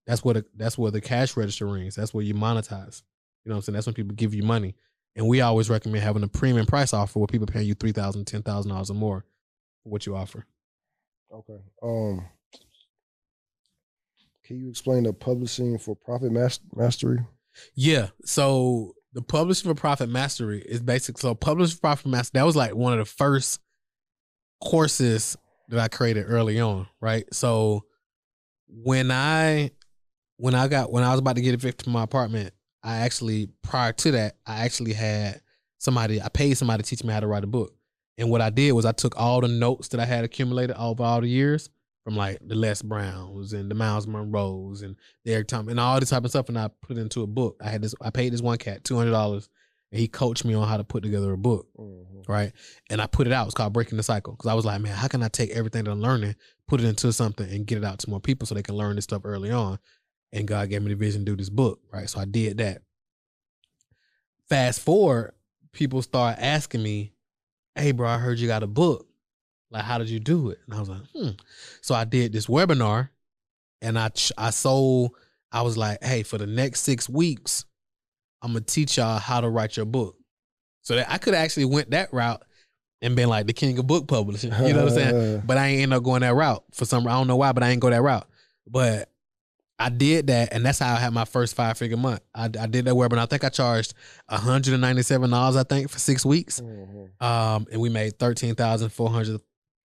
that's 0.08 0.24
where 0.24 0.36
the 0.36 0.46
that's 0.56 0.78
where 0.78 0.92
the 0.92 1.02
cash 1.02 1.38
register 1.38 1.68
rings. 1.68 1.96
That's 1.96 2.14
where 2.14 2.24
you 2.24 2.34
monetize. 2.34 3.04
You 3.44 3.50
know 3.50 3.56
what 3.56 3.58
I'm 3.58 3.62
saying? 3.62 3.74
That's 3.76 3.86
when 3.86 3.96
people 3.96 4.16
give 4.16 4.34
you 4.34 4.44
money. 4.44 4.76
And 5.16 5.28
we 5.28 5.42
always 5.42 5.70
recommend 5.70 6.04
having 6.04 6.24
a 6.24 6.28
premium 6.28 6.66
price 6.66 6.94
offer 6.94 7.20
where 7.20 7.28
people 7.28 7.48
paying 7.48 7.68
you 7.68 7.74
three 7.74 7.92
thousand, 7.92 8.26
ten 8.26 8.42
thousand 8.42 8.72
dollars 8.72 8.90
or 8.90 8.96
more 8.96 9.26
for 9.84 9.90
what 9.90 10.06
you 10.06 10.16
offer. 10.16 10.46
Okay. 11.32 11.60
Um, 11.84 12.26
can 14.46 14.60
you 14.60 14.70
explain 14.70 15.04
the 15.04 15.14
publishing 15.14 15.78
for 15.78 15.96
profit 15.96 16.32
mas- 16.32 16.60
mastery? 16.76 17.20
Yeah. 17.76 18.08
So 18.26 18.94
the 19.14 19.22
publishing 19.22 19.70
for 19.70 19.76
profit 19.76 20.10
mastery 20.10 20.62
is 20.62 20.82
basic. 20.82 21.18
So 21.18 21.36
publishing 21.36 21.76
for 21.76 21.82
profit 21.82 22.08
mastery, 22.08 22.40
that 22.40 22.46
was 22.46 22.56
like 22.56 22.76
one 22.76 22.94
of 22.94 23.00
the 23.00 23.06
first 23.06 23.60
courses 24.62 25.38
that 25.70 25.80
I 25.80 25.88
created 25.88 26.26
early 26.28 26.60
on, 26.60 26.88
right? 27.00 27.26
So 27.34 27.86
when 28.68 29.12
I 29.12 29.72
when 30.40 30.56
I 30.56 30.68
got 30.68 30.92
when 30.92 31.04
I 31.04 31.12
was 31.12 31.20
about 31.20 31.36
to 31.36 31.42
get 31.42 31.54
evicted 31.54 31.84
from 31.84 31.94
my 31.94 32.04
apartment, 32.04 32.54
I 32.82 32.98
actually 32.98 33.50
prior 33.62 33.92
to 33.94 34.12
that, 34.12 34.38
I 34.46 34.60
actually 34.66 34.94
had 34.94 35.42
somebody 35.78 36.22
I 36.22 36.30
paid 36.30 36.56
somebody 36.58 36.82
to 36.84 36.90
teach 36.90 37.04
me 37.04 37.14
how 37.14 37.20
to 37.20 37.28
write 37.28 37.44
a 37.44 37.48
book. 37.48 37.74
And 38.18 38.30
what 38.30 38.42
I 38.42 38.50
did 38.50 38.72
was 38.72 38.86
I 38.86 38.92
took 38.92 39.18
all 39.18 39.42
the 39.42 39.48
notes 39.48 39.90
that 39.90 40.00
I 40.00 40.06
had 40.06 40.24
accumulated 40.24 40.76
over 40.78 41.04
all 41.04 41.22
the 41.22 41.28
years 41.28 41.70
from 42.04 42.16
like 42.16 42.40
the 42.42 42.56
Les 42.56 42.82
Browns 42.82 43.54
and 43.54 43.70
the 43.70 43.76
Myles 43.76 44.08
Munroes 44.08 44.82
and 44.82 44.96
the 45.26 45.34
Eric 45.34 45.48
Thomas 45.48 45.72
and 45.72 45.80
all 45.80 46.00
this 46.00 46.10
type 46.10 46.24
of 46.24 46.30
stuff, 46.32 46.48
and 46.50 46.58
I 46.58 46.70
put 46.82 46.98
it 46.98 47.02
into 47.02 47.22
a 47.22 47.28
book. 47.28 47.58
I 47.62 47.70
had 47.70 47.82
this. 47.82 47.94
I 48.02 48.10
paid 48.10 48.32
this 48.34 48.42
one 48.42 48.58
cat 48.58 48.84
two 48.86 48.96
hundred 48.98 49.12
dollars, 49.12 49.50
and 49.92 50.00
he 50.00 50.08
coached 50.08 50.46
me 50.46 50.54
on 50.54 50.68
how 50.68 50.78
to 50.78 50.84
put 50.86 51.04
together 51.04 51.34
a 51.34 51.38
book 51.38 51.68
Mhm. 51.78 52.28
right? 52.28 52.52
And 52.90 53.02
I 53.02 53.08
put 53.08 53.28
it 53.28 53.34
out. 53.34 53.46
It's 53.48 53.56
called 53.56 53.74
Breaking 53.74 53.98
the 53.98 54.04
Cycle 54.04 54.34
because 54.34 54.50
I 54.50 54.54
was 54.54 54.66
like, 54.66 54.80
man, 54.82 54.96
how 54.96 55.08
can 55.08 55.22
I 55.24 55.28
take 55.28 55.50
everything 55.52 55.84
that 55.86 55.92
I'm 55.92 56.02
learning, 56.02 56.36
put 56.68 56.80
it 56.82 56.86
into 56.88 57.12
something, 57.12 57.50
and 57.50 57.66
get 57.66 57.78
it 57.78 57.84
out 57.84 58.00
to 58.00 58.10
more 58.10 58.20
people 58.22 58.46
so 58.48 58.56
they 58.56 58.64
can 58.64 58.76
learn 58.76 58.96
this 58.96 59.04
stuff 59.06 59.22
early 59.26 59.52
on? 59.52 59.80
And 60.32 60.48
God 60.48 60.70
gave 60.70 60.82
me 60.82 60.90
the 60.90 60.96
vision 60.96 61.22
to 61.22 61.32
do 61.32 61.36
this 61.36 61.50
book, 61.50 61.80
right? 61.92 62.10
So 62.10 62.20
I 62.20 62.26
did 62.26 62.60
that. 62.60 62.82
Fast 64.48 64.80
forward, 64.82 65.34
people 65.74 66.02
start 66.02 66.38
asking 66.40 66.84
me, 66.84 67.14
"Hey, 67.76 67.92
bro, 67.92 68.08
I 68.08 68.18
heard 68.18 68.40
you 68.40 68.48
got 68.48 68.64
a 68.64 68.68
book. 68.68 69.08
Like, 69.72 69.84
how 69.84 69.98
did 69.98 70.10
you 70.10 70.20
do 70.20 70.50
it?" 70.50 70.60
And 70.66 70.76
I 70.76 70.80
was 70.80 70.90
like, 70.90 71.02
"Hmm." 71.16 71.30
So 71.82 71.94
I 71.96 72.04
did 72.04 72.34
this 72.34 72.48
webinar, 72.48 73.10
and 73.82 73.98
I 73.98 74.10
I 74.38 74.50
sold. 74.50 75.12
I 75.52 75.62
was 75.62 75.78
like, 75.78 76.04
"Hey, 76.04 76.24
for 76.24 76.38
the 76.38 76.48
next 76.48 76.82
six 76.82 77.08
weeks, 77.10 77.66
I'm 78.42 78.54
gonna 78.54 78.62
teach 78.62 78.98
y'all 78.98 79.20
how 79.20 79.42
to 79.42 79.50
write 79.50 79.78
your 79.78 79.86
book." 79.86 80.16
So 80.82 80.96
that 80.96 81.12
I 81.12 81.18
could 81.18 81.36
actually 81.36 81.66
went 81.66 81.92
that 81.92 82.12
route 82.14 82.44
and 83.02 83.16
been 83.16 83.30
like 83.30 83.46
the 83.48 83.54
king 83.54 83.78
of 83.78 83.86
book 83.88 84.08
publishing. 84.08 84.52
You 84.52 84.74
know 84.74 84.86
what 84.86 84.94
I'm 84.94 84.96
saying? 84.96 85.16
But 85.46 85.58
I 85.58 85.68
ain't 85.68 85.82
end 85.84 85.94
up 85.94 86.04
going 86.04 86.22
that 86.22 86.34
route 86.34 86.64
for 86.74 86.86
some. 86.86 87.08
I 87.08 87.12
don't 87.12 87.28
know 87.28 87.36
why, 87.36 87.52
but 87.52 87.64
I 87.64 87.70
ain't 87.70 87.82
go 87.82 87.90
that 87.90 88.02
route. 88.02 88.28
But 88.68 89.12
I 89.82 89.88
did 89.90 90.28
that, 90.28 90.52
and 90.52 90.66
that's 90.66 90.80
how 90.80 90.94
I 90.94 90.98
had 90.98 91.14
my 91.14 91.24
first 91.24 91.56
five 91.56 91.78
figure 91.78 91.96
month. 91.96 92.20
I, 92.36 92.46
I 92.46 92.68
did 92.68 92.84
that 92.86 92.94
webinar. 92.96 93.20
I 93.20 93.26
think 93.28 93.46
I 93.46 93.50
charged 93.50 93.94
hundred 94.30 94.74
and 94.74 94.82
ninety 94.82 95.04
seven 95.04 95.30
dollars. 95.30 95.56
I 95.56 95.64
think 95.64 95.90
for 95.90 96.00
six 96.00 96.26
weeks. 96.26 96.60
Mhm. 96.60 97.22
Um, 97.22 97.66
and 97.72 97.80
we 97.80 97.88
made 97.90 98.20
thirteen 98.20 98.56
thousand 98.56 98.90
four 98.90 99.10
hundred, 99.10 99.40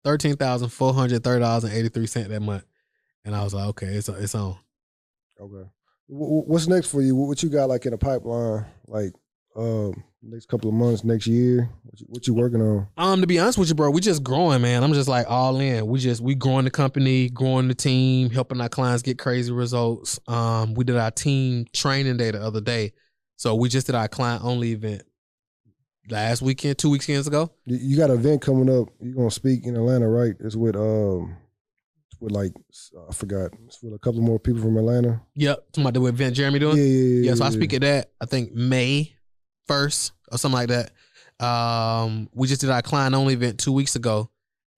thirteen 0.04 0.36
thousand 0.36 0.68
four 0.68 0.94
hundred 0.94 1.24
thirty 1.24 1.40
dollars 1.40 1.64
and 1.64 1.72
eighty 1.72 1.88
three 1.88 2.06
cent 2.06 2.28
that 2.28 2.40
month. 2.40 2.64
And 3.24 3.34
I 3.34 3.42
was 3.42 3.52
like, 3.52 3.66
okay, 3.70 3.88
it's 3.88 4.08
it's 4.08 4.34
on. 4.34 4.56
Okay. 5.40 5.68
What's 6.06 6.66
next 6.68 6.88
for 6.90 7.02
you? 7.02 7.16
What 7.16 7.28
what 7.28 7.42
you 7.42 7.48
got 7.48 7.68
like 7.68 7.84
in 7.84 7.90
the 7.92 7.98
pipeline? 7.98 8.66
Like 8.86 9.12
um, 9.56 10.02
next 10.22 10.46
couple 10.48 10.68
of 10.68 10.74
months, 10.74 11.04
next 11.04 11.26
year? 11.26 11.68
What 11.84 12.00
you, 12.00 12.06
what 12.08 12.26
you 12.26 12.34
working 12.34 12.60
on? 12.60 12.88
Um, 12.96 13.20
to 13.20 13.26
be 13.26 13.38
honest 13.38 13.58
with 13.58 13.68
you, 13.68 13.74
bro, 13.74 13.90
we 13.90 14.00
just 14.00 14.22
growing, 14.22 14.62
man. 14.62 14.82
I'm 14.82 14.92
just 14.92 15.08
like 15.08 15.26
all 15.28 15.58
in. 15.60 15.86
We 15.86 15.98
just 15.98 16.20
we 16.20 16.34
growing 16.34 16.64
the 16.64 16.70
company, 16.70 17.28
growing 17.30 17.68
the 17.68 17.74
team, 17.74 18.30
helping 18.30 18.60
our 18.60 18.68
clients 18.68 19.02
get 19.02 19.18
crazy 19.18 19.52
results. 19.52 20.18
Um, 20.28 20.74
we 20.74 20.84
did 20.84 20.96
our 20.96 21.10
team 21.10 21.66
training 21.72 22.16
day 22.16 22.30
the 22.30 22.42
other 22.42 22.60
day, 22.60 22.92
so 23.36 23.54
we 23.54 23.68
just 23.68 23.86
did 23.86 23.94
our 23.94 24.08
client 24.08 24.44
only 24.44 24.72
event 24.72 25.02
last 26.10 26.42
weekend, 26.42 26.78
two 26.78 26.90
weekends 26.90 27.26
ago. 27.26 27.50
You, 27.66 27.96
got 27.96 28.10
an 28.10 28.18
event 28.18 28.42
coming 28.42 28.68
up. 28.68 28.88
You're 29.00 29.14
gonna 29.14 29.30
speak 29.30 29.64
in 29.64 29.76
Atlanta, 29.76 30.08
right? 30.08 30.34
It's 30.40 30.56
with 30.56 30.76
um, 30.76 31.36
with 32.20 32.32
like 32.32 32.52
I 33.08 33.12
forgot. 33.14 33.52
It's 33.66 33.82
with 33.82 33.94
a 33.94 33.98
couple 33.98 34.20
more 34.20 34.38
people 34.38 34.60
from 34.60 34.76
Atlanta. 34.76 35.22
Yep, 35.36 35.72
talking 35.72 35.84
about 35.84 35.94
the 35.94 36.04
event 36.06 36.36
Jeremy 36.36 36.54
Yeah, 36.56 36.60
doing. 36.60 36.76
yeah, 36.76 36.82
yeah. 36.84 37.30
Yeah, 37.30 37.34
so 37.34 37.44
I 37.44 37.50
speak 37.50 37.72
at 37.74 37.80
that. 37.82 38.10
I 38.20 38.26
think 38.26 38.52
May 38.52 39.14
first 39.74 40.12
or 40.32 40.38
something 40.38 40.58
like 40.58 40.68
that. 40.68 40.90
Um, 41.44 42.28
we 42.34 42.48
just 42.48 42.60
did 42.60 42.70
our 42.70 42.82
client 42.82 43.14
only 43.14 43.34
event 43.34 43.58
two 43.60 43.72
weeks 43.72 43.94
ago, 43.96 44.28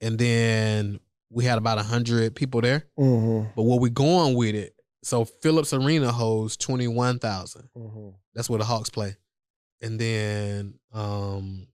and 0.00 0.18
then 0.18 1.00
we 1.30 1.44
had 1.44 1.56
about 1.58 1.78
hundred 1.84 2.34
people 2.36 2.60
there. 2.60 2.84
Mhm, 2.98 3.52
But 3.56 3.62
what 3.62 3.80
we 3.80 3.88
going 3.90 4.34
with 4.36 4.54
it? 4.54 4.74
So 5.02 5.24
Phillips 5.24 5.72
Arena 5.72 6.12
holds 6.12 6.56
twenty 6.56 6.86
one 6.88 7.18
thousand. 7.18 7.68
mhm. 7.76 8.14
That's 8.34 8.48
where 8.50 8.58
the 8.58 8.64
Hawks 8.64 8.90
play, 8.90 9.16
and 9.80 9.98
then 9.98 10.74
um, 10.92 11.66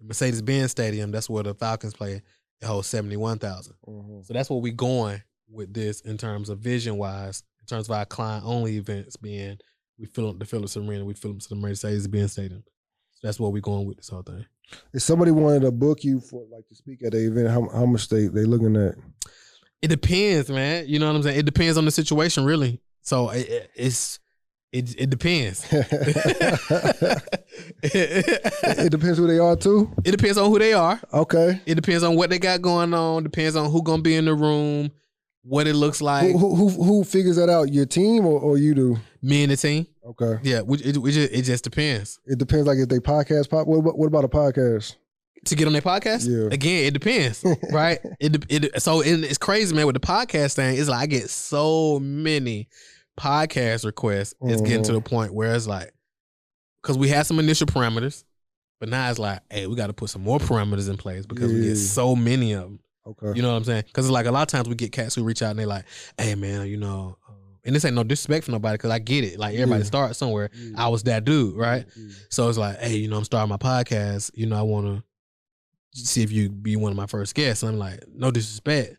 Mercedes 0.00 0.42
Benz 0.42 0.70
Stadium. 0.70 1.10
That's 1.10 1.28
where 1.30 1.42
the 1.42 1.54
Falcons 1.54 1.94
play. 1.94 2.22
It 2.60 2.66
holds 2.66 2.86
seventy 2.88 3.16
one 3.16 3.38
thousand. 3.38 3.74
Mhm. 3.88 4.24
So 4.26 4.32
that's 4.34 4.50
where 4.50 4.60
we 4.60 4.70
going 4.70 5.22
with 5.48 5.72
this 5.74 6.00
in 6.02 6.16
terms 6.18 6.48
of 6.50 6.58
vision 6.60 6.96
wise, 6.98 7.42
in 7.60 7.66
terms 7.66 7.88
of 7.88 7.96
our 7.96 8.04
client 8.04 8.44
only 8.44 8.76
events 8.76 9.16
being 9.16 9.58
we 10.00 10.06
fill 10.06 10.30
up 10.30 10.38
the 10.38 10.44
Phillips 10.46 10.76
Arena, 10.76 11.04
we 11.04 11.14
fill 11.14 11.32
up 11.32 11.38
to 11.40 11.48
the 11.50 11.54
Mercedes 11.56 12.08
Benz 12.08 12.32
Stadium. 12.32 12.64
So 13.12 13.18
that's 13.22 13.38
what 13.38 13.52
we're 13.52 13.60
going 13.60 13.86
with 13.86 13.98
this 13.98 14.08
whole 14.08 14.22
thing. 14.22 14.46
If 14.94 15.02
somebody 15.02 15.30
wanted 15.30 15.62
to 15.62 15.70
book 15.72 16.02
you 16.04 16.20
for 16.20 16.44
like 16.50 16.66
to 16.68 16.74
speak 16.74 17.02
at 17.04 17.12
the 17.12 17.26
event, 17.26 17.48
how 17.50 17.68
how 17.68 17.84
much 17.86 18.08
they 18.08 18.28
they 18.28 18.44
looking 18.44 18.76
at? 18.76 18.94
It 19.82 19.88
depends, 19.88 20.48
man. 20.50 20.84
You 20.88 20.98
know 20.98 21.06
what 21.08 21.16
I'm 21.16 21.22
saying? 21.22 21.38
It 21.38 21.44
depends 21.46 21.76
on 21.76 21.84
the 21.84 21.90
situation, 21.90 22.44
really. 22.44 22.80
So 23.02 23.30
it, 23.30 23.48
it- 23.48 23.70
it's 23.74 24.18
it 24.72 24.94
it 25.00 25.10
depends. 25.10 25.66
it 27.82 28.90
depends 28.90 29.18
who 29.18 29.26
they 29.26 29.38
are 29.38 29.56
too. 29.56 29.90
it 30.04 30.12
depends 30.12 30.38
on 30.38 30.48
who 30.50 30.58
they 30.58 30.72
are. 30.72 31.00
Okay. 31.12 31.60
It 31.66 31.74
depends 31.74 32.02
on 32.02 32.16
what 32.16 32.30
they 32.30 32.38
got 32.38 32.62
going 32.62 32.94
on. 32.94 33.22
Depends 33.24 33.56
on 33.56 33.70
who 33.70 33.82
gonna 33.82 34.02
be 34.02 34.14
in 34.16 34.24
the 34.26 34.34
room, 34.34 34.90
what 35.42 35.66
it 35.66 35.74
looks 35.74 36.00
like. 36.02 36.32
Who, 36.32 36.38
who 36.38 36.68
who 36.68 36.82
who 36.84 37.04
figures 37.04 37.36
that 37.36 37.48
out? 37.48 37.72
Your 37.72 37.86
team 37.86 38.26
or, 38.26 38.38
or 38.40 38.58
you 38.58 38.74
do? 38.74 38.98
Me 39.22 39.42
and 39.42 39.52
the 39.52 39.56
team. 39.56 39.86
Okay. 40.04 40.38
Yeah, 40.42 40.62
we, 40.62 40.78
it, 40.78 40.96
we 40.98 41.12
just, 41.12 41.32
it 41.32 41.42
just 41.42 41.64
depends. 41.64 42.18
It 42.26 42.38
depends. 42.38 42.66
Like 42.66 42.78
if 42.78 42.88
they 42.88 42.98
podcast 42.98 43.50
pop. 43.50 43.66
What 43.66 43.78
about, 43.78 43.98
what 43.98 44.06
about 44.06 44.24
a 44.24 44.28
podcast? 44.28 44.96
to 45.46 45.56
get 45.56 45.66
on 45.66 45.72
their 45.72 45.80
podcast? 45.80 46.28
Yeah. 46.28 46.52
Again, 46.52 46.84
it 46.84 46.90
depends, 46.92 47.42
right? 47.72 47.98
It 48.20 48.44
it 48.50 48.82
so 48.82 49.00
it, 49.00 49.24
it's 49.24 49.38
crazy, 49.38 49.74
man. 49.74 49.86
With 49.86 49.94
the 49.94 50.00
podcast 50.00 50.54
thing, 50.54 50.76
it's 50.76 50.88
like 50.88 51.00
I 51.00 51.06
get 51.06 51.30
so 51.30 51.98
many 51.98 52.68
podcast 53.18 53.84
requests. 53.86 54.34
It's 54.42 54.60
getting 54.60 54.82
to 54.84 54.92
Mhm. 54.92 54.94
the 54.96 55.00
point 55.00 55.32
where 55.34 55.54
it's 55.54 55.66
like, 55.66 55.92
because 56.82 56.98
we 56.98 57.08
had 57.08 57.26
some 57.26 57.38
initial 57.38 57.66
parameters, 57.66 58.24
but 58.80 58.88
now 58.90 59.08
it's 59.08 59.18
like, 59.18 59.40
hey, 59.50 59.66
we 59.66 59.76
got 59.76 59.86
to 59.86 59.92
put 59.94 60.10
some 60.10 60.22
more 60.22 60.38
parameters 60.38 60.90
in 60.90 60.96
place 60.98 61.24
because 61.26 61.52
we 61.52 61.62
get 61.62 61.76
so 61.76 62.14
many 62.14 62.52
of 62.52 62.62
them. 62.64 62.80
Okay. 63.06 63.32
You 63.34 63.42
know 63.42 63.50
what 63.50 63.56
I'm 63.56 63.64
saying? 63.64 63.84
Because 63.86 64.08
like 64.10 64.26
a 64.26 64.30
lot 64.30 64.42
of 64.42 64.48
times 64.48 64.68
we 64.68 64.74
get 64.74 64.92
cats 64.92 65.14
who 65.14 65.24
reach 65.24 65.42
out 65.42 65.50
and 65.50 65.58
they're 65.58 65.66
like, 65.66 65.84
hey, 66.18 66.34
man, 66.34 66.66
you 66.66 66.76
know. 66.76 67.16
um, 67.28 67.34
And 67.64 67.74
this 67.74 67.84
ain't 67.84 67.94
no 67.94 68.04
disrespect 68.04 68.44
for 68.44 68.52
nobody 68.52 68.74
because 68.74 68.90
I 68.90 68.98
get 68.98 69.24
it. 69.24 69.38
Like 69.38 69.54
everybody 69.54 69.80
Yeah. 69.80 69.86
starts 69.86 70.18
somewhere. 70.18 70.50
Yeah. 70.54 70.72
I 70.84 70.88
was 70.88 71.02
that 71.04 71.24
dude, 71.24 71.56
right? 71.56 71.86
Yeah. 71.96 72.08
So 72.28 72.48
it's 72.48 72.58
like, 72.58 72.78
hey, 72.78 72.96
you 72.96 73.08
know, 73.08 73.16
I'm 73.16 73.24
starting 73.24 73.48
my 73.48 73.56
podcast. 73.56 74.30
You 74.34 74.46
know, 74.46 74.58
I 74.58 74.62
want 74.62 74.86
to 74.86 75.02
see 75.98 76.22
if 76.22 76.30
you 76.30 76.50
be 76.50 76.76
one 76.76 76.90
of 76.92 76.96
my 76.96 77.06
first 77.06 77.34
guests. 77.34 77.62
And 77.62 77.72
I'm 77.72 77.78
like, 77.78 78.04
no 78.14 78.30
disrespect. 78.30 78.96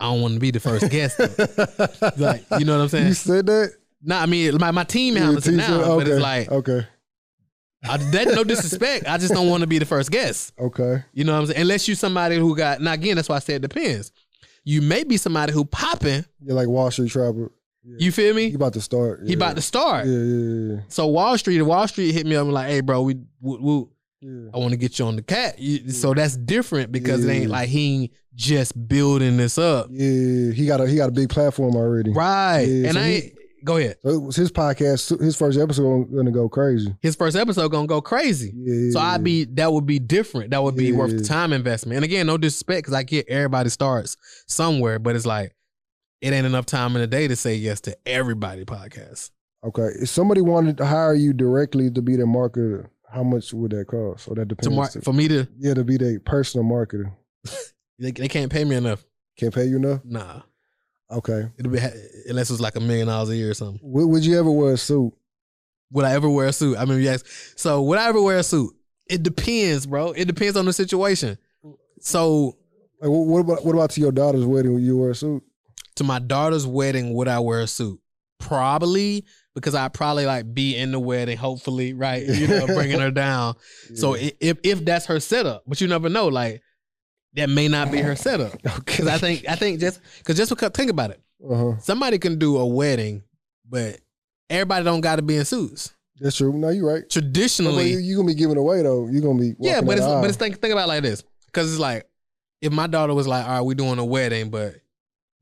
I 0.00 0.04
don't 0.06 0.22
want 0.22 0.34
to 0.34 0.40
be 0.40 0.50
the 0.50 0.60
first 0.60 0.90
guest. 0.90 1.18
like, 2.18 2.44
you 2.58 2.64
know 2.64 2.76
what 2.76 2.82
I'm 2.84 2.88
saying? 2.88 3.06
You 3.08 3.14
said 3.14 3.46
that. 3.46 3.72
No, 4.02 4.16
I 4.16 4.26
mean, 4.26 4.56
my, 4.58 4.70
my 4.70 4.84
team 4.84 5.16
handles 5.16 5.46
it 5.48 5.52
now, 5.52 5.66
said- 5.82 5.96
but 5.96 6.08
it's 6.08 6.20
like, 6.22 6.50
okay, 6.50 6.86
I, 7.84 7.96
that's 7.96 8.34
no 8.34 8.44
disrespect. 8.44 9.06
I 9.08 9.18
just 9.18 9.32
don't 9.32 9.48
want 9.48 9.60
to 9.60 9.66
be 9.66 9.78
the 9.78 9.86
first 9.86 10.10
guest. 10.10 10.52
okay. 10.58 11.04
You 11.12 11.24
know 11.24 11.32
what 11.34 11.40
I'm 11.40 11.46
saying? 11.46 11.60
Unless 11.60 11.88
you 11.88 11.94
somebody 11.94 12.36
who 12.36 12.56
got, 12.56 12.80
now 12.80 12.92
again, 12.92 13.16
that's 13.16 13.28
why 13.28 13.36
I 13.36 13.40
said 13.40 13.56
it 13.64 13.68
depends. 13.68 14.12
You 14.64 14.82
may 14.82 15.04
be 15.04 15.16
somebody 15.16 15.52
who 15.52 15.64
popping, 15.64 16.24
You're 16.42 16.54
like 16.56 16.68
Wall 16.68 16.90
Street 16.90 17.10
Trapper. 17.10 17.52
Yeah. 17.84 17.96
you 18.00 18.12
feel 18.12 18.34
me? 18.34 18.50
He 18.50 18.54
about 18.56 18.74
to 18.74 18.80
start. 18.80 19.20
He 19.24 19.32
about 19.32 19.56
to 19.56 19.62
start. 19.62 20.06
Yeah, 20.06 20.18
yeah, 20.18 20.74
yeah. 20.74 20.80
So 20.88 21.06
Wall 21.06 21.38
Street, 21.38 21.62
Wall 21.62 21.86
Street 21.88 22.12
hit 22.12 22.26
me 22.26 22.36
up 22.36 22.44
and 22.44 22.52
like, 22.52 22.68
hey, 22.68 22.80
bro, 22.80 23.00
we, 23.02 23.14
we, 23.40 23.56
we 23.58 23.84
yeah. 24.20 24.50
I 24.52 24.58
want 24.58 24.72
to 24.72 24.76
get 24.76 24.98
you 24.98 25.06
on 25.06 25.16
the 25.16 25.22
cat. 25.22 25.58
You, 25.58 25.90
so 25.92 26.12
that's 26.12 26.36
different 26.36 26.90
because 26.92 27.24
it 27.24 27.30
ain't 27.30 27.50
like 27.50 27.68
he 27.68 27.94
ain't 28.02 28.12
just 28.34 28.88
building 28.88 29.36
this 29.36 29.56
up. 29.56 29.86
Yeah, 29.90 30.52
he 30.52 30.66
got 30.66 30.80
a 30.80 30.88
he 30.88 30.96
got 30.96 31.08
a 31.08 31.12
big 31.12 31.30
platform 31.30 31.76
already. 31.76 32.10
Right. 32.12 32.62
Yeah, 32.62 32.86
and 32.88 32.94
so 32.94 33.00
I 33.00 33.10
he- 33.10 33.32
go 33.68 33.76
ahead. 33.76 33.96
So 34.02 34.08
it 34.10 34.22
was 34.22 34.34
his 34.36 34.50
podcast. 34.50 35.20
His 35.20 35.36
first 35.36 35.58
episode 35.58 36.04
gonna 36.14 36.30
go 36.32 36.48
crazy. 36.48 36.94
His 37.00 37.14
first 37.14 37.36
episode 37.36 37.68
gonna 37.68 37.86
go 37.86 38.00
crazy. 38.00 38.52
Yeah. 38.56 38.90
So 38.92 38.98
I'd 39.00 39.22
be 39.22 39.44
that 39.44 39.72
would 39.72 39.86
be 39.86 39.98
different. 39.98 40.50
That 40.50 40.62
would 40.62 40.74
be 40.76 40.92
worth 40.92 41.16
the 41.16 41.22
time 41.24 41.52
investment. 41.52 41.96
And 41.96 42.04
again, 42.04 42.26
no 42.26 42.36
disrespect, 42.38 42.82
because 42.82 42.94
I 42.94 43.02
get 43.04 43.28
everybody 43.28 43.70
starts 43.70 44.16
somewhere, 44.48 44.98
but 44.98 45.14
it's 45.14 45.26
like 45.26 45.54
it 46.20 46.32
ain't 46.32 46.46
enough 46.46 46.66
time 46.66 46.96
in 46.96 47.00
the 47.02 47.06
day 47.06 47.28
to 47.28 47.36
say 47.36 47.54
yes 47.54 47.80
to 47.82 47.96
everybody 48.06 48.64
podcast. 48.64 49.30
okay. 49.64 49.88
If 50.02 50.08
somebody 50.08 50.40
wanted 50.40 50.76
to 50.78 50.86
hire 50.86 51.14
you 51.14 51.32
directly 51.32 51.90
to 51.92 52.02
be 52.02 52.16
their 52.16 52.26
marketer, 52.26 52.88
how 53.12 53.22
much 53.22 53.54
would 53.54 53.70
that 53.70 53.86
cost? 53.86 54.26
Or 54.28 54.34
that 54.34 54.48
To 54.48 54.54
depends. 54.56 54.74
mar- 54.76 55.02
for 55.02 55.12
me 55.12 55.28
to 55.28 55.46
yeah, 55.58 55.74
to 55.74 55.84
be 55.84 55.96
their 55.96 56.18
personal 56.20 56.66
marketer. 56.66 57.12
they, 58.00 58.10
they 58.10 58.28
can't 58.28 58.50
pay 58.50 58.64
me 58.64 58.74
enough. 58.76 59.04
Can't 59.38 59.54
pay 59.54 59.66
you 59.66 59.76
enough. 59.76 60.00
Nah. 60.04 60.42
Okay. 61.10 61.48
It'll 61.58 61.72
be 61.72 61.78
unless 62.28 62.50
it's 62.50 62.60
like 62.60 62.76
a 62.76 62.80
million 62.80 63.06
dollars 63.08 63.30
a 63.30 63.36
year 63.36 63.50
or 63.50 63.54
something. 63.54 63.80
Would, 63.82 64.06
would 64.06 64.24
you 64.26 64.38
ever 64.38 64.50
wear 64.50 64.74
a 64.74 64.76
suit? 64.76 65.12
Would 65.92 66.04
I 66.04 66.12
ever 66.12 66.28
wear 66.28 66.48
a 66.48 66.52
suit? 66.52 66.76
I 66.78 66.84
mean, 66.84 67.00
yes. 67.00 67.24
So 67.56 67.82
would 67.82 67.98
I 67.98 68.08
ever 68.08 68.20
wear 68.20 68.38
a 68.38 68.42
suit? 68.42 68.74
It 69.08 69.22
depends, 69.22 69.86
bro. 69.86 70.12
It 70.12 70.26
depends 70.26 70.56
on 70.58 70.66
the 70.66 70.72
situation. 70.74 71.38
So 72.00 72.56
Like, 73.00 73.10
what, 73.10 73.26
what 73.26 73.40
about 73.40 73.64
what 73.64 73.74
about 73.74 73.90
to 73.90 74.00
your 74.00 74.12
daughter's 74.12 74.44
wedding? 74.44 74.74
Would 74.74 74.82
you 74.82 74.96
wear 74.98 75.10
a 75.10 75.14
suit? 75.14 75.42
to 75.96 76.04
my 76.04 76.20
daughter's 76.20 76.64
wedding, 76.64 77.12
would 77.14 77.26
I 77.26 77.40
wear 77.40 77.60
a 77.60 77.66
suit? 77.66 77.98
Probably 78.38 79.24
because 79.54 79.74
I'd 79.74 79.92
probably 79.92 80.26
like 80.26 80.54
be 80.54 80.76
in 80.76 80.92
the 80.92 81.00
wedding, 81.00 81.36
hopefully, 81.36 81.92
right? 81.92 82.24
You 82.24 82.46
know, 82.46 82.66
bringing 82.68 83.00
her 83.00 83.10
down. 83.10 83.56
So 83.96 84.14
Yeah. 84.14 84.26
i- 84.28 84.32
if 84.40 84.58
if 84.62 84.84
that's 84.84 85.06
her 85.06 85.18
setup, 85.20 85.64
but 85.66 85.80
you 85.80 85.88
never 85.88 86.08
know, 86.08 86.28
like 86.28 86.62
that 87.34 87.48
may 87.48 87.68
not 87.68 87.90
be 87.90 87.98
her 87.98 88.16
setup. 88.16 88.52
Because 88.76 89.06
I 89.06 89.18
think 89.18 89.44
I 89.48 89.54
think 89.54 89.80
just 89.80 90.00
because 90.18 90.36
just 90.36 90.50
because 90.50 90.70
think 90.70 90.90
about 90.90 91.10
it, 91.10 91.20
uh 91.48 91.54
huh. 91.54 91.78
somebody 91.78 92.18
can 92.18 92.38
do 92.38 92.58
a 92.58 92.66
wedding, 92.66 93.22
but 93.68 94.00
everybody 94.50 94.84
don't 94.84 95.00
got 95.00 95.16
to 95.16 95.22
be 95.22 95.36
in 95.36 95.44
suits. 95.44 95.94
That's 96.20 96.36
true. 96.36 96.52
No, 96.52 96.70
you're 96.70 96.90
right. 96.92 97.08
Traditionally, 97.08 97.92
you, 97.92 97.98
you 97.98 98.16
gonna 98.16 98.26
be 98.26 98.34
giving 98.34 98.56
away 98.56 98.82
though. 98.82 99.06
You're 99.06 99.22
gonna 99.22 99.38
be 99.38 99.54
Yeah, 99.60 99.80
but 99.80 99.98
it's 99.98 100.06
but 100.06 100.24
it's 100.24 100.36
think 100.36 100.60
think 100.60 100.72
about 100.72 100.84
it 100.84 100.88
like 100.88 101.02
this 101.02 101.22
because 101.46 101.70
it's 101.70 101.80
like 101.80 102.08
if 102.60 102.72
my 102.72 102.86
daughter 102.86 103.14
was 103.14 103.28
like, 103.28 103.44
all 103.44 103.50
right, 103.50 103.60
we 103.60 103.74
doing 103.74 103.98
a 103.98 104.04
wedding, 104.04 104.50
but 104.50 104.76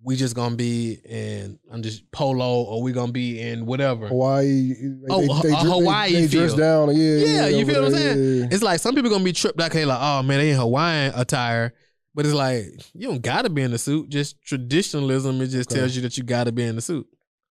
we 0.07 0.15
just 0.15 0.37
gonna 0.37 0.55
be 0.55 1.01
in 1.05 1.59
I'm 1.69 1.83
just 1.83 2.09
polo 2.13 2.63
or 2.63 2.81
we 2.81 2.93
gonna 2.93 3.11
be 3.11 3.41
in 3.41 3.67
whatever. 3.67 4.07
Hawaii. 4.07 4.73
Oh, 5.11 5.21
a- 5.21 5.39
a 5.39 5.43
dre- 5.43 5.51
Hawaii 5.71 6.13
They, 6.13 6.21
they 6.27 6.27
dress 6.29 6.55
down. 6.55 6.95
Yeah, 6.97 7.03
Yeah, 7.03 7.27
yeah. 7.27 7.47
you 7.49 7.67
feel 7.67 7.83
what 7.83 7.93
I'm 7.93 7.99
saying? 7.99 8.19
yeah, 8.19 8.41
yeah. 8.43 8.49
It's 8.53 8.63
like 8.63 8.79
some 8.79 8.95
people 8.95 9.11
gonna 9.11 9.25
be 9.25 9.33
tripped 9.33 9.61
out, 9.61 9.75
like, 9.75 9.99
oh 10.01 10.23
man, 10.23 10.39
they 10.39 10.51
in 10.51 10.57
Hawaiian 10.57 11.13
attire. 11.17 11.75
But 12.15 12.25
it's 12.25 12.35
like 12.35 12.67
you 12.95 13.09
don't 13.09 13.21
gotta 13.21 13.51
be 13.51 13.63
in 13.63 13.73
the 13.73 13.79
suit. 13.79 14.09
Just 14.09 14.41
traditionalism, 14.45 15.41
it 15.43 15.49
just 15.49 15.71
Okay. 15.73 15.81
tells 15.81 15.97
you 15.97 16.03
that 16.03 16.17
you 16.17 16.23
gotta 16.23 16.53
be 16.53 16.63
in 16.63 16.77
the 16.77 16.83
suit. 16.83 17.07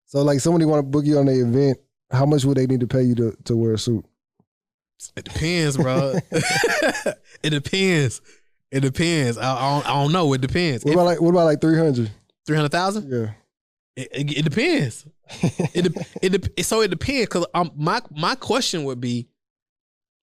So 0.06 0.22
like 0.22 0.40
somebody 0.40 0.66
want 0.66 0.78
to 0.78 0.84
book 0.88 1.06
you 1.06 1.18
on 1.18 1.26
the 1.26 1.34
event. 1.42 1.80
How 2.12 2.28
much 2.28 2.46
would 2.46 2.58
they 2.58 2.68
need 2.68 2.82
to 2.82 2.88
pay 2.88 3.02
you 3.02 3.16
to, 3.16 3.36
to 3.46 3.56
wear 3.58 3.74
a 3.74 3.78
suit? 3.80 4.06
It 5.18 5.26
depends, 5.26 5.76
bro. 5.76 6.14
it 6.32 7.50
depends. 7.50 8.22
It 8.72 8.82
depends. 8.82 9.38
I, 9.40 9.54
I, 9.56 9.70
don't, 9.74 9.90
I 9.90 9.94
don't 10.04 10.12
know. 10.12 10.32
It 10.34 10.42
depends. 10.42 10.86
What 10.86 10.94
about 10.94 11.06
like 11.06 11.20
what 11.22 11.30
about 11.32 11.46
like 11.46 11.60
three 11.60 11.78
hundred? 11.78 12.12
Three 12.46 12.56
hundred 12.56 12.72
thousand? 12.72 13.10
Yeah. 13.12 13.32
It, 13.96 14.10
it, 14.12 14.38
it 14.40 14.44
depends. 14.44 15.06
It, 15.74 15.94
de- 15.94 16.50
it, 16.60 16.64
so 16.66 16.82
it 16.82 16.90
depends 16.90 17.28
because 17.28 17.46
um, 17.54 17.72
my 17.76 18.02
my 18.12 18.36
question 18.36 18.84
would 18.86 19.00
be 19.00 19.28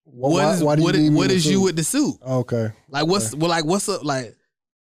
what 0.04 0.30
Why- 0.32 0.52
is 0.54 0.62
why 0.62 0.74
what, 0.76 0.94
me 0.94 1.10
what 1.10 1.30
is 1.30 1.46
you 1.46 1.60
with 1.62 1.76
the 1.76 1.84
suit? 1.84 2.16
Okay. 2.26 2.70
Like 2.88 3.06
what's 3.06 3.34
well 3.34 3.50
like 3.50 3.64
what's 3.64 3.88
up 3.88 4.04
like 4.04 4.34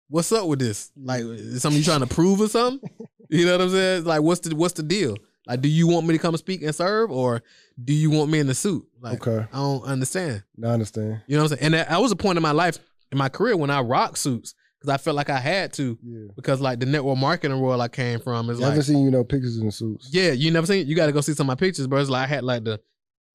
what's 0.08 0.30
up 0.32 0.46
with 0.46 0.60
this? 0.60 0.90
Like 0.96 1.22
is 1.22 1.60
something 1.62 1.78
you 1.78 1.84
trying 1.84 2.00
to 2.00 2.06
prove 2.14 2.40
or 2.40 2.48
something? 2.48 2.88
You 3.28 3.46
know 3.46 3.52
what 3.52 3.60
I'm 3.62 3.70
saying? 3.70 4.04
Like 4.04 4.22
what's 4.22 4.40
the 4.40 4.54
what's 4.54 4.74
the 4.74 4.82
deal? 4.84 5.16
Like 5.46 5.60
do 5.60 5.68
you 5.68 5.88
want 5.88 6.06
me 6.06 6.14
to 6.14 6.18
come 6.18 6.36
speak 6.36 6.62
and 6.62 6.74
serve 6.74 7.10
or 7.10 7.42
do 7.82 7.92
you 7.92 8.10
want 8.10 8.30
me 8.30 8.38
in 8.38 8.46
the 8.46 8.54
suit? 8.54 8.86
Like 9.00 9.26
Okay. 9.26 9.46
I 9.52 9.56
don't 9.56 9.82
understand. 9.84 10.44
I 10.62 10.68
understand. 10.68 11.22
You 11.26 11.36
know 11.36 11.42
what 11.42 11.52
I'm 11.52 11.58
saying? 11.58 11.66
And 11.66 11.74
that, 11.74 11.88
that 11.88 12.00
was 12.00 12.12
a 12.12 12.16
point 12.16 12.36
in 12.36 12.42
my 12.42 12.52
life 12.52 12.78
in 13.10 13.18
my 13.18 13.28
career 13.28 13.56
when 13.56 13.70
I 13.70 13.80
rock 13.80 14.16
suits 14.16 14.54
because 14.80 14.92
I 14.94 14.96
felt 14.96 15.16
like 15.16 15.30
I 15.30 15.38
had 15.40 15.72
to 15.74 15.98
Yeah. 16.02 16.26
because 16.36 16.60
like 16.60 16.80
the 16.80 16.86
network 16.86 17.18
marketing 17.18 17.60
world 17.60 17.80
I 17.80 17.88
came 17.88 18.20
from 18.20 18.48
is 18.50 18.60
I 18.60 18.64
haven't 18.64 18.78
like 18.78 18.86
seen 18.86 19.04
you 19.04 19.10
know 19.10 19.24
pictures 19.24 19.58
in 19.58 19.70
suits. 19.70 20.08
yeah, 20.12 20.32
you 20.32 20.50
never 20.50 20.66
seen 20.66 20.86
you 20.86 20.94
got 20.96 21.06
to 21.06 21.12
go 21.12 21.20
see 21.20 21.34
some 21.34 21.44
of 21.44 21.48
my 21.48 21.54
pictures, 21.54 21.86
bro. 21.86 22.00
It's 22.00 22.10
like 22.10 22.24
I 22.24 22.26
had 22.26 22.44
like 22.44 22.64
the 22.64 22.80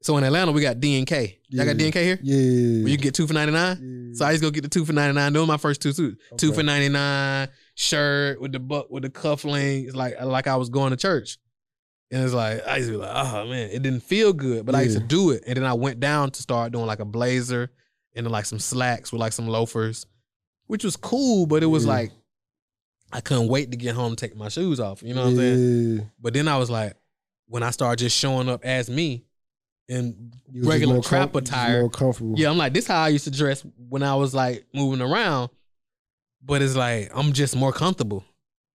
so 0.02 0.18
in 0.18 0.24
Atlanta 0.26 0.52
we 0.52 0.62
got 0.62 0.80
D 0.82 0.98
and 0.98 1.08
K. 1.08 1.40
Y'all 1.50 1.66
got 1.66 1.72
Yeah. 1.72 1.78
D 1.78 1.84
and 1.86 1.94
K 1.94 2.04
here? 2.04 2.20
Yeah. 2.22 2.84
Where 2.84 2.90
you 2.92 2.98
get 2.98 3.14
two 3.14 3.26
for 3.28 3.34
ninety 3.34 3.54
nine. 3.54 4.10
yeah. 4.12 4.18
So 4.18 4.26
I 4.26 4.32
used 4.32 4.44
to 4.44 4.48
go 4.48 4.52
get 4.52 4.64
the 4.64 4.70
two 4.70 4.86
for 4.86 4.94
ninety 4.94 5.16
nine. 5.16 5.34
Were 5.34 5.46
my 5.46 5.58
first 5.58 5.82
two 5.82 5.92
suits. 5.94 6.22
Two 6.38 6.52
for 6.54 6.64
ninety 6.64 6.90
nine 6.90 7.48
shirt 7.76 8.40
with 8.42 8.52
the 8.52 8.60
buck 8.60 8.90
with 8.92 9.04
the 9.04 9.10
cufflinks, 9.10 9.96
like 9.96 10.20
like 10.22 10.48
I 10.48 10.56
was 10.58 10.70
going 10.70 10.92
to 10.92 10.98
church. 10.98 11.38
And 12.12 12.24
it's 12.24 12.34
like 12.34 12.66
I 12.68 12.78
used 12.78 12.90
to 12.90 12.94
be 12.94 12.98
like, 12.98 13.12
oh 13.16 13.48
man, 13.48 13.70
it 13.72 13.82
didn't 13.82 14.02
feel 14.04 14.34
good, 14.34 14.66
but 14.68 14.76
I 14.76 14.84
used 14.84 14.98
to 14.98 15.04
do 15.04 15.32
it. 15.32 15.44
And 15.48 15.58
then 15.58 15.64
I 15.66 15.74
went 15.74 16.00
down 16.00 16.30
to 16.32 16.42
start 16.44 16.72
doing 16.72 16.86
like 16.86 17.00
a 17.00 17.06
blazer 17.06 17.72
and 18.16 18.26
then 18.26 18.32
like 18.32 18.46
some 18.46 18.60
slacks 18.60 19.12
with 19.12 19.20
like 19.20 19.34
some 19.34 19.48
loafers, 19.48 20.06
which 20.68 20.84
was 20.84 20.96
cool, 20.96 21.46
but 21.46 21.64
it 21.64 21.68
was 21.68 21.86
Yeah. 21.86 21.92
like 21.92 22.12
I 23.12 23.22
couldn't 23.22 23.48
wait 23.48 23.70
to 23.72 23.78
get 23.78 23.94
home 23.96 24.16
to 24.16 24.28
take 24.28 24.36
my 24.36 24.50
shoes 24.50 24.80
off. 24.80 25.04
You 25.04 25.14
know 25.14 25.22
what 25.26 25.30
I'm 25.30 25.36
saying? 25.38 26.12
But 26.20 26.34
then 26.34 26.48
I 26.48 26.58
was 26.58 26.70
like, 26.72 26.96
when 27.48 27.62
I 27.62 27.70
started 27.70 28.00
just 28.04 28.18
showing 28.18 28.50
up 28.50 28.66
as 28.66 28.90
me 28.90 29.24
in 29.88 30.34
You 30.52 30.68
regular 30.68 30.96
more 30.96 31.04
trap 31.04 31.34
com- 31.34 31.40
attire, 31.44 31.82
More 31.82 31.90
comfortable. 31.92 32.34
yeah, 32.40 32.50
I'm 32.50 32.58
like, 32.58 32.74
this 32.74 32.88
how 32.88 33.04
I 33.04 33.10
used 33.10 33.26
to 33.26 33.32
dress 33.32 33.64
when 33.90 34.02
I 34.02 34.16
was 34.16 34.34
like 34.34 34.66
moving 34.74 35.02
around. 35.02 35.52
But 36.42 36.62
it's 36.64 36.76
like 36.76 37.12
I'm 37.16 37.34
just 37.34 37.56
more 37.56 37.72
comfortable. 37.72 38.24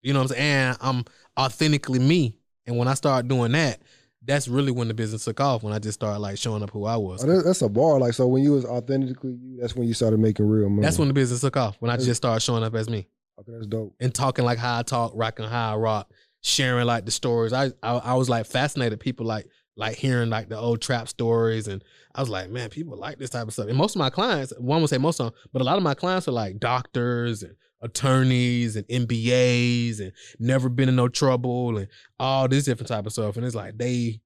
You 0.03 0.13
know 0.13 0.19
what 0.19 0.31
I'm 0.31 0.37
saying? 0.37 0.43
And 0.69 0.77
I'm 0.81 1.05
authentically 1.37 1.99
me. 1.99 2.37
And 2.67 2.77
when 2.77 2.87
I 2.87 2.93
started 2.93 3.27
doing 3.27 3.53
that, 3.53 3.81
that's 4.27 4.47
really 4.47 4.71
when 4.71 4.87
the 4.87 4.93
business 4.93 5.23
took 5.25 5.39
off. 5.39 5.63
When 5.63 5.73
I 5.73 5.79
just 5.79 5.99
started 5.99 6.19
like 6.19 6.37
showing 6.37 6.61
up 6.61 6.69
who 6.71 6.85
I 6.85 6.97
was. 6.97 7.23
Oh, 7.23 7.41
that's 7.41 7.61
a 7.61 7.69
bar. 7.69 7.99
Like 7.99 8.13
so, 8.13 8.27
when 8.27 8.43
you 8.43 8.51
was 8.51 8.65
authentically 8.65 9.37
you, 9.41 9.57
that's 9.61 9.75
when 9.75 9.87
you 9.87 9.93
started 9.93 10.19
making 10.19 10.45
real 10.47 10.69
money. 10.69 10.83
That's 10.83 10.99
when 10.99 11.07
the 11.07 11.13
business 11.13 11.41
took 11.41 11.57
off. 11.57 11.77
When 11.79 11.89
I 11.89 11.97
just 11.97 12.17
started 12.17 12.41
showing 12.41 12.63
up 12.63 12.75
as 12.75 12.89
me 12.89 13.07
Okay, 13.39 13.51
that's 13.53 13.67
dope. 13.67 13.95
and 13.99 14.13
talking 14.13 14.45
like 14.45 14.57
how 14.59 14.79
I 14.79 14.83
talk, 14.83 15.13
rocking 15.15 15.45
how 15.45 15.73
I 15.73 15.77
rock, 15.77 16.11
sharing 16.41 16.85
like 16.85 17.05
the 17.05 17.11
stories. 17.11 17.53
I 17.53 17.71
I, 17.81 17.93
I 17.93 18.13
was 18.15 18.29
like 18.29 18.45
fascinated. 18.45 18.99
People 18.99 19.25
like 19.25 19.47
like 19.75 19.95
hearing 19.95 20.29
like 20.29 20.49
the 20.49 20.57
old 20.57 20.81
trap 20.81 21.07
stories, 21.07 21.67
and 21.67 21.83
I 22.15 22.19
was 22.21 22.29
like, 22.29 22.49
man, 22.49 22.69
people 22.69 22.97
like 22.97 23.19
this 23.19 23.29
type 23.29 23.47
of 23.47 23.53
stuff. 23.53 23.67
And 23.67 23.77
most 23.77 23.95
of 23.95 23.99
my 23.99 24.09
clients, 24.09 24.51
one 24.57 24.81
would 24.81 24.89
say 24.89 24.97
most 24.97 25.19
of 25.19 25.27
them, 25.27 25.35
but 25.53 25.61
a 25.61 25.65
lot 25.65 25.77
of 25.77 25.83
my 25.83 25.93
clients 25.93 26.27
are 26.27 26.31
like 26.31 26.59
doctors 26.59 27.43
and 27.43 27.55
attorneys 27.81 28.75
and 28.75 28.87
MBAs 28.87 29.99
and 29.99 30.11
never 30.39 30.69
been 30.69 30.89
in 30.89 30.95
no 30.95 31.07
trouble 31.07 31.77
and 31.77 31.87
all 32.19 32.47
this 32.47 32.65
different 32.65 32.87
type 32.87 33.05
of 33.05 33.11
stuff. 33.13 33.37
And 33.37 33.45
it's 33.45 33.55
like 33.55 33.77
they 33.77 34.21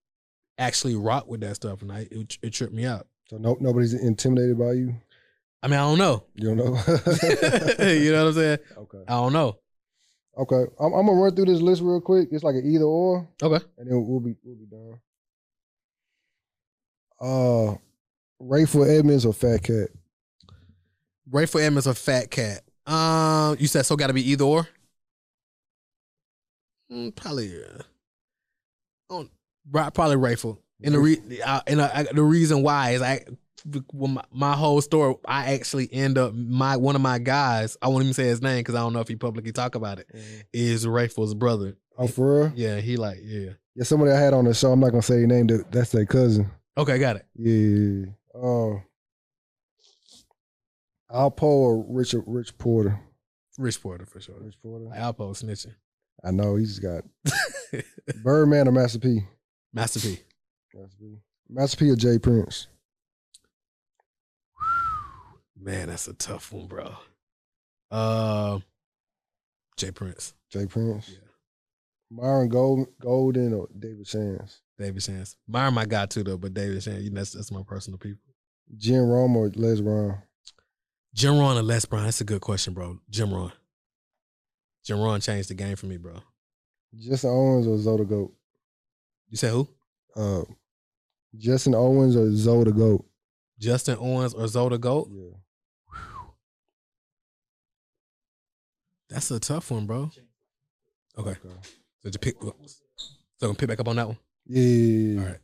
actually 0.58 0.96
rock 0.96 1.28
with 1.28 1.42
that 1.42 1.56
stuff, 1.56 1.82
and 1.82 1.92
I 1.92 2.08
it, 2.12 2.38
it 2.42 2.50
tripped 2.52 2.74
me 2.74 2.86
out. 2.86 3.08
So 3.30 3.38
no, 3.38 3.58
nobody's 3.60 3.94
intimidated 3.94 4.58
by 4.60 4.74
you. 4.74 4.96
I 5.64 5.68
mean, 5.68 5.80
I 5.80 5.84
don't 5.84 5.98
know. 6.00 6.24
You 6.36 6.56
don't 6.56 6.58
know. 6.58 6.64
you 7.88 8.12
know 8.12 8.24
what 8.24 8.30
I'm 8.30 8.34
saying? 8.34 8.60
okay. 8.78 8.98
I 9.08 9.12
don't 9.14 9.34
know. 9.34 9.58
Okay. 10.38 10.64
I'm, 10.80 10.94
I'm 10.94 11.06
gonna 11.06 11.14
run 11.22 11.36
through 11.36 11.46
this 11.46 11.62
list 11.62 11.82
real 11.82 12.02
quick. 12.02 12.30
It's 12.32 12.44
like 12.44 12.56
an 12.56 12.66
either 12.66 12.86
or, 12.86 13.28
Okay. 13.44 13.64
and 13.78 13.90
then 13.92 14.06
we'll 14.08 14.20
be 14.22 14.36
we'll 14.44 14.56
be 14.56 14.66
done. 14.66 15.00
Uh, 17.20 17.76
Rayful 18.42 18.88
Edmonds 18.98 19.26
or 19.26 19.34
Fat 19.34 19.64
Cat? 19.64 19.90
Rayful 21.30 21.62
Edmonds 21.62 21.86
or 21.88 21.94
Fat 21.94 22.32
Cat? 22.32 22.62
Um, 22.86 23.56
you 23.60 23.68
said 23.68 23.86
so. 23.86 23.96
Got 23.96 24.08
to 24.08 24.14
be 24.14 24.30
either 24.32 24.44
or. 24.44 24.68
Mm, 26.92 27.16
probably. 27.16 27.56
Uh, 27.64 27.84
oh, 29.10 29.28
right, 29.72 29.94
probably 29.94 30.18
Rayful. 30.18 30.58
And 30.84 30.96
the 30.96 31.00
re- 31.00 31.42
uh, 31.46 31.62
and 31.68 31.80
uh, 31.80 32.04
the 32.12 32.24
reason 32.24 32.64
why 32.64 32.92
is 32.92 33.02
I, 33.04 33.24
when 33.94 34.16
my, 34.16 34.24
my 34.32 34.56
whole 34.56 34.82
story, 34.82 35.16
I 35.26 35.54
actually 35.54 35.88
end 35.94 36.18
up 36.18 36.34
my 36.34 36.76
one 36.78 36.96
of 36.96 37.02
my 37.02 37.20
guys. 37.20 37.78
I 37.82 37.88
won't 37.88 38.04
even 38.04 38.14
say 38.16 38.24
his 38.26 38.42
name 38.42 38.60
because 38.62 38.74
I 38.76 38.80
don't 38.80 38.94
know 38.94 39.00
if 39.00 39.08
he 39.08 39.16
publicly 39.16 39.52
talk 39.52 39.76
about 39.76 40.00
it. 40.00 40.08
Is 40.52 40.86
Rayful's 40.88 41.36
brother? 41.36 41.78
Oh, 41.98 42.08
for 42.08 42.40
real? 42.46 42.52
Yeah, 42.56 42.78
he 42.80 42.98
like 42.98 43.20
yeah. 43.22 43.52
Yeah, 43.76 43.84
somebody 43.84 44.12
I 44.12 44.20
had 44.20 44.34
on 44.34 44.46
the 44.46 44.54
show. 44.56 44.72
I'm 44.72 44.80
not 44.80 44.90
gonna 44.90 45.04
say 45.04 45.20
your 45.20 45.28
name. 45.28 45.48
that- 45.48 45.72
That's 45.72 45.92
their 45.92 46.06
cousin. 46.08 46.50
Okay, 46.78 46.98
got 46.98 47.18
it. 47.18 47.26
Yeah. 47.36 48.08
Uh, 48.34 48.80
Alpo 51.14 51.44
or 51.44 51.86
Richard 51.88 52.24
Rich 52.26 52.58
Porter? 52.58 53.00
Rich 53.58 53.82
Porter 53.82 54.06
for 54.06 54.20
sure. 54.22 54.36
Rich 54.40 54.62
Porter. 54.62 54.86
Alpo 54.86 55.32
snitching. 55.32 55.76
I 56.24 56.32
know 56.32 56.56
he's 56.56 56.80
got 56.80 57.04
Birdman 58.24 58.68
or 58.68 58.72
Master 58.72 59.00
P. 59.00 59.26
Master 59.74 60.00
P. 60.00 60.20
Master 60.74 60.98
P. 61.00 61.18
Master 61.50 61.78
P 61.78 61.90
or 61.90 61.96
Jay 61.96 62.20
Prince. 62.20 62.68
Man, 65.60 65.90
that's 65.90 66.08
a 66.08 66.14
tough 66.14 66.52
one, 66.52 66.68
bro. 66.68 66.94
Uh, 67.92 68.60
Jay 69.78 69.92
Prince, 69.92 70.34
Jay 70.50 70.66
Prince. 70.66 71.10
Yeah. 71.10 71.18
Myron 72.10 72.50
Gold, 72.50 72.88
Golden 73.00 73.54
or 73.54 73.68
David 73.78 74.08
Shands. 74.08 74.62
David 74.78 75.04
Shands. 75.04 75.38
Myron 75.48 75.74
my 75.74 75.86
guy 75.86 76.06
too 76.06 76.24
though, 76.24 76.38
but 76.38 76.54
David 76.54 76.82
Shands, 76.84 77.04
you 77.04 77.12
know, 77.12 77.20
that's 77.20 77.34
that's 77.34 77.52
my 77.52 77.64
personal 77.64 77.98
people. 78.00 78.22
Jim 78.78 79.08
Rohn 79.08 79.36
or 79.36 79.52
Les 79.56 79.82
Brown. 79.82 80.22
Jim 81.14 81.38
Rohn 81.38 81.58
or 81.58 81.62
Les 81.62 81.86
Brown? 81.86 82.06
That's 82.06 82.22
a 82.22 82.26
good 82.26 82.42
question, 82.42 82.74
bro. 82.74 83.00
Jim 83.10 83.34
Rohn. 83.34 83.52
Jim 84.86 85.00
Rohn 85.00 85.20
changed 85.22 85.50
the 85.50 85.54
game 85.54 85.76
for 85.76 85.86
me, 85.86 85.98
bro. 85.98 86.14
Justin 86.98 87.30
Owens 87.30 87.68
or 87.68 87.78
Zoe 87.78 87.98
the 87.98 88.04
Goat. 88.06 88.34
You 89.30 89.38
said 89.38 89.52
who? 89.52 89.68
Uh, 90.16 90.44
Justin 91.38 91.76
Owens 91.76 92.16
or 92.16 92.34
Zoe 92.36 92.64
the 92.66 92.72
Goat. 92.72 93.06
Justin 93.60 93.98
Owens 94.00 94.34
or 94.34 94.46
Zoda 94.46 94.80
Goat? 94.80 95.10
Yeah. 95.12 95.98
That's 99.10 99.30
a 99.32 99.40
tough 99.40 99.70
one, 99.72 99.86
bro. 99.86 100.10
Okay, 101.18 101.30
Okay. 101.32 101.50
so 102.04 102.10
to 102.10 102.18
pick, 102.20 102.36
so 102.42 102.54
gonna 103.42 103.54
pick 103.54 103.68
back 103.70 103.80
up 103.80 103.88
on 103.88 103.98
that 103.98 104.08
one. 104.08 104.18
Yeah. 104.48 105.22
All 105.22 105.28
right. 105.28 105.38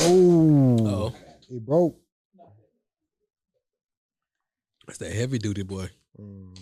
Oh. 0.00 0.76
Oh, 0.86 1.14
It 1.50 1.64
broke. 1.64 1.98
that's 4.86 4.98
that 4.98 5.12
heavy 5.12 5.38
duty 5.38 5.62
boy. 5.62 5.88
Mm. 6.18 6.54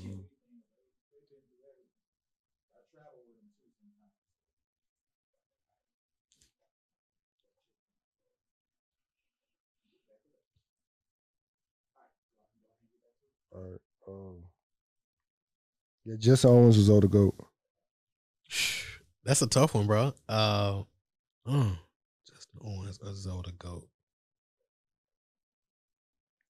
All 13.54 13.62
right. 13.62 13.80
Um, 14.08 14.42
yeah, 16.04 16.16
Justin 16.18 16.50
Owens 16.50 16.76
was 16.76 16.90
all 16.90 17.00
the 17.00 17.08
goat. 17.08 17.34
That's 19.24 19.42
a 19.42 19.46
tough 19.46 19.74
one, 19.74 19.86
bro. 19.86 20.14
Uh, 20.28 20.82
mm, 21.46 21.76
Justin 21.76 21.85
Owens 22.64 22.98
or 23.02 23.10
Zoda 23.12 23.56
Goat. 23.58 23.88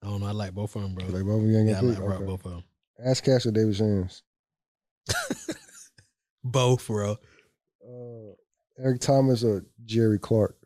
I 0.03 0.09
don't 0.09 0.21
know. 0.21 0.27
I 0.27 0.33
like 0.33 0.53
both 0.55 0.77
of 0.77 0.83
them, 0.83 0.95
bro. 0.95 1.05
Like 1.07 1.25
both 1.25 1.43
of 1.43 1.49
you 1.49 1.59
ain't 1.59 1.69
yeah, 1.69 1.79
I 1.79 1.81
like 1.81 1.99
Okay. 1.99 2.25
both 2.25 2.45
of 2.47 2.53
them. 2.53 2.65
Ask 3.05 3.25
Cash 3.25 3.47
or 3.47 3.51
David 3.51 3.75
James. 3.75 4.23
both, 6.45 6.87
bro. 6.87 7.17
Uh, 7.85 8.33
Eric 8.79 9.01
Thomas 9.01 9.43
or 9.43 9.65
Jerry 9.85 10.19
Clark. 10.19 10.57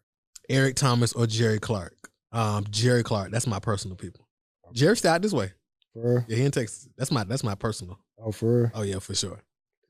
Eric 0.49 0.76
Thomas 0.76 1.12
or 1.12 1.26
Jerry 1.26 1.59
Clark. 1.61 1.95
Um, 2.32 2.64
Jerry 2.70 3.03
Clark. 3.03 3.30
That's 3.30 3.47
my 3.47 3.59
personal 3.59 3.97
people. 3.97 4.26
Jerry 4.72 4.97
started 4.97 5.22
this 5.22 5.32
way. 5.32 5.53
For 5.93 6.14
real? 6.14 6.24
Yeah, 6.28 6.36
he 6.36 6.45
in 6.45 6.51
Texas. 6.53 6.88
That's 6.97 7.11
my 7.11 7.24
that's 7.24 7.43
my 7.43 7.55
personal. 7.55 7.99
Oh, 8.18 8.30
for 8.32 8.62
real? 8.62 8.70
Oh 8.74 8.82
yeah, 8.82 8.99
for 8.99 9.14
sure. 9.14 9.41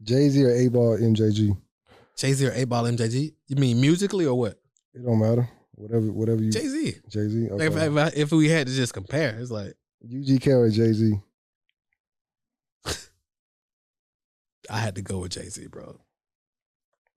Jay 0.02 0.28
Z 0.30 0.42
or 0.42 0.48
8Ball 0.48 1.00
MJG. 1.02 1.56
Jay 2.16 2.32
Z 2.32 2.46
or 2.46 2.52
8Ball 2.52 2.96
MJG. 2.96 3.34
You 3.48 3.56
mean 3.56 3.80
musically 3.80 4.24
or 4.26 4.38
what? 4.38 4.58
It 4.94 5.04
don't 5.04 5.18
matter. 5.20 5.48
Whatever, 5.74 6.12
whatever 6.12 6.42
you. 6.42 6.50
Jay 6.52 6.66
Z. 6.66 6.96
Jay 7.08 7.28
Z. 7.28 7.48
Like 7.50 7.60
if, 7.62 7.76
if, 7.76 7.96
I- 7.96 8.12
if 8.14 8.32
we 8.32 8.48
had 8.48 8.66
to 8.66 8.72
just 8.72 8.92
compare, 8.92 9.38
it's 9.38 9.50
like 9.50 9.74
UGK 10.06 10.46
or 10.48 10.68
Jay 10.70 10.92
Z. 10.92 11.14
I 14.70 14.78
had 14.78 14.94
to 14.96 15.02
go 15.02 15.18
with 15.20 15.32
Jay 15.32 15.48
Z, 15.48 15.66
bro. 15.68 15.98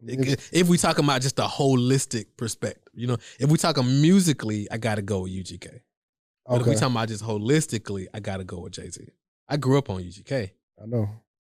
If, 0.05 0.53
if 0.53 0.67
we 0.67 0.78
talking 0.78 1.05
about 1.05 1.21
just 1.21 1.39
a 1.39 1.43
holistic 1.43 2.26
perspective, 2.36 2.91
you 2.93 3.07
know, 3.07 3.17
if 3.39 3.49
we 3.49 3.57
talking 3.57 3.86
musically, 4.01 4.67
I 4.69 4.78
gotta 4.78 5.01
go 5.01 5.21
with 5.21 5.32
UGK. 5.32 5.80
But 6.45 6.55
if 6.61 6.65
we 6.67 6.71
Okay, 6.74 6.80
talking 6.80 6.95
about 6.95 7.07
just 7.07 7.24
holistically, 7.24 8.07
I 8.13 8.19
gotta 8.19 8.43
go 8.43 8.59
with 8.59 8.74
Jay 8.74 8.89
Z. 8.89 9.07
I 9.47 9.55
grew 9.57 9.78
up 9.78 9.89
on 9.89 10.01
UGK. 10.03 10.51
I 10.82 10.86
know. 10.86 11.07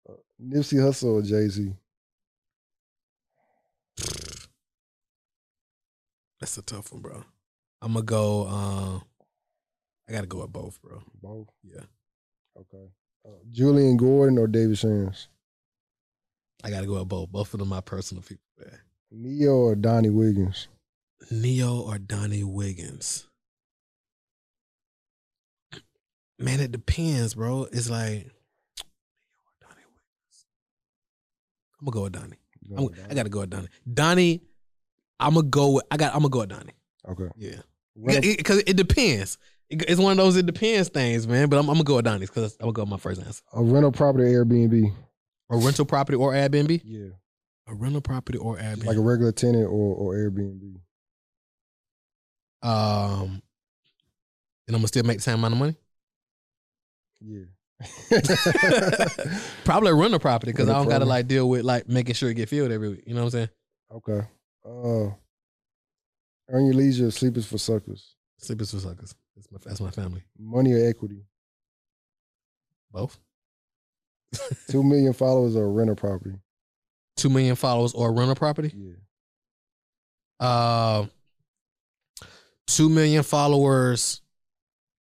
Uh, 0.07 0.13
Nipsey 0.41 0.77
Hussle 0.77 1.13
or 1.15 1.21
Jay 1.23 1.47
Z. 1.47 1.73
That's 6.43 6.57
a 6.57 6.61
tough 6.61 6.91
one, 6.91 7.01
bro. 7.01 7.23
I'm 7.81 7.93
gonna 7.93 8.03
go. 8.03 8.43
Uh, 8.43 8.99
I 10.09 10.11
gotta 10.11 10.27
go 10.27 10.41
with 10.41 10.51
both, 10.51 10.77
bro. 10.81 11.01
Both. 11.21 11.47
Yeah, 11.63 11.85
Okay. 12.59 12.89
Uh, 13.25 13.29
Julian 13.49 13.95
Gordon 13.95 14.37
or 14.37 14.47
David 14.47 14.77
Shands. 14.77 15.29
I 16.61 16.69
gotta 16.69 16.85
go 16.85 16.99
with 16.99 17.07
both. 17.07 17.31
Both 17.31 17.53
of 17.53 17.61
them 17.61 17.69
my 17.69 17.79
personal 17.79 18.23
people. 18.23 18.43
Man. 18.59 18.77
Neo 19.09 19.53
or 19.53 19.75
Donnie 19.75 20.09
Wiggins. 20.09 20.67
Neo 21.31 21.79
or 21.79 21.97
Donnie 21.97 22.43
Wiggins? 22.43 23.25
Man, 26.37 26.59
it 26.59 26.73
depends, 26.73 27.35
bro. 27.35 27.69
It's 27.71 27.89
like 27.89 28.29
I'm 31.79 31.85
gonna 31.85 31.93
go 31.93 32.03
with 32.03 32.13
Donnie. 32.13 32.37
You 32.59 32.75
I'm, 32.75 32.87
going 32.87 32.99
with 32.99 33.11
I 33.11 33.13
gotta 33.13 33.29
go 33.29 33.39
with 33.39 33.49
Donnie. 33.49 33.69
Donnie, 33.93 34.41
I'm 35.23 35.33
gonna 35.35 35.47
go 35.47 35.71
with. 35.73 35.85
I 35.91 35.97
got. 35.97 36.13
I'm 36.13 36.19
gonna 36.21 36.29
go 36.29 36.39
with 36.39 36.49
Donnie. 36.49 36.73
Okay. 37.09 37.29
Yeah, 37.35 38.19
because 38.21 38.59
it, 38.65 38.75
depends. 38.77 39.37
It- 39.69 39.89
it's 39.89 39.99
one 39.99 40.11
of 40.11 40.17
those 40.17 40.35
it 40.35 40.45
depends 40.45 40.89
things, 40.89 41.27
man. 41.27 41.49
But 41.49 41.57
I'm, 41.57 41.67
I'm 41.69 41.75
gonna 41.75 41.83
go 41.83 41.95
with 41.95 42.05
Donnie's 42.05 42.29
because 42.29 42.53
I'm 42.59 42.65
gonna 42.65 42.73
go 42.73 42.81
with 42.83 42.89
my 42.89 42.97
first 42.97 43.21
answer. 43.21 43.41
a 43.53 43.61
rental 43.63 43.91
property 43.91 44.33
or 44.35 44.45
Airbnb. 44.45 44.93
A 45.49 45.57
rental 45.57 45.85
property 45.85 46.15
or 46.17 46.31
Airbnb. 46.33 46.81
Yeah. 46.85 47.07
A 47.67 47.73
rental 47.73 48.01
property 48.01 48.37
or 48.37 48.57
Airbnb. 48.57 48.85
Like 48.85 48.97
a 48.97 49.01
regular 49.01 49.31
tenant 49.31 49.65
or, 49.65 49.95
or 49.95 50.13
Airbnb. 50.15 50.75
um, 52.61 53.41
and 54.67 54.75
I'm 54.75 54.75
gonna 54.75 54.87
still 54.87 55.03
make 55.03 55.17
the 55.17 55.23
same 55.23 55.35
amount 55.35 55.53
of 55.53 55.59
money. 55.59 55.75
Yeah. 57.21 57.45
Probably 59.65 59.89
a 59.91 59.95
rental 59.95 60.19
property 60.19 60.51
because 60.51 60.69
I 60.69 60.73
don't 60.73 60.87
gotta 60.89 61.05
like 61.05 61.27
deal 61.27 61.49
with 61.49 61.63
like 61.63 61.87
making 61.89 62.15
sure 62.15 62.29
it 62.29 62.35
get 62.35 62.49
filled 62.49 62.71
every 62.71 62.89
week. 62.89 63.03
You 63.05 63.13
know 63.13 63.21
what 63.21 63.33
I'm 63.33 63.47
saying? 63.47 63.49
okay. 63.95 64.27
Uh, 64.65 65.11
earn 66.49 66.65
your 66.65 66.73
leisure, 66.75 67.11
sleep 67.11 67.37
is 67.37 67.45
for 67.45 67.57
suckers. 67.57 68.15
Sleepers 68.37 68.71
for 68.71 68.79
suckers. 68.79 69.15
That's 69.35 69.51
my 69.51 69.57
that's 69.63 69.81
my 69.81 69.91
family. 69.91 70.23
Money 70.39 70.73
or 70.73 70.87
equity. 70.87 71.25
Both. 72.91 73.19
Two 74.69 74.83
million 74.83 75.13
followers 75.13 75.55
or 75.55 75.71
rental 75.71 75.95
property. 75.95 76.35
Two 77.17 77.29
million 77.29 77.55
followers 77.55 77.93
or 77.93 78.09
a 78.09 78.11
rental 78.11 78.35
property. 78.35 78.71
Yeah. 78.75 78.93
Uh, 80.39 81.05
two 82.67 82.89
million 82.89 83.23
followers. 83.23 84.21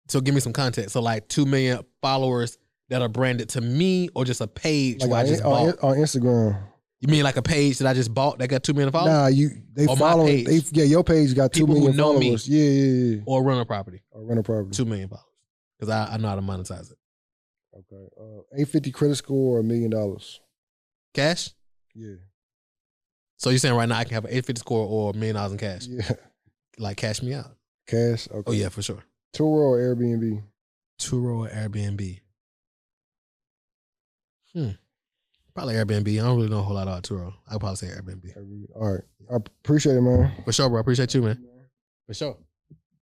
So 0.09 0.21
give 0.21 0.35
me 0.35 0.41
some 0.41 0.53
context. 0.53 0.93
So 0.93 1.01
like 1.01 1.29
two 1.29 1.47
million 1.47 1.81
followers 2.03 2.59
that 2.91 3.01
are 3.01 3.09
branded 3.09 3.49
to 3.51 3.61
me, 3.61 4.09
or 4.15 4.25
just 4.25 4.41
a 4.43 4.47
page 4.47 5.01
Like 5.01 5.11
where 5.11 5.21
I 5.21 5.27
just 5.27 5.43
on, 5.43 5.71
bought. 5.71 5.83
on 5.83 5.97
Instagram. 5.97 6.63
You 7.03 7.09
mean 7.09 7.25
like 7.25 7.37
a 7.37 7.43
page 7.43 7.79
that 7.79 7.89
I 7.89 7.95
just 7.95 8.15
bought 8.15 8.39
that 8.39 8.47
got 8.47 8.63
two 8.63 8.75
million 8.75 8.93
followers, 8.93 9.13
Nah, 9.13 9.27
you 9.27 9.51
they 9.75 9.87
On 9.87 9.99
my 9.99 10.11
following. 10.11 10.45
They, 10.45 10.61
page. 10.61 10.69
yeah, 10.71 10.85
your 10.85 11.03
page 11.03 11.35
got 11.35 11.53
two 11.53 11.67
who 11.67 11.93
know 11.93 12.17
me. 12.17 12.37
Yeah, 12.45 12.71
yeah, 12.71 13.15
yeah. 13.17 13.23
or 13.27 13.43
rental 13.43 13.65
property? 13.65 14.03
Or 14.13 14.23
rental 14.25 14.45
property. 14.45 14.71
Two 14.71 14.85
million 14.85 15.09
followers 15.09 15.27
because 15.77 15.93
I, 15.93 16.15
I 16.15 16.17
know 16.19 16.29
how 16.29 16.37
to 16.37 16.41
monetize 16.43 16.93
it. 16.93 16.99
Okay. 17.77 18.07
Uh, 18.17 18.43
eight 18.57 18.69
fifty 18.69 18.93
credit 18.93 19.17
score 19.17 19.57
or 19.57 19.61
a 19.61 19.65
million 19.65 19.91
dollars. 19.91 20.41
Cash. 21.13 21.51
Yeah. 21.93 22.15
So 23.37 23.51
you're 23.51 23.59
saying 23.59 23.75
right 23.75 23.89
now 23.89 23.99
I 23.99 24.05
can 24.05 24.15
have 24.15 24.25
an 24.25 24.31
850 24.31 24.61
score 24.61 24.87
or 24.87 25.11
a 25.11 25.15
million 25.15 25.35
dollars 25.35 25.51
in 25.53 25.59
cash? 25.59 25.87
Yeah. 25.89 26.09
Like 26.79 26.97
cash 26.99 27.21
me 27.21 27.35
out. 27.35 27.57
Cash. 27.89 28.29
Okay. 28.31 28.43
Oh 28.47 28.53
yeah, 28.53 28.69
for 28.69 28.81
sure. 28.81 29.03
Turo 29.35 29.73
or 29.73 29.79
Airbnb. 29.79 30.43
Turo 31.01 31.39
or 31.39 31.49
Airbnb? 31.49 32.21
Hmm. 34.55 34.71
Probably 35.55 35.75
Airbnb. 35.75 36.09
I 36.09 36.25
don't 36.25 36.37
really 36.37 36.49
know 36.49 36.61
a 36.61 36.63
whole 36.63 36.77
lot 36.77 36.89
about 36.89 37.03
Turo. 37.03 37.35
I'd 37.51 37.61
probably 37.61 37.77
say 37.77 37.89
Airbnb. 37.89 38.37
Airbnb. 38.37 38.67
All 38.75 38.93
right. 38.95 39.03
I 39.31 39.37
appreciate 39.37 39.97
it, 39.97 40.01
man. 40.01 40.33
For 40.45 40.53
sure, 40.53 40.69
bro. 40.69 40.79
I 40.79 40.81
appreciate 40.81 41.15
you, 41.15 41.23
man. 41.23 41.45
For 42.07 42.15
sure. 42.15 42.39